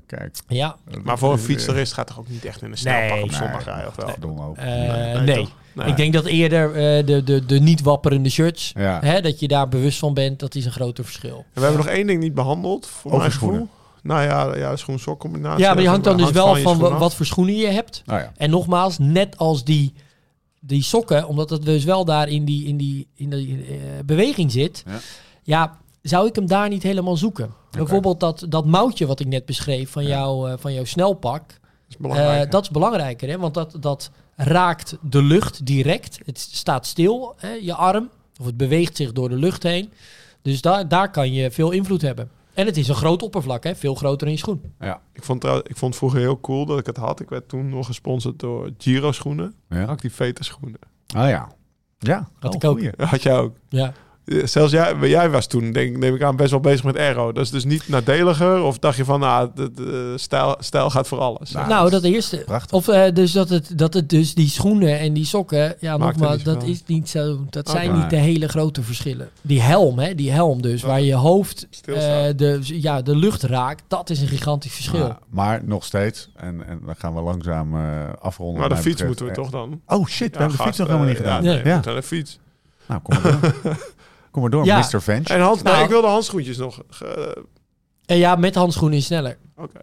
[0.06, 0.36] kijk.
[0.48, 3.22] Ja, Maar voor een fietserist gaat toch ook niet echt in een snelpak Nee.
[3.22, 4.44] op zondag rijden, of wel?
[4.48, 4.56] Ook.
[4.56, 5.48] eh, nee, nee.
[5.74, 5.86] Nee.
[5.86, 8.98] Ik denk dat eerder eh, de, de, de niet wapperende shirts, Ja.
[9.00, 11.36] hè, dat je daar bewust van bent, dat is een groter verschil.
[11.36, 13.68] En we hebben nog één ding niet behandeld, voor mijn gevoel.
[14.06, 15.60] Nou ja, ja schoen-sok combinatie.
[15.62, 18.02] Ja, maar die hangt dan dus wel je van wat voor schoenen je hebt.
[18.06, 18.32] Nou ja.
[18.36, 19.92] En nogmaals, net als die,
[20.60, 24.52] die sokken, omdat het dus wel daar in die, in die, in die eh, beweging
[24.52, 24.82] zit.
[24.86, 24.98] Ja.
[25.42, 25.78] Ja.
[26.02, 27.50] zou ik hem daar niet helemaal zoeken.
[27.70, 30.08] Bijvoorbeeld dat, dat mouwtje wat ik net beschreef van, Ja.
[30.08, 31.48] jou, eh, van jouw snelpak.
[31.48, 32.44] Dat is belangrijk.
[32.44, 33.38] eh, dat is belangrijker, hè?
[33.38, 36.18] want dat, dat raakt de lucht direct.
[36.24, 38.10] Het staat stil, hè, je arm.
[38.40, 39.92] Of het beweegt zich door de lucht heen.
[40.42, 42.30] Dus daar, daar kan je veel invloed hebben.
[42.56, 43.74] En het is een groot oppervlak, hè?
[43.74, 44.62] veel groter in je schoen.
[44.80, 45.00] Ja.
[45.12, 47.20] Ik vond, trouw- ik vond vroeger heel cool dat ik het had.
[47.20, 49.54] Ik werd toen nog gesponsord door Giro schoenen.
[49.68, 49.80] Ja.
[49.84, 50.78] Had ik die Veta schoenen.
[51.14, 51.48] Ah ja.
[51.98, 52.28] Ja.
[52.38, 52.78] Had Oh, ik ook.
[52.78, 52.90] goeie.
[52.96, 53.56] Had jij ook.
[53.68, 53.92] Ja.
[54.26, 57.32] Zelfs jij, jij was toen, denk, neem ik aan, best wel bezig met aero.
[57.32, 58.62] Dat is dus niet nadeliger?
[58.62, 61.50] Of dacht je van, nou, de, de stijl, stijl gaat voor alles?
[61.50, 62.36] Nou, Nou, dat eerste.
[62.36, 62.72] Prachtig.
[62.72, 66.18] Of eh, dus dat het, dat het dus die schoenen en die sokken, ja, Maakt
[66.18, 67.44] nogmaals, dat is niet zo.
[67.50, 69.28] Dat zijn niet de hele grote verschillen.
[69.40, 71.94] Die helm, hè, die helm dus, waar je hoofd eh,
[72.36, 75.06] de, ja, de lucht raakt, dat is een gigantisch verschil.
[75.06, 77.80] Ja, maar nog steeds, en, en dan gaan we langzaam eh,
[78.20, 78.60] afronden.
[78.60, 79.06] maar de fiets betreft.
[79.06, 79.80] moeten we toch dan?
[79.86, 81.42] Oh shit, we hebben de fiets nog helemaal niet gedaan.
[81.42, 82.38] Ja, Ja, nee, we moeten naar de fiets.
[82.86, 83.54] Nou, kom maar.
[84.40, 84.78] kom maar door, Ja.
[84.92, 85.02] Mr.
[85.02, 85.24] Venge.
[85.28, 85.74] En hand, Nou.
[85.76, 86.82] nee, ik wil de handschoentjes nog.
[87.02, 87.08] eh,
[88.06, 89.36] En ja, met handschoenen is sneller.
[89.56, 89.80] Oké.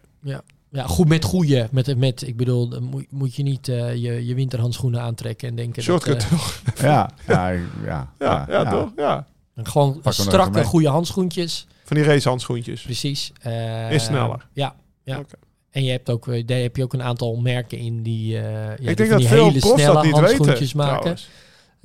[0.69, 1.67] Ja, goed met goede.
[1.71, 5.55] Met, met, ik bedoel, dan moet, moet je niet eh, je, je winterhandschoenen aantrekken en
[5.55, 5.83] denken.
[5.83, 6.61] Shortcut Dat, toch?
[6.81, 7.49] Ja, ja,
[7.85, 8.91] ja, Ja, ja, toch?
[8.95, 9.27] Ja.
[9.55, 11.67] eh, gewoon strakke, goede handschoentjes.
[11.83, 12.81] Van die racehandschoentjes.
[12.81, 13.31] Precies.
[13.41, 14.47] Eh, Is sneller.
[14.53, 15.17] Ja, ja.
[15.19, 15.35] Oké.
[15.71, 18.43] En je hebt ook, eh, daar heb je ook een aantal merken in die, eh
[18.43, 20.25] ja, die ik van denk dat die veel hele snelle dat niet weten.
[20.35, 20.93] handschoentjes maken.
[20.95, 21.29] trouwens.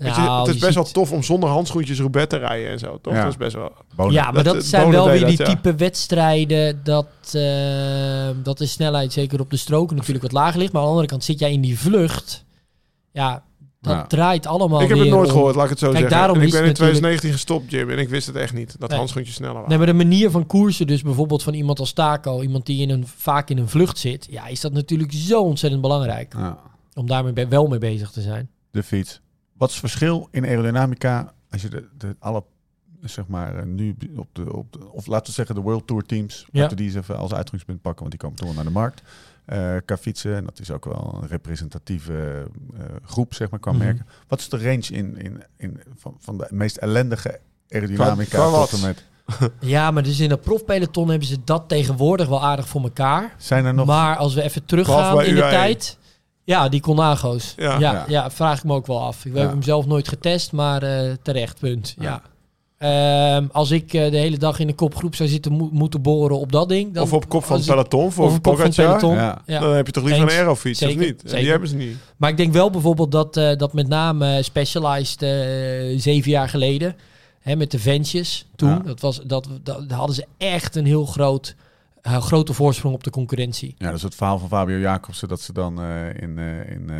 [0.05, 2.99] Je, het is best wel tof om zonder handschoentjes Roubaix te rijden en zo.
[3.03, 3.13] Toch?
[3.15, 3.21] Ja.
[3.23, 3.73] Dat is best wel...
[3.97, 4.15] Bonus.
[4.15, 5.55] Ja, maar Dat- dat, eh, zijn wel weer die dat, ja.
[5.55, 10.73] type wedstrijden dat, eh, dat de snelheid zeker op de stroken natuurlijk wat lager ligt.
[10.73, 12.45] Maar aan de andere kant zit jij in die vlucht.
[13.13, 13.43] Ja,
[13.81, 14.07] dat Ja.
[14.07, 16.19] draait allemaal ik heb het nooit om- gehoord, laat ik het zo Kijk, zeggen.
[16.19, 17.91] daarom En ik ben in het natuurlijk- 2019 gestopt, Jim.
[17.91, 18.99] En ik wist het echt niet, dat Nee.
[18.99, 19.69] handschoentjes sneller waren.
[19.69, 22.91] Nee, maar de manier van koersen, dus bijvoorbeeld van iemand als Taco, iemand die in
[22.91, 26.59] een, vaak in een vlucht zit, ja, is dat natuurlijk zo ontzettend belangrijk Ja.
[26.95, 28.49] om daarmee wel mee bezig te zijn.
[28.71, 29.21] de fiets.
[29.59, 32.43] Wat is het verschil in aerodynamica als je de, de alle,
[33.01, 36.03] zeg maar, eh, nu op de, op de, of laten we zeggen de World Tour
[36.03, 36.61] teams, Ja.
[36.61, 38.71] laten we die eens even als uitgangspunt pakken, want die komen toch wel naar de
[38.79, 39.03] markt.
[39.45, 42.47] Eh qua fietsen, en dat is ook wel een representatieve
[42.77, 43.81] eh, groep, zeg maar, qua Mhm.
[43.85, 44.07] merken.
[44.29, 47.41] Wat is de range in, in, in, van, van de meest ellendige
[47.71, 49.05] aerodynamica tot en met?
[49.61, 53.35] Ja, maar dus in dat profpeloton hebben ze dat tegenwoordig wel aardig voor elkaar.
[53.39, 53.87] Zijn er nog...
[53.87, 55.51] Maar als we even teruggaan in de UAE.
[55.51, 55.98] tijd.
[56.49, 57.55] Ja, die Conago's.
[57.57, 57.79] Ja.
[57.79, 58.05] Ja.
[58.09, 59.25] Ja, vraag ik me ook wel af.
[59.25, 59.41] Ik Ja.
[59.41, 61.95] heb hem zelf nooit getest, maar eh, terecht, punt.
[61.99, 62.23] Ja.
[62.79, 63.37] Ja.
[63.37, 66.39] Ehm, als ik eh, de hele dag in de kopgroep zou zitten mo- moeten boren
[66.39, 66.95] op dat ding...
[66.95, 68.99] Dan, of op kop van het peloton voor of op kop van het Pogacar.
[68.99, 69.17] peloton.
[69.25, 69.43] Ja.
[69.47, 69.61] Ja.
[69.61, 70.33] Dan heb je toch liever Eens.
[70.33, 71.31] een aerofiets, of niet?
[71.31, 71.97] Die hebben ze niet.
[72.17, 76.97] Maar ik denk wel bijvoorbeeld dat, eh, dat met name Specialized eh, zeven jaar geleden...
[77.41, 78.79] Hè, met de Ventjes toen, Ja.
[78.85, 81.55] dat was, dat, dat, hadden ze echt een heel groot,
[82.15, 83.75] eh, grote voorsprong op de concurrentie.
[83.79, 86.91] Ja, dat is het verhaal van Fabio Jacobsen, dat ze dan eh, in, eh, in
[86.91, 86.97] eh,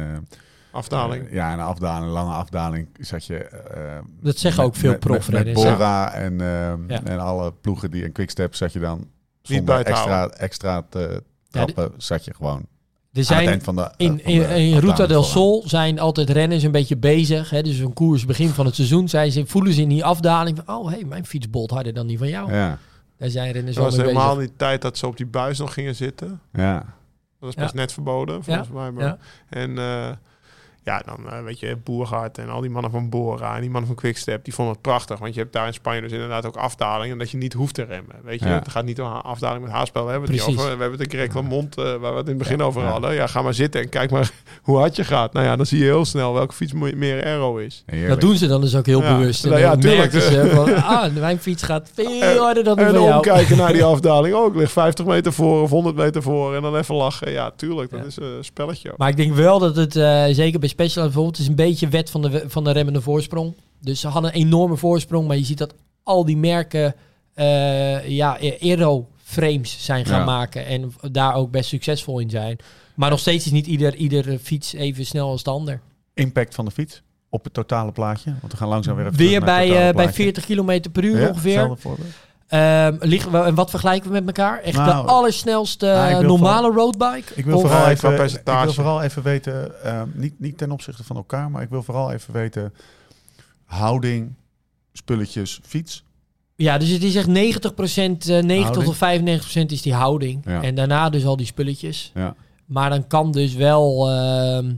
[0.73, 1.29] Afdaling.
[1.31, 3.37] ja, in een afdaling, een lange afdaling, zat je...
[3.39, 6.39] eh, Dat zeggen met- ook veel met- met- Met, Bora en,
[6.89, 7.03] Ja.
[7.05, 9.07] en alle ploegen die een quickstep zat je dan
[9.43, 14.17] zonder extra, extra te trappen, zat je gewoon Er het zijn van de In, van
[14.17, 15.23] de in, in Ruta del.
[15.23, 17.51] Sol zijn altijd renners een beetje bezig.
[17.51, 17.63] Hè?
[17.63, 20.77] Dus een koers begin van het seizoen zijn ze, voelen ze in die afdaling van...
[20.77, 22.53] oh, hey, mijn fiets bolt harder dan die van jou.
[22.53, 22.79] Ja,
[23.19, 24.51] Daar zijn renners Het wel was mee helemaal bezig.
[24.51, 26.41] niet tijd dat ze op die buis nog gingen zitten.
[26.53, 26.97] ja.
[27.41, 27.63] Dat is Ja.
[27.63, 28.91] best net verboden, volgens mij.
[28.91, 29.05] Maar.
[29.05, 29.19] Ja.
[29.49, 30.11] En eh,
[30.89, 33.87] ja, dan eh, weet je, Boergaard en al die mannen van Bora en die mannen
[33.91, 35.19] van Quickstep, die vonden het prachtig.
[35.19, 37.75] Want je hebt daar in Spanje dus inderdaad ook afdalingen en dat je niet hoeft
[37.75, 38.15] te remmen.
[38.25, 38.55] Weet je, Ja.
[38.55, 40.05] het gaat niet om afdaling met haarspel.
[40.05, 40.65] We hebben het niet over.
[40.65, 42.65] We hebben het in Greg Lamont, eh, waar we het in het begin Ja.
[42.65, 42.89] over Ja.
[42.89, 43.15] hadden.
[43.15, 44.31] Ja, ga maar zitten en kijk maar
[44.63, 45.33] hoe hard je gaat.
[45.33, 47.83] Nou ja, dan zie je heel snel welke fiets meer aero is.
[47.87, 48.09] Heerlijk.
[48.11, 49.17] Dat doen ze dan dus ook heel Ja.
[49.17, 49.45] bewust.
[49.45, 50.13] En Nou ja, tuurlijk.
[50.13, 50.75] ze van...
[50.97, 53.15] ah, mijn fiets gaat veel harder dan die En van jou.
[53.15, 54.35] omkijken naar die afdaling.
[54.35, 57.31] Ook ligt 50 meter voor of 100 meter voor en dan even lachen.
[57.33, 58.07] Ja, tuurlijk, dat Ja.
[58.07, 58.93] is een spelletje.
[58.97, 62.11] Maar ik denk wel dat het, eh, zeker bij Special bijvoorbeeld, is een beetje wet
[62.11, 63.55] van de, van de remmende voorsprong.
[63.81, 66.95] Dus ze hadden een enorme voorsprong, maar je ziet dat al die merken
[67.35, 70.25] eh ja, aero-frames zijn gaan Ja.
[70.25, 72.57] maken en daar ook best succesvol in zijn.
[72.95, 75.81] Maar nog steeds is niet ieder, ieder fiets even snel als de ander.
[76.15, 78.35] Impact van de fiets op het totale plaatje.
[78.41, 80.13] Want we gaan langzaam weer even Weer bij, eh, bij plaatje.
[80.13, 81.77] 40 km per uur Ja, ongeveer.
[82.49, 84.61] Ehm, liggen en wat vergelijken we met elkaar?
[84.61, 87.35] Echt Nou, de allersnelste ah, ik wil normale roadbike?
[87.35, 91.05] Ik wil, vooral eh, even, ik wil vooral even weten, eh, niet, niet ten opzichte
[91.05, 92.75] van elkaar, maar ik wil vooral even weten
[93.65, 94.35] houding,
[94.93, 96.05] spulletjes, fiets.
[96.55, 98.85] Ja, dus het is echt 90% eh 90 Houding.
[98.85, 100.43] tot 95% is die houding.
[100.45, 100.63] Ja.
[100.63, 102.11] En daarna dus al die spulletjes.
[102.15, 102.35] Ja.
[102.65, 104.75] Maar dan kan dus wel ehm,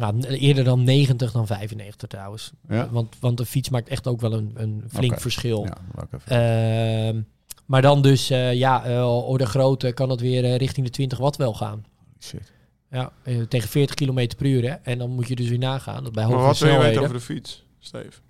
[0.00, 2.52] nou, eerder dan 90 dan 95 trouwens.
[2.68, 2.88] Ja.
[2.90, 5.64] Want, want de fiets maakt echt ook wel een, een flink verschil.
[5.64, 7.20] Ja, Ehm,
[7.66, 11.18] maar dan dus, eh, ja, uh, orde grootte kan het weer eh, richting de 20
[11.18, 11.84] watt wel gaan.
[12.18, 12.52] Shit.
[12.90, 13.12] Ja,
[13.48, 14.68] tegen 40 km per uur.
[14.68, 14.74] Hè?
[14.74, 17.02] En dan moet je dus weer nagaan dat bij Maar hoge wat wil je weten
[17.02, 18.20] over de fiets, Steve?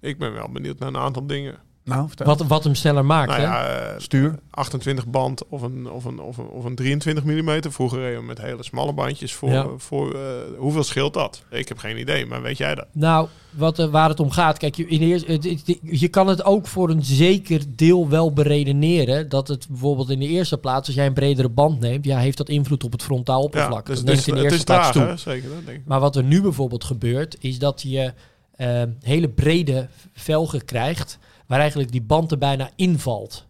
[0.00, 1.58] Ik ben wel benieuwd naar een aantal dingen.
[1.86, 2.08] Nou.
[2.24, 3.28] Wat, wat hem sneller maakt.
[3.28, 3.46] Nou hè?
[3.46, 4.38] ja, eh, Stuur.
[4.50, 7.60] 28 band of een, of een, of een, of een 23 mm.
[7.68, 9.34] Vroeger reden we met hele smalle bandjes.
[9.34, 9.66] Voor, Ja.
[9.76, 10.20] voor, eh,
[10.58, 11.42] hoeveel scheelt dat?
[11.50, 12.86] Ik heb geen idee, maar weet jij dat?
[12.92, 14.58] Nou, wat, eh, waar het om gaat.
[14.58, 19.28] Kijk, je, in de eerste, je kan het ook voor een zeker deel wel beredeneren.
[19.28, 22.36] Dat het bijvoorbeeld in de eerste plaats, als jij een bredere band neemt, ja, heeft
[22.36, 23.86] dat invloed op het frontaal oppervlak.
[23.86, 25.32] dus dat is, in de het eerste is plaats traag, toe.
[25.32, 25.34] hè?
[25.34, 25.48] zeker.
[25.54, 25.84] Dat denk ik.
[25.86, 28.12] Maar wat er nu bijvoorbeeld gebeurt, is dat je
[28.56, 33.46] eh, hele brede velgen krijgt, waar eigenlijk die band er bijna invalt.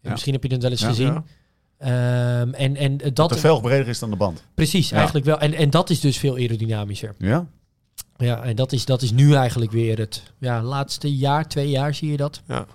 [0.00, 0.10] Ja.
[0.10, 0.88] Misschien heb je het wel eens Ja.
[0.88, 1.06] gezien.
[1.12, 1.24] Ja.
[1.78, 4.44] Ehm, en, en Dat dat de velg breder is dan de band.
[4.54, 5.38] precies, eigenlijk wel.
[5.38, 7.14] En, en dat is dus veel aerodynamischer.
[7.18, 7.46] Ja?
[8.16, 11.94] Ja, en dat is, dat is nu eigenlijk weer het ja, laatste jaar, twee jaar
[11.94, 12.42] zie je dat.
[12.48, 12.66] Ja.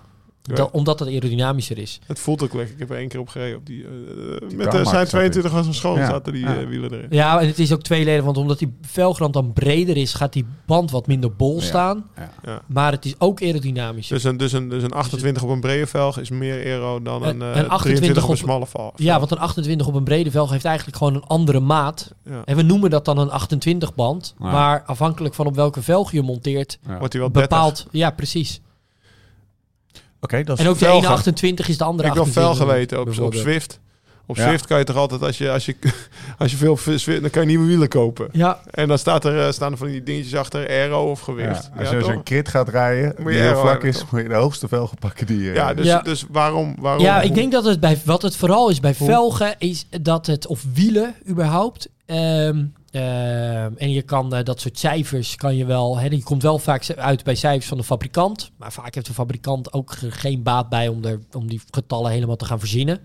[0.42, 2.00] Dat- omdat het aerodynamischer is.
[2.06, 2.72] Het voelt ook lekker.
[2.74, 3.56] Ik heb er één keer op gereden.
[3.56, 3.90] Op die, eh,
[4.56, 6.06] met de, zijn zat 22 was een schoon Ja.
[6.06, 6.56] zaten die Ja.
[6.60, 7.06] eh, wielen erin.
[7.10, 10.46] Ja, en het is ook tweeledig, want omdat die velgrand dan breder is, gaat die
[10.66, 11.62] band wat minder bol Ja.
[11.62, 12.04] staan.
[12.16, 12.30] Ja.
[12.44, 12.62] Ja.
[12.66, 14.14] Maar het is ook aerodynamischer.
[14.16, 17.22] Dus een, dus, een, dus een 28 op een brede velg is meer aero dan
[17.22, 18.92] Een- een, een eh 28 23 op een smalle velg.
[18.96, 22.14] ja, want een 28 op een brede velg heeft eigenlijk gewoon een andere maat.
[22.24, 22.42] Ja.
[22.44, 24.34] En we noemen dat dan een 28 band.
[24.38, 24.50] Ja.
[24.50, 26.98] Maar afhankelijk van op welke velg je monteert, Ja.
[26.98, 27.50] Wordt hij wel 30.
[27.50, 27.86] bepaalt...
[27.90, 28.60] Ja, precies.
[30.20, 32.66] Oké, dat is En ook de ene 28 is de andere Ik heb wel 28.
[32.66, 33.34] fel geweten op, op.
[33.34, 33.80] Zwift.
[34.26, 34.42] Op Ja.
[34.48, 35.76] Zwift kan je toch altijd, als je, als je,
[36.38, 38.28] als je veel Zwift, dan kan je nieuwe wielen kopen.
[38.32, 41.70] Ja, En dan staat er, eh, staan er van die dingetjes achter, aero of gewicht.
[41.74, 44.28] Ja, als Ja, je zo'n crit gaat rijden, Moet je heel vlak is, moet je
[44.28, 45.52] de hoogste velgen pakken die je...
[45.52, 46.00] ja, dus, Ja.
[46.00, 47.02] dus waarom, waarom?
[47.02, 49.08] ja ik hoe- denk dat het bij wat het vooral is bij Hoe?
[49.08, 51.88] velgen, is dat het, of wielen überhaupt.
[52.06, 55.98] ehm, ehm, en je kan eh, dat soort cijfers kan je wel.
[55.98, 58.50] Hè, je komt wel vaak uit bij cijfers van de fabrikant.
[58.56, 62.10] Maar vaak heeft de fabrikant ook ge- geen baat bij om, er, om die getallen
[62.12, 62.98] helemaal te gaan verzinnen.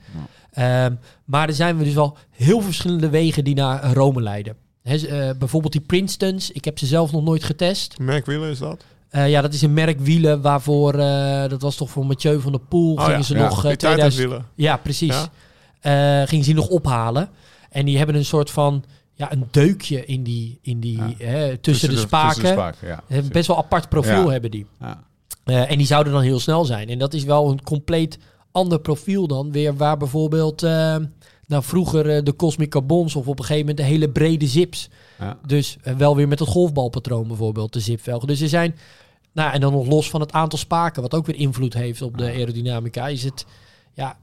[0.52, 0.94] Ehm,
[1.26, 4.56] maar er zijn we dus wel heel verschillende wegen die naar Rome leiden.
[4.84, 6.52] Hè, eh, bijvoorbeeld die Princetons.
[6.52, 8.00] Ik heb ze zelf nog nooit getest.
[8.00, 8.84] Merkwielen is dat?
[9.10, 12.52] Eh, ja, dat is een merk wielen waarvoor, eh, dat was toch voor Mathieu van
[12.52, 13.44] der Poel, Oh gingen ja, ze ja.
[13.44, 14.16] nog eh, Die 2000...
[14.16, 14.46] tijdwielen.
[14.56, 15.16] Ja, precies.
[15.80, 15.92] Eh,
[16.26, 17.30] gingen ze die nog ophalen.
[17.70, 18.84] En die hebben een soort van,
[19.16, 21.14] ja, een deukje in die, in die Ja.
[21.18, 22.28] hè, tussen, de spaken.
[22.28, 23.04] Tussen de spaken, ja.
[23.08, 24.66] Ze hebben best wel apart profiel hebben die.
[24.80, 25.04] Ja.
[25.44, 26.90] Eh, en die zouden dan heel snel zijn.
[26.90, 28.18] En dat is wel een compleet
[28.52, 30.64] ander profiel dan weer waar bijvoorbeeld...
[30.64, 30.96] eh,
[31.48, 34.90] nou, vroeger eh, de Cosmic Carbons of op een gegeven moment de hele brede zips.
[35.20, 35.38] Ja.
[35.46, 38.28] Dus wel weer met het golfbalpatroon bijvoorbeeld, de zipvelgen.
[38.28, 38.76] Dus er zijn...
[39.34, 42.18] Nou, en dan nog los van het aantal spaken, wat ook weer invloed heeft op
[42.18, 43.46] de aerodynamica, is het...
[43.94, 44.18] Ja,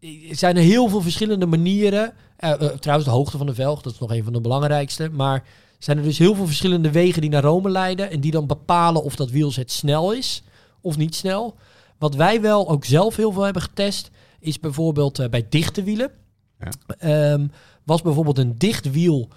[0.00, 2.12] er zijn er heel veel verschillende manieren.
[2.36, 5.10] Eh, eh, trouwens, de hoogte van de velg, dat is nog een van de belangrijkste.
[5.12, 5.44] Maar
[5.78, 8.10] zijn er dus heel veel verschillende wegen die naar Rome leiden.
[8.10, 10.42] En die dan bepalen of dat wielzet snel is
[10.80, 11.54] of niet snel.
[11.98, 14.10] Wat wij wel ook zelf heel veel hebben getest,
[14.40, 16.10] is bijvoorbeeld eh, bij dichte wielen.
[16.58, 16.68] Ja.
[16.98, 17.46] Ehm,
[17.84, 19.28] was bijvoorbeeld een dicht wiel.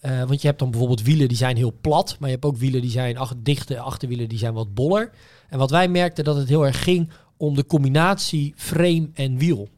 [0.00, 2.16] want je hebt dan bijvoorbeeld wielen die zijn heel plat.
[2.18, 5.10] Maar je hebt ook wielen die zijn ach- dichte achterwielen die zijn wat boller.
[5.48, 9.68] En wat wij merkten dat het heel erg ging om de combinatie frame en wiel.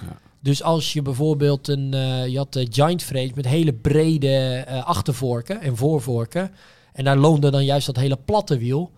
[0.00, 0.16] Ja.
[0.40, 4.84] Dus als je bijvoorbeeld een, eh, je had eh, giant frames met hele brede eh,
[4.84, 6.50] achtervorken en voorvorken.
[6.92, 8.90] En daar loonde dan juist dat hele platte wiel.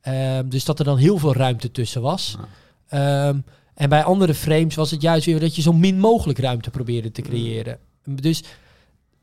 [0.00, 2.36] Ehm, dus dat er dan heel veel ruimte tussen was.
[2.88, 3.38] Ehm,
[3.74, 7.12] en bij andere frames was het juist weer dat je zo min mogelijk ruimte probeerde
[7.12, 7.78] te creëren.
[8.04, 8.42] Dus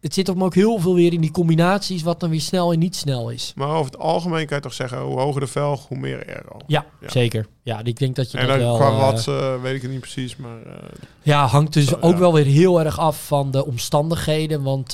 [0.02, 2.80] het zit hem ook heel veel weer in die combinaties, wat dan weer snel en
[2.80, 3.54] niet snel is.
[3.56, 6.58] Maar over het algemeen kan je toch zeggen, hoe hoger de velg, hoe meer aero.
[6.68, 7.10] Ja, Ja.
[7.10, 7.48] zeker.
[7.64, 8.76] Ja, ik denk dat je En dat wel...
[8.76, 10.74] qua eh, watts eh, weet ik het niet precies, maar eh,
[11.22, 12.20] Ja, hangt dus Zo, ook ja.
[12.20, 14.64] wel weer heel erg af van de omstandigheden.
[14.64, 14.94] Want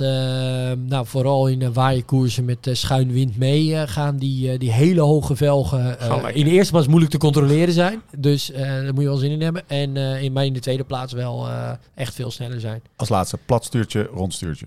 [0.87, 5.99] nou, vooral in de waaierkoersen met schuin wind mee gaan die, die hele hoge velgen
[5.99, 8.01] eh, in de eerste plaats moeilijk te controleren zijn.
[8.17, 9.63] Dus eh, daar moet je wel zin in hebben.
[9.69, 12.81] En eh, in, maar in de tweede plaats wel eh, echt veel sneller zijn.
[12.95, 14.65] Als laatste, plat stuurtje, rond stuurtje.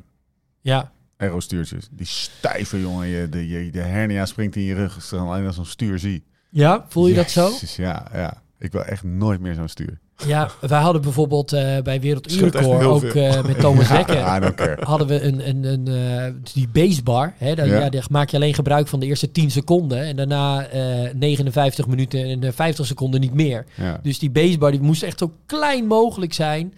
[0.67, 1.89] Ja, Aero-stuurtjes.
[1.91, 3.07] Die stijve, jongen.
[3.09, 4.95] Je, de, je, de hernia springt in je rug.
[4.95, 6.25] als alleen als zo'n stuur zie.
[6.51, 7.51] ja voel je dat zo?
[7.77, 8.43] Ja, ja.
[8.59, 9.99] Ik wil echt nooit meer zo'n stuur.
[10.27, 14.55] Ja, wij hadden bijvoorbeeld eh, bij Werelduurrecord ook eh, met Thomas Dekker...
[14.55, 14.85] Care.
[14.85, 17.35] hadden we een, een, een eh, die basebar.
[17.37, 17.79] Hè, daar, Ja.
[17.79, 17.89] ja.
[17.89, 20.01] daar maak je alleen gebruik van de eerste 10 seconden.
[20.03, 23.65] En daarna eh 59 minuten en eh, 50 seconden niet meer.
[23.75, 24.01] Ja.
[24.03, 26.75] Dus die basebar die moest echt zo klein mogelijk zijn.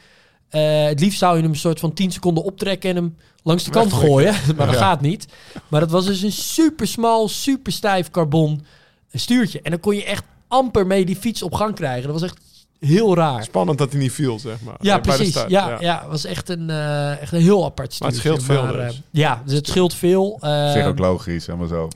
[0.48, 3.64] Eh, het liefst zou je hem een soort van 10 seconden optrekken en hem langs
[3.64, 4.34] de kant gooien.
[4.56, 4.80] maar dat Ja.
[4.80, 5.26] gaat niet.
[5.68, 8.64] Maar dat was dus een super smal, super stijf carbon
[9.12, 9.60] stuurtje.
[9.62, 12.02] En dan kon je echt amper mee die fiets op gang krijgen.
[12.02, 12.38] Dat was echt
[12.80, 13.44] heel raar.
[13.44, 14.76] spannend dat hij niet viel, zeg maar.
[14.80, 15.44] Ja, Eh, precies.
[15.48, 15.98] ja, ja.
[16.00, 18.42] het was echt een, eh, echt een heel apart Maar het stuurtje.
[18.42, 18.94] scheelt veel Maar, dus.
[18.94, 20.38] eh, ja, dus het scheelt veel.
[20.40, 21.88] Eh, ook logisch, helemaal zo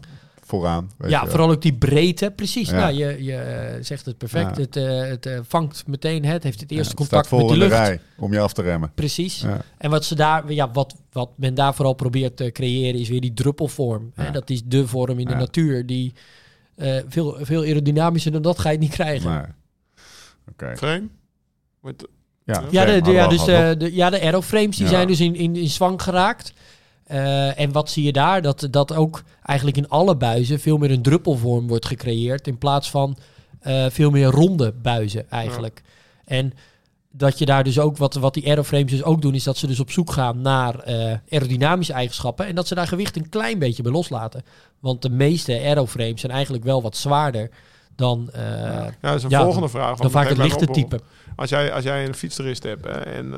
[0.59, 0.91] vooraan.
[0.99, 2.31] weet ja, je vooral ook die breedte.
[2.37, 2.71] Precies.
[2.71, 2.77] Ja.
[2.77, 4.57] Nou, je, je eh, zegt het perfect.
[4.57, 4.63] Ja.
[4.63, 7.39] Het, eh, het eh, vangt meteen, hè, het heeft het Ja, eerste het contact staat
[7.41, 7.71] met de lucht.
[7.73, 8.93] rij om je af te remmen.
[8.95, 9.41] Precies.
[9.41, 9.61] Ja.
[9.79, 13.21] En wat, ze daar, ja, wat, wat men daar vooral probeert te creëren is weer
[13.21, 14.13] die druppelvorm.
[14.15, 14.31] Hè?
[14.31, 16.13] Dat is de vorm in de natuur die
[16.77, 19.31] eh, veel, veel aerodynamischer dan dat ga je niet krijgen.
[19.31, 19.55] Maar,
[20.51, 20.77] oké.
[20.77, 21.09] Frame?
[21.81, 22.07] Met,
[22.45, 24.91] Ja, Ja, oké, de, de, ja, dus eh, de, ja, de aeroframes die Ja.
[24.93, 26.53] zijn dus in, in, in zwang geraakt.
[27.05, 28.43] Eh, en wat zie je daar?
[28.43, 32.47] Dat, dat ook eigenlijk in alle buizen veel meer een druppelvorm wordt gecreëerd.
[32.47, 33.17] In plaats van
[33.61, 35.83] eh, veel meer ronde buizen eigenlijk.
[36.25, 36.53] En
[37.11, 39.67] dat je daar dus ook, wat, wat die aeroframes dus ook doen, is dat ze
[39.67, 42.47] dus op zoek gaan naar eh, aerodynamische eigenschappen.
[42.47, 44.45] En dat ze daar gewicht een klein beetje bij loslaten.
[44.81, 47.51] Want de meeste aeroframes zijn eigenlijk wel wat zwaarder
[47.97, 49.99] dan, ja, dat is een Ja, volgende vraag.
[49.99, 51.01] dan vaak het lichte type.
[51.37, 53.31] Als jij, als jij een fietsterist hebt hè, en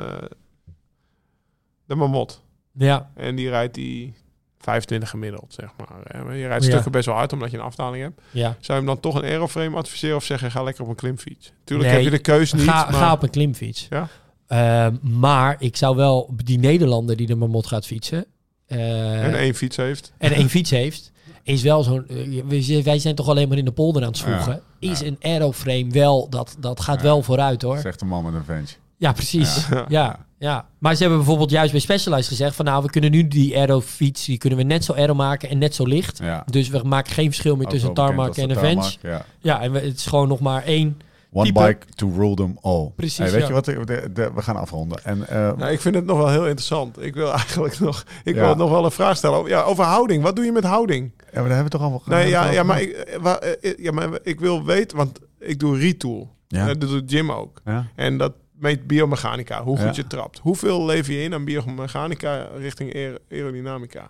[1.87, 2.44] de Mamot,
[2.77, 4.15] Ja, en die rijdt die
[4.59, 5.99] 25 gemiddeld, zeg maar.
[6.27, 6.33] hè.
[6.33, 6.71] Je rijdt Ja.
[6.71, 8.21] stukken best wel hard omdat je een afdaling hebt.
[8.31, 8.49] ja.
[8.49, 11.53] Zou je hem dan toch een aeroframe adviseren of zeggen ga lekker op een klimfiets?
[11.65, 13.87] Tuurlijk Nee, heb je de keus niet, Ga, maar ga op een klimfiets.
[13.91, 14.09] Ja?
[14.47, 18.27] Ehm, maar ik zou wel die Nederlander die de Marmot gaat fietsen.
[18.67, 20.13] eh, en één fiets heeft.
[20.19, 21.13] en één fiets heeft.
[21.43, 22.07] Is wel zo'n.
[22.09, 24.63] eh, wij- wij zijn toch alleen maar in de polder aan het zwoegen.
[24.79, 26.29] Ja, Is een aeroframe wel.
[26.31, 27.03] Dat, dat gaat Ja.
[27.03, 27.79] wel vooruit hoor.
[27.79, 28.77] Zegt de man met een ventje.
[28.97, 29.69] Ja, precies.
[29.89, 30.27] Ja.
[30.39, 30.67] Ja.
[30.79, 34.25] Maar ze hebben bijvoorbeeld juist bij Specialized gezegd: van nou, we kunnen nu die aerofiets.
[34.25, 36.19] Die kunnen we net zo aero maken en net zo licht.
[36.19, 36.45] Ja.
[36.51, 39.15] Dus we maken geen verschil meer Ook tussen tarmac en de een tarmac, Venge.
[39.15, 39.25] Ja.
[39.39, 40.99] Ja, en we, het is gewoon nog maar één
[41.33, 41.61] One type.
[41.67, 42.91] bike to rule them all.
[42.97, 43.47] Precies, Hey, weet ja.
[43.47, 43.65] je wat?
[43.65, 45.05] de- de- de- we gaan afronden.
[45.05, 47.03] En, eh, Nou, ik vind het nog wel heel interessant.
[47.03, 48.41] Ik wil eigenlijk nog, ik Ja.
[48.47, 49.39] wil nog wel een vraag stellen.
[49.39, 50.23] over- Ja, over houding.
[50.23, 51.13] Wat doe je met houding?
[51.19, 52.91] ja, maar daar hebben we toch al Nee, ja, ja, maar ik...
[52.91, 56.33] eh, eh, ja, maar ik wil weten, want ik doe retool.
[56.49, 56.67] Ja.
[56.67, 57.61] Dat doet Jim ook.
[57.65, 57.87] Ja.
[57.95, 60.03] En dat meet biomechanica, hoe goed Ja.
[60.03, 60.39] je trapt.
[60.39, 64.09] Hoeveel lever je in aan biomechanica richting aer- aerodynamica?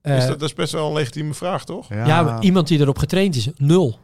[0.00, 1.88] Eh, is dat, dat is best wel een legitieme vraag, toch?
[1.88, 3.98] Ja, iemand die erop getraind is, nul.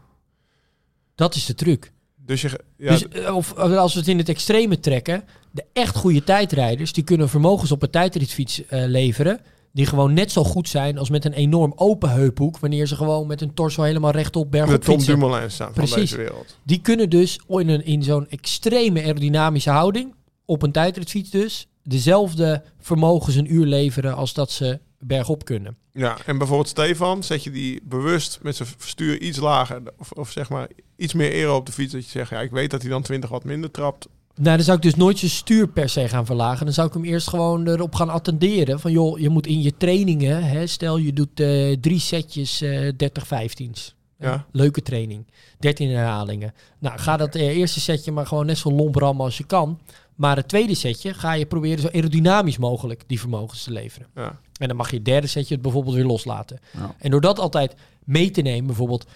[1.14, 1.93] Dat is de truc.
[2.16, 5.64] Dus, je, ja, dus, eh, of eh, als we het in het extreme trekken, de
[5.72, 9.41] echt goede tijdrijders, die kunnen vermogens op een tijdritfiets eh, leveren,
[9.75, 13.27] die gewoon net zo goed zijn als met een enorm open heuphoek, wanneer ze gewoon
[13.27, 15.14] met hun torso helemaal rechtop de bergop Tom fietsen.
[15.14, 16.59] Dumoulin staan van deze wereld.
[16.62, 20.14] Die kunnen dus in, een, in zo'n extreme aerodynamische houding,
[20.45, 25.77] op een tijdritfiets dus, dezelfde vermogens een uur leveren als dat ze bergop kunnen.
[25.93, 30.31] Ja, en bijvoorbeeld Stefan, zet je die bewust met zijn stuur iets lager, of, of
[30.31, 32.83] zeg maar iets meer aero op de fiets, dat je zegt, ja, ik weet dat
[32.83, 34.09] hij dan 20 wat minder trapt.
[34.37, 36.64] Nou, dan zou ik dus nooit zijn stuur per se gaan verlagen.
[36.64, 38.80] Dan zou ik hem eerst gewoon erop gaan attenderen.
[38.80, 42.93] Van joh, je moet in je trainingen, hè, stel je doet eh, drie setjes eh
[42.93, 43.95] 30-15's.
[44.18, 44.47] Ja.
[44.53, 45.26] Leuke training.
[45.59, 46.55] 13 herhalingen.
[46.78, 49.80] Nou, ga dat eh, eerste setje maar gewoon net zo lomp rammen als je kan.
[50.14, 54.09] Maar het tweede setje ga je proberen zo aerodynamisch mogelijk die vermogens te leveren.
[54.14, 54.39] Ja.
[54.59, 56.61] En dan mag je het derde setje het bijvoorbeeld weer loslaten.
[56.72, 56.95] Ja.
[56.99, 57.74] En door dat altijd
[58.05, 59.07] mee te nemen, bijvoorbeeld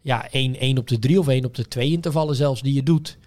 [0.00, 2.82] ja, 1, 1 op de 3 of 1 op de 2 intervallen zelfs die je
[2.82, 3.18] doet,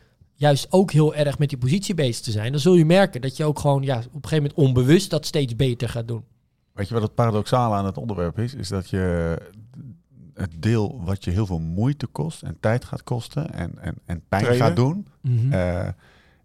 [0.41, 3.37] juist ook heel erg met die positie bezig te zijn, dan zul je merken dat
[3.37, 6.23] je ook gewoon ja, op een gegeven moment onbewust dat steeds beter gaat doen.
[6.73, 8.53] Weet je wat het paradoxale aan het onderwerp is?
[8.53, 9.37] Is dat je
[10.33, 14.21] het deel wat je heel veel moeite kost en tijd gaat kosten en, en, en
[14.29, 14.67] pijn Trainen.
[14.67, 15.51] gaat doen, Mhm.
[15.53, 15.87] eh,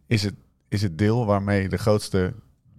[0.07, 0.35] is, het,
[0.69, 2.33] is het deel waarmee je de grootste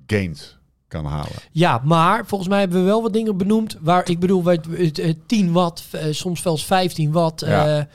[0.08, 0.58] gains
[0.88, 1.32] kan halen.
[1.52, 4.98] Ja, maar volgens mij hebben we wel wat dingen benoemd waar ik bedoel, wij- het,
[4.98, 7.42] het 10 watt, eh, soms wel eens 15 watt.
[7.42, 7.78] Ja.
[7.80, 7.86] eh,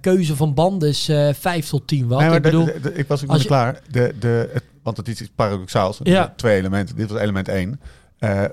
[0.00, 2.26] keuze van banden is eh 5 tot 10 watt.
[2.26, 3.80] Nee, ik bedoel, de- de- ik was ook niet je- klaar.
[3.90, 6.00] De, de, het, want het is iets paradoxaals.
[6.02, 6.32] Ja.
[6.36, 6.96] Twee elementen.
[6.96, 7.80] Dit was element 1.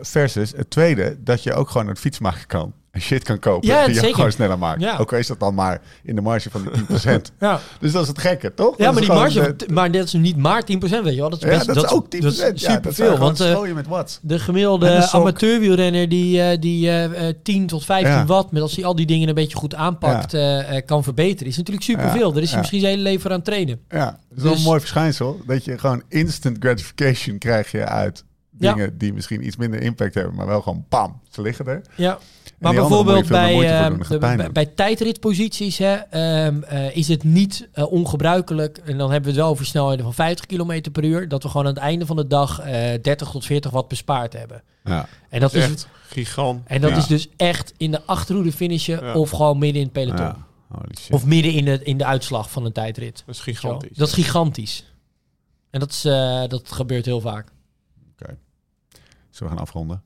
[0.02, 2.74] versus het tweede, dat je ook gewoon een fiets maken kan.
[3.00, 4.16] Shit kan kopen Ja, die je zeker.
[4.16, 4.82] gewoon sneller maakt.
[4.82, 4.98] Ja.
[4.98, 7.22] Ook al is dat dan maar in de marge van die 10%.
[7.40, 7.60] ja.
[7.80, 8.78] dus dat is het gekke, toch?
[8.78, 11.30] Ja, Dat maar die marge, de- maar dat is niet maar 10%, weet je wel.
[11.30, 12.20] Dat is, ja, best, dat, is ook 10%.
[12.20, 14.20] Dat is superveel, want eh, met watts.
[14.22, 18.26] de gemiddelde amateurwielrenner die, eh, die eh, eh, 10 tot 15 Ja.
[18.26, 20.38] watt, met als hij al die dingen een beetje goed aanpakt,
[20.86, 22.32] kan verbeteren, is natuurlijk superveel.
[22.34, 23.80] Daar is hij misschien zijn hele leven aan trainen.
[23.90, 25.42] Ja, dat is wel Dus- een mooi verschijnsel.
[25.46, 30.36] Dat je gewoon instant gratification krijg je uit dingen die misschien iets minder impact hebben.
[30.36, 31.82] Maar wel gewoon bam, ze liggen er.
[31.96, 32.18] Ja.
[32.60, 33.56] Maar bijvoorbeeld bij,
[34.10, 39.22] de- pijn bij, tijdritposities hè, ehm, eh, is het niet eh, ongebruikelijk, en dan hebben
[39.22, 41.82] we het wel over snelheden van 50 km per uur, dat we gewoon aan het
[41.82, 44.64] einde van de dag eh 30 tot 40 watt bespaard hebben.
[44.84, 45.08] Ja.
[45.30, 46.68] En dat, Dat is is, echt gigant.
[46.68, 46.98] en dat Ja.
[46.98, 49.14] is dus echt in de achterhoede finishen Ja.
[49.14, 50.36] of gewoon midden in het peloton.
[51.10, 53.24] Of midden in de, in de uitslag van een tijdrit.
[53.26, 53.52] Dat is Zo.
[53.52, 53.98] gigantisch.
[53.98, 54.94] Dat is gigantisch.
[55.70, 57.48] En dat, is, eh, dat gebeurt heel vaak.
[59.30, 60.02] Zullen we gaan afronden?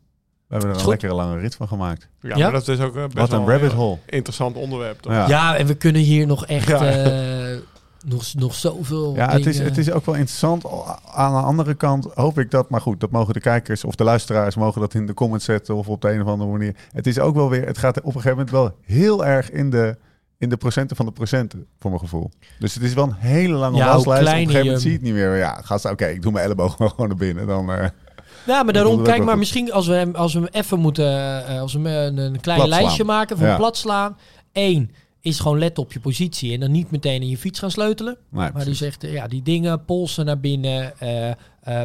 [0.54, 2.08] We hebben er een lekkere lange rit van gemaakt.
[2.20, 2.44] ja, Ja?
[2.44, 3.98] maar dat is ook eh, best Wat wel een rabbit heel hole.
[4.06, 5.00] interessant onderwerp.
[5.00, 5.12] Toch?
[5.14, 5.28] Ja.
[5.28, 6.86] Ja, en we kunnen hier nog echt Ja.
[6.86, 7.58] eh,
[8.06, 10.66] nog, nog zoveel Ja, het is, het is ook wel interessant.
[11.14, 14.04] Aan de andere kant hoop ik dat, maar goed, dat mogen de kijkers of de
[14.04, 16.76] luisteraars mogen dat in de comments zetten of op de een of andere manier.
[16.92, 19.70] Het is ook wel weer, het gaat op een gegeven moment wel heel erg in
[19.70, 19.98] de,
[20.38, 22.32] in de procenten van de procenten, voor mijn gevoel.
[22.60, 24.22] Dus het is wel een hele lange Ja, waslijst.
[24.22, 25.36] Op een gegeven moment je- zie je het niet meer.
[25.38, 27.48] Ja, gast, oké, ik doe mijn elleboog gewoon naar binnen.
[27.48, 27.88] Dan, eh,
[28.46, 31.46] Ja, maar komt daarom, kijk maar, misschien als we hem, als we hem even moeten,
[31.48, 33.56] eh, als we hem een, een klein lijstje maken van Ja.
[33.56, 34.18] plat slaan.
[34.54, 34.92] Eén
[35.22, 38.18] is gewoon letten op je positie en dan niet meteen in je fiets gaan sleutelen.
[38.30, 41.00] nee, Maar die zegt, eh, ja, die dingen, polsen naar binnen.
[41.00, 41.36] eh, eh,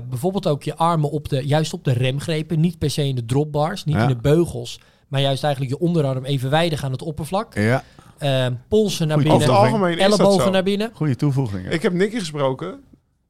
[0.08, 2.60] bijvoorbeeld ook je armen op de, juist op de remgrepen.
[2.60, 4.02] Niet per se in de dropbars, niet Ja.
[4.02, 4.80] in de beugels.
[5.08, 7.54] Maar juist eigenlijk je onderarm evenwijdig aan het oppervlak.
[7.58, 7.84] Ja,
[8.18, 10.50] Eh, polsen naar Goeie Over het binnen, algemeen is dat ellebogen zo.
[10.50, 10.90] naar binnen.
[10.94, 11.72] goede toevoegingen.
[11.72, 12.80] Ik heb Nicky gesproken,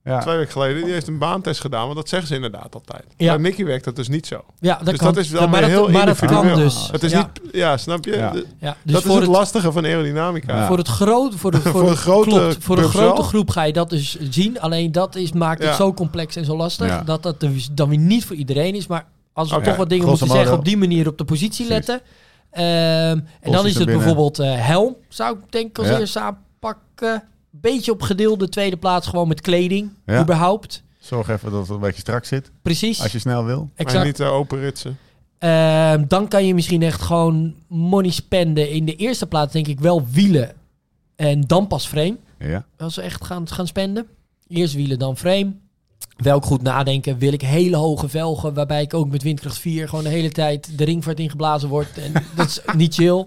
[0.09, 0.21] ja.
[0.21, 0.85] twee weken geleden.
[0.85, 3.05] Die heeft een baantest gedaan, want dat zeggen ze inderdaad altijd.
[3.17, 3.33] Ja.
[3.35, 4.45] Bij Nicky werkt dat dus niet zo.
[4.61, 5.15] Ja, dat Dus kan.
[5.15, 6.89] dat is wel Ja, maar dat, heel maar dat kan dus.
[6.93, 7.53] Het is ja, niet...
[7.55, 8.17] Ja, snap je?
[8.17, 8.31] Ja.
[8.31, 8.43] Dus
[8.85, 10.57] dat is voor het het, lastige van aerodynamica.
[10.57, 10.67] Ja.
[10.67, 13.51] voor het grote, voor de, voor, Voor de de grote klopt, voor de grote groep
[13.51, 14.61] ga je dat dus zien.
[14.61, 15.75] Alleen dat is, maakt het Ja.
[15.77, 17.03] zo complex en zo lastig Ja.
[17.03, 18.87] dat dat dus dan weer niet voor iedereen is.
[18.87, 21.87] Maar als we toch wat dingen moeten zeggen op die manier op de positie Precies.
[21.87, 22.07] letten.
[22.51, 25.99] Ehm, en dan is het bijvoorbeeld eh, helm, zou ik denk ik als Ja.
[25.99, 27.23] eerste aanpakken.
[27.61, 30.21] Beetje op gedeelde tweede plaats gewoon met kleding, Ja.
[30.23, 30.83] überhaupt.
[30.99, 33.59] Zorg even dat het een beetje strak zit, Precies, als je snel wil.
[33.59, 34.05] Maar exact.
[34.05, 34.99] niet uh, open ritsen.
[35.39, 38.71] Ehm, dan kan je misschien echt gewoon money spenden.
[38.71, 40.53] In de eerste plaats denk ik wel wielen
[41.17, 42.17] en dan pas frame.
[42.39, 44.07] Ja, Als we echt gaan, gaan spenden.
[44.49, 45.53] Eerst wielen, dan frame.
[46.17, 47.19] Welk goed nadenken.
[47.19, 50.79] Wil ik hele hoge velgen, waarbij ik ook met windkracht 4 gewoon de hele tijd
[50.79, 51.99] de ringvaart ingeblazen wordt.
[51.99, 53.25] En dat is niet chill.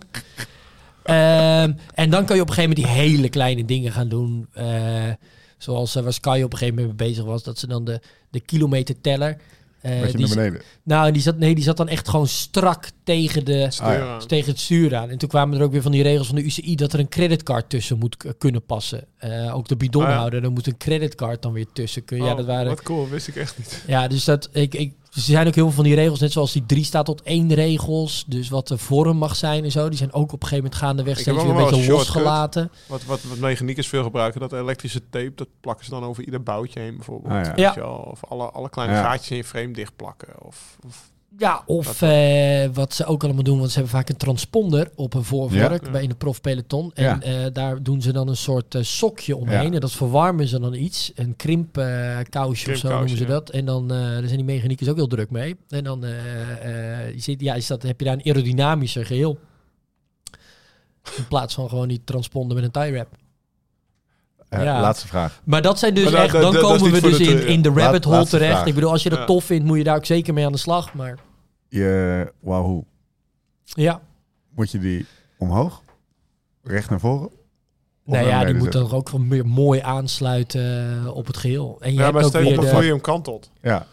[1.04, 4.48] Ehm, en dan kan je op een gegeven moment die hele kleine dingen gaan doen.
[4.54, 5.10] eh,
[5.58, 7.44] zoals eh, waar Sky op een gegeven moment mee bezig was.
[7.44, 8.00] Dat ze dan de,
[8.30, 9.38] de kilometerteller...
[9.82, 10.62] eh, Beetje die, naar beneden.
[10.84, 14.18] nou, die zat, nee, die zat dan echt gewoon strak tegen, de, Ah, ja.
[14.18, 15.10] tegen het stuur aan.
[15.10, 17.10] En toen kwamen er ook weer van die regels van de UCI dat er een
[17.10, 19.06] creditcard tussen moet kunnen passen.
[19.18, 22.26] Eh, ook de bidonhouder, daar moet een creditcard dan weer tussen kunnen.
[22.26, 23.84] ja, Oh, dat waren, Wat cool, wist ik echt niet.
[23.88, 26.52] ja, dus dat, ik, ik, er zijn ook heel veel van die regels, net zoals
[26.52, 28.24] die drie staat tot één regels.
[28.28, 30.76] Dus wat de vorm mag zijn en zo, die zijn ook op een gegeven moment
[30.82, 31.88] gaandeweg steeds weer een beetje shortcut.
[31.98, 32.72] losgelaten.
[32.88, 36.44] Wat, wat, wat mechaniekers veel gebruiken, dat elektrische tape, dat plakken ze dan over ieder
[36.44, 37.48] boutje heen bijvoorbeeld.
[37.48, 37.74] Ah, ja.
[37.88, 39.02] Of alle, alle kleine Ja.
[39.04, 40.28] gaatjes in je frame dichtplakken.
[40.46, 44.18] Of, of Ja, of eh, wat ze ook allemaal doen, want ze hebben vaak een
[44.18, 45.92] transponder op een voorvork Ja.
[45.92, 46.92] bij in de profpeloton.
[46.94, 47.22] En Ja.
[47.22, 49.68] eh, daar doen ze dan een soort eh, sokje omheen.
[49.68, 49.74] Ja.
[49.74, 51.12] En dat verwarmen ze dan iets.
[51.16, 53.50] Een krimpkousje of zo noemen ze dat.
[53.50, 55.56] En dan eh, daar zijn die mechaniekers ook heel druk mee.
[55.70, 59.40] En dan eh, eh, je ziet, ja, is dat, heb je daar een aerodynamischer geheel.
[61.18, 63.08] In plaats van gewoon die transponder met een tie wrap.
[64.52, 64.82] Eh, Ja.
[64.82, 65.42] Laatste vraag.
[65.44, 67.62] Maar dat zijn dus echt, dan dat- dat is komen we dus in, de- in
[67.62, 68.52] de Laat- rabbit hole terecht.
[68.54, 68.66] vraag.
[68.66, 69.26] Ik bedoel, als je dat Ja.
[69.26, 70.94] tof vindt, moet je daar ook zeker mee aan de slag.
[70.94, 71.18] Maar
[71.68, 72.84] Je Wahoo,
[73.64, 74.02] ja,
[74.56, 75.06] moet je die
[75.38, 75.82] omhoog?
[76.64, 77.26] Recht naar voren?
[77.28, 77.34] Of
[78.14, 81.78] Nou ja, die moet dan ook wel meer mooi aansluiten eh, op het geheel.
[81.80, 82.70] En je ja, hebt maar ook steeds weer op de...
[82.70, 83.52] voor je hem kantelt.
[83.62, 83.86] Ja.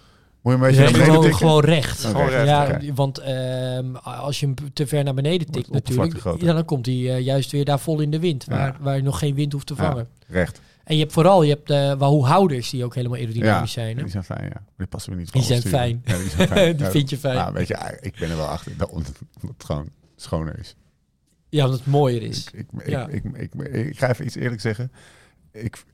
[0.43, 1.39] Moet je naar beneden gewoon, tikken?
[1.39, 2.01] gewoon recht.
[2.05, 2.94] Oké, Gewoon recht, ja, oké.
[2.94, 6.47] want ehm, als je hem te ver naar beneden tikt het oppervlakte natuurlijk, groter.
[6.47, 8.77] ja, dan komt hij eh, juist weer daar vol in de wind, waar, Ja.
[8.81, 9.82] waar je nog geen wind hoeft te Ja.
[9.89, 10.09] vangen.
[10.27, 10.60] Recht.
[10.85, 13.97] En je hebt vooral, je hebt de Wahoo houders die ook helemaal aerodynamisch Ja, zijn.
[13.97, 14.02] Hè?
[14.02, 14.48] die zijn fijn, ja.
[14.52, 15.78] Maar die passen we niet Die voor zijn sturen.
[15.78, 16.02] fijn.
[16.05, 16.73] Ja, die zijn fijn.
[16.77, 17.36] die Ja, vind je fijn.
[17.36, 20.74] Nou, weet je, ik ben er wel achter dat omdat het gewoon schoner is.
[21.48, 22.47] Ja, omdat het mooier is.
[22.52, 23.09] Ik, ik, Ja.
[23.09, 24.93] ik, ik, ik, ik ga even iets eerlijk zeggen.
[25.52, 25.85] Ik,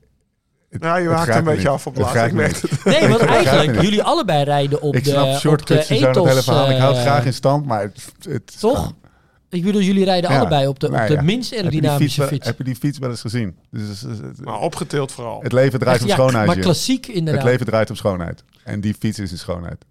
[0.75, 1.77] het- Ja, je het haakt grijpt een beetje niet.
[1.77, 2.15] af op Het laatst.
[2.25, 2.85] Ik het.
[2.85, 5.93] Nee, want Ik het eigenlijk, jullie allebei rijden op Ik de, snap op shortcuts de
[5.93, 6.69] en zo, hele verhaal.
[6.71, 8.93] Ik houd het graag in stand, maar het, het Toch?
[9.49, 10.37] Ik bedoel, jullie rijden Ja.
[10.39, 11.21] allebei op de, op Nou de ja.
[11.21, 12.47] minst Heb fiets, aerodynamische wel- fiets.
[12.47, 13.55] heb je die fiets wel eens gezien?
[13.71, 15.41] Dus, het- het- het- Maar opgetild vooral.
[15.41, 16.45] het leven draait om Ja, schoonheid.
[16.47, 17.43] maar klassiek Het inderdaad.
[17.43, 18.43] leven draait om schoonheid.
[18.63, 19.85] En die fiets is een schoonheid.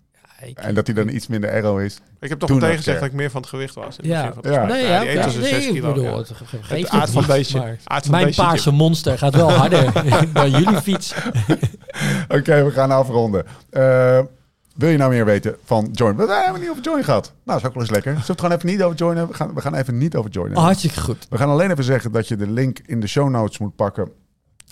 [0.46, 1.98] Ja, En dat hij dan iets minder aero is.
[2.20, 2.92] Ik heb toch meteen gezegd ja.
[3.02, 3.84] dat ik meer van het gewicht was.
[3.86, 4.26] In het Ja.
[4.26, 4.66] begin van het Ja.
[4.66, 5.88] Nee, ja, die ja, is nee, 6 ik kilo.
[5.92, 6.16] bedoel, ja.
[6.16, 7.76] het ge- geeft Het aard van het beestje.
[8.10, 9.92] Mijn het paarse monster gaat wel harder
[10.32, 11.14] dan jullie fiets.
[12.36, 13.44] Oké, we gaan afronden.
[13.70, 14.20] Eh,
[14.76, 16.16] wil je nou meer weten van Join?
[16.16, 17.24] We hebben niet over Join gehad.
[17.24, 18.10] Nou, dat is ook wel eens lekker.
[18.10, 19.32] Zullen we het gewoon even niet over Join hebben?
[19.36, 20.64] We gaan, we gaan even niet over Join Oh, hebben.
[20.70, 21.26] hartstikke goed.
[21.30, 24.08] We gaan alleen even zeggen dat je de link in de show notes moet pakken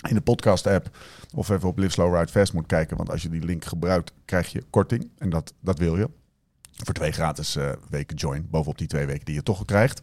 [0.09, 0.89] in de podcast app.
[1.35, 2.97] Of even op Live Slow Ride Fast moet kijken.
[2.97, 5.09] Want als je die link gebruikt, krijg je korting.
[5.17, 6.09] En dat, dat wil je.
[6.83, 8.47] Voor twee gratis eh, weken join.
[8.49, 10.01] Bovenop die twee weken die je toch al krijgt.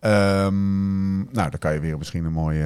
[0.00, 2.62] Ehm, nou, dan kan je weer misschien een mooie...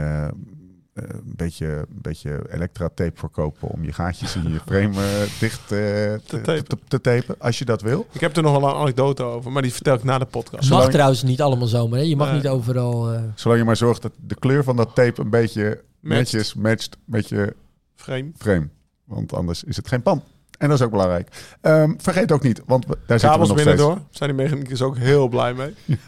[0.95, 5.39] eh, een beetje, een beetje elektra tape verkopen om je gaatjes in je frame eh,
[5.41, 6.65] dicht eh, te, te, tapen.
[6.65, 8.07] te, te tapen, als je dat wil.
[8.13, 10.65] Ik heb er nog wel een anekdote over, maar die vertel ik na de podcast.
[10.65, 11.99] Zolang- Mag trouwens niet allemaal zomaar.
[11.99, 12.05] Hè?
[12.05, 12.37] Je mag Nee.
[12.37, 13.13] niet overal...
[13.13, 16.19] eh, Zolang je maar zorgt dat de kleur van dat tape een beetje Matcht.
[16.33, 17.55] netjes matcht met je
[17.97, 18.31] Frame.
[18.39, 18.69] frame.
[19.05, 20.23] Want anders is het geen pan.
[20.59, 21.29] En dat is ook belangrijk.
[21.61, 23.99] Ehm, vergeet ook niet, want we- daar zitten we Kabels nog binnen door.
[24.11, 25.75] Zijn die mechaniekers ook heel blij mee.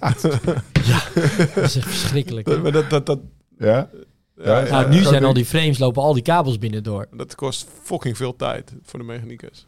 [1.54, 2.46] dat is echt verschrikkelijk.
[2.48, 2.60] hè?
[2.62, 3.18] Dat, dat, dat, dat,
[3.58, 3.66] Ja?
[3.66, 3.88] ja,
[4.44, 7.06] Ja, ja, Nou, nu zijn al die frames, lopen al die kabels binnendoor.
[7.16, 9.66] dat kost fucking veel tijd voor de mechaniekers.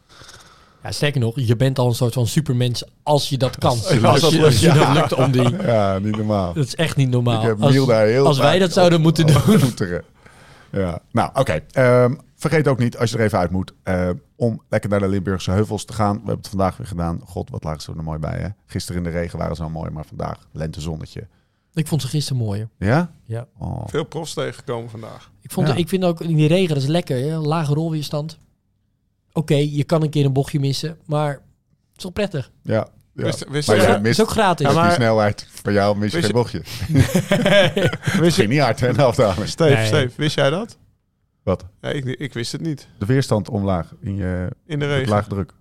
[0.83, 3.69] Ja, sterker nog, je bent al een soort van supermens als je dat kan.
[3.69, 4.73] Als Als, je dat je, lukt, als je ja.
[4.73, 5.57] dat lukt om die...
[5.61, 6.53] Ja, niet normaal.
[6.53, 7.41] Dat is echt niet normaal.
[7.41, 10.01] Ik heb als Miel daar heel als wij dat zouden op- moeten op doen.
[10.79, 11.59] Ja, nou oké.
[11.71, 15.07] Ehm, vergeet ook niet, als je er even uit moet, eh, om lekker naar de
[15.07, 16.11] Limburgse heuvels te gaan.
[16.13, 17.21] We hebben het vandaag weer gedaan.
[17.25, 18.47] God, wat lagen ze er mooi bij, hè?
[18.65, 21.27] Gisteren in de regen waren ze al mooi, maar vandaag lentezonnetje.
[21.73, 22.69] Ik vond ze gisteren mooier.
[22.77, 23.11] Ja?
[23.23, 23.47] Ja.
[23.57, 23.87] Oh.
[23.87, 25.31] Veel profs tegengekomen vandaag.
[25.41, 25.75] Ik, vond, Ja.
[25.75, 27.17] ik vind ook in die regen, dat is lekker.
[27.17, 27.37] Hè?
[27.37, 28.37] Lage rolweerstand.
[29.33, 31.41] Oké, je kan een keer een bochtje missen, maar het
[31.95, 32.51] is toch prettig.
[32.61, 32.87] Ja.
[33.13, 33.23] Ja.
[33.23, 34.65] Wist, wist, Maar je, jij mist is ook gratis.
[34.65, 36.61] met Ja, maar- die snelheid van jou mis je geen je- bochtje.
[38.21, 39.47] wist, je, niet hard, hè, de afdaling.
[39.47, 39.85] Steve, Nee.
[39.85, 40.77] Steve, wist jij dat?
[41.43, 41.65] Wat?
[41.81, 42.87] Ja, ik, ik wist het niet.
[42.99, 45.09] De weerstand omlaag in je In de regen.
[45.09, 45.53] laag druk.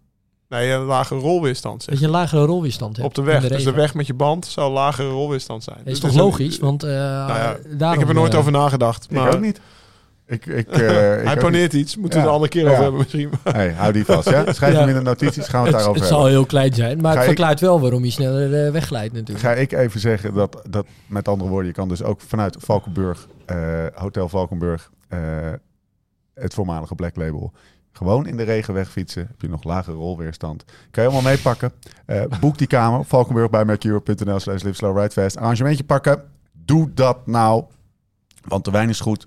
[0.49, 1.83] Nee, een lage rolweerstand.
[1.83, 1.91] Zeg.
[1.91, 3.09] Dat je een lagere rolweerstand hebt.
[3.09, 3.49] Op de weg.
[3.49, 5.77] dus de weg met je band zou lagere rolweerstand zijn.
[5.77, 6.59] Dat Dus is toch het een- logisch?
[6.59, 9.05] Want eh ja, daarom, ik heb er nooit eh, over nagedacht.
[9.05, 9.61] Ik Maar ook niet.
[10.27, 10.79] Ik, ik, eh,
[11.25, 11.97] hij poneert iets.
[11.97, 12.25] Moeten Ja.
[12.27, 12.71] we het een andere keer Ja.
[12.71, 13.31] over hebben misschien.
[13.59, 14.45] Hey, hou die vast, ja?
[14.53, 14.79] Schrijf Ja.
[14.79, 16.19] hem in de notities, gaan we het Het, daarover het hebben.
[16.19, 19.13] zal heel klein zijn, maar Ga het ik- verklaart wel waarom je sneller eh, wegglijdt
[19.15, 19.47] natuurlijk.
[19.47, 23.29] Ga ik even zeggen dat, dat, met andere woorden, je kan dus ook vanuit Valkenburg,
[23.47, 23.57] eh,
[23.95, 25.19] Hotel Valkenburg, eh,
[26.35, 27.53] het voormalige Black Label,
[27.93, 29.27] gewoon in de regen wegfietsen.
[29.27, 30.65] Heb je nog lage rolweerstand.
[30.91, 31.73] Kan je allemaal meepakken.
[32.07, 35.37] Eh, boek die kamer, Valkenburg bij mercure.nl slash live slow ride fast.
[35.37, 36.23] Arrangementje pakken.
[36.53, 37.65] Doe dat nou.
[38.45, 39.27] Want de wijn is goed.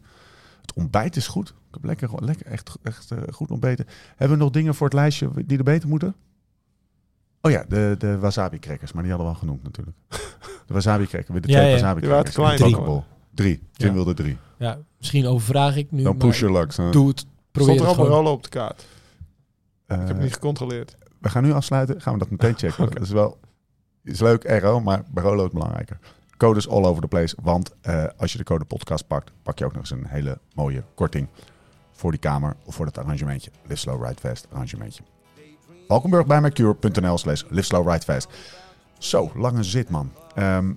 [0.65, 1.49] Het ontbijt is goed.
[1.49, 3.85] Ik heb lekker, lekker echt, echt eh, goed ontbeten.
[4.15, 6.15] Hebben we nog dingen voor het lijstje die er beter moeten?
[7.41, 9.97] Oh ja, de, de wasabi crackers, maar die hadden we al genoemd natuurlijk.
[10.67, 11.31] De wasabi cracker.
[11.31, 11.73] Weer de Ja, twee ja.
[11.75, 12.57] wasabi Die waren crackers.
[12.57, 12.71] klein.
[12.71, 13.03] Pokeball.
[13.33, 13.63] Drie.
[13.73, 13.93] Jim Ja.
[13.93, 14.37] wilde drie.
[14.57, 16.03] Ja, misschien overvraag ik nu.
[16.03, 16.75] Dan maar push your luck.
[16.75, 17.25] Dan, Doe het.
[17.51, 18.85] Probeer Stond er het al op de kaart.
[19.85, 20.97] eh, Ik heb het niet gecontroleerd.
[21.19, 22.01] we gaan nu afsluiten.
[22.01, 22.89] Gaan we dat meteen checken.
[22.93, 23.39] Dat is wel
[24.03, 25.99] is leuk, Ero, maar Barolo is belangrijker.
[26.37, 27.35] Codes all over the place.
[27.41, 30.37] Want eh, als je de code podcast pakt, pak je ook nog eens een hele
[30.53, 31.27] mooie korting.
[31.91, 33.51] Voor die kamer of voor dat arrangementje.
[33.63, 35.03] Live Slow Ride Fast arrangementje.
[35.87, 38.27] Valkenburg bij McCure.nl slash Live Slow Ride Fast.
[38.97, 40.11] Zo, lange zit man.
[40.35, 40.73] Ehm,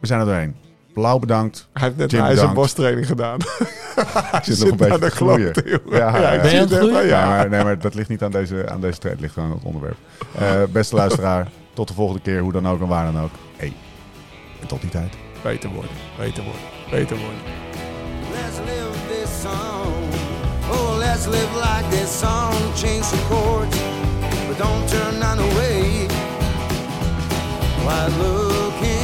[0.00, 0.56] we zijn er doorheen.
[0.92, 1.68] Blauw bedankt.
[1.72, 2.60] Hij heeft net Jim, een ijzer bedankt.
[2.60, 3.38] borsttraining gedaan.
[4.30, 5.52] Hij zit nog een beetje te groeien.
[5.90, 7.06] Ja, ja, ik Ben je?
[7.06, 9.12] Ja, maar, nee, maar dat ligt niet aan deze, aan deze trend.
[9.12, 9.96] Het ligt gewoon aan het onderwerp.
[10.38, 12.40] Eh, beste luisteraar, tot de volgende keer.
[12.40, 13.30] Hoe dan ook en waar dan ook.
[13.56, 13.72] Hey,
[14.60, 15.14] en tot die tijd.
[15.42, 16.60] Beter worden, beter worden,
[16.90, 17.40] beter worden.
[18.32, 19.92] Let's live this song.
[20.70, 22.54] Oh, let's live like this song.
[22.76, 23.76] Change the chords,
[24.46, 26.06] but don't turn none away.
[27.84, 28.99] Why looking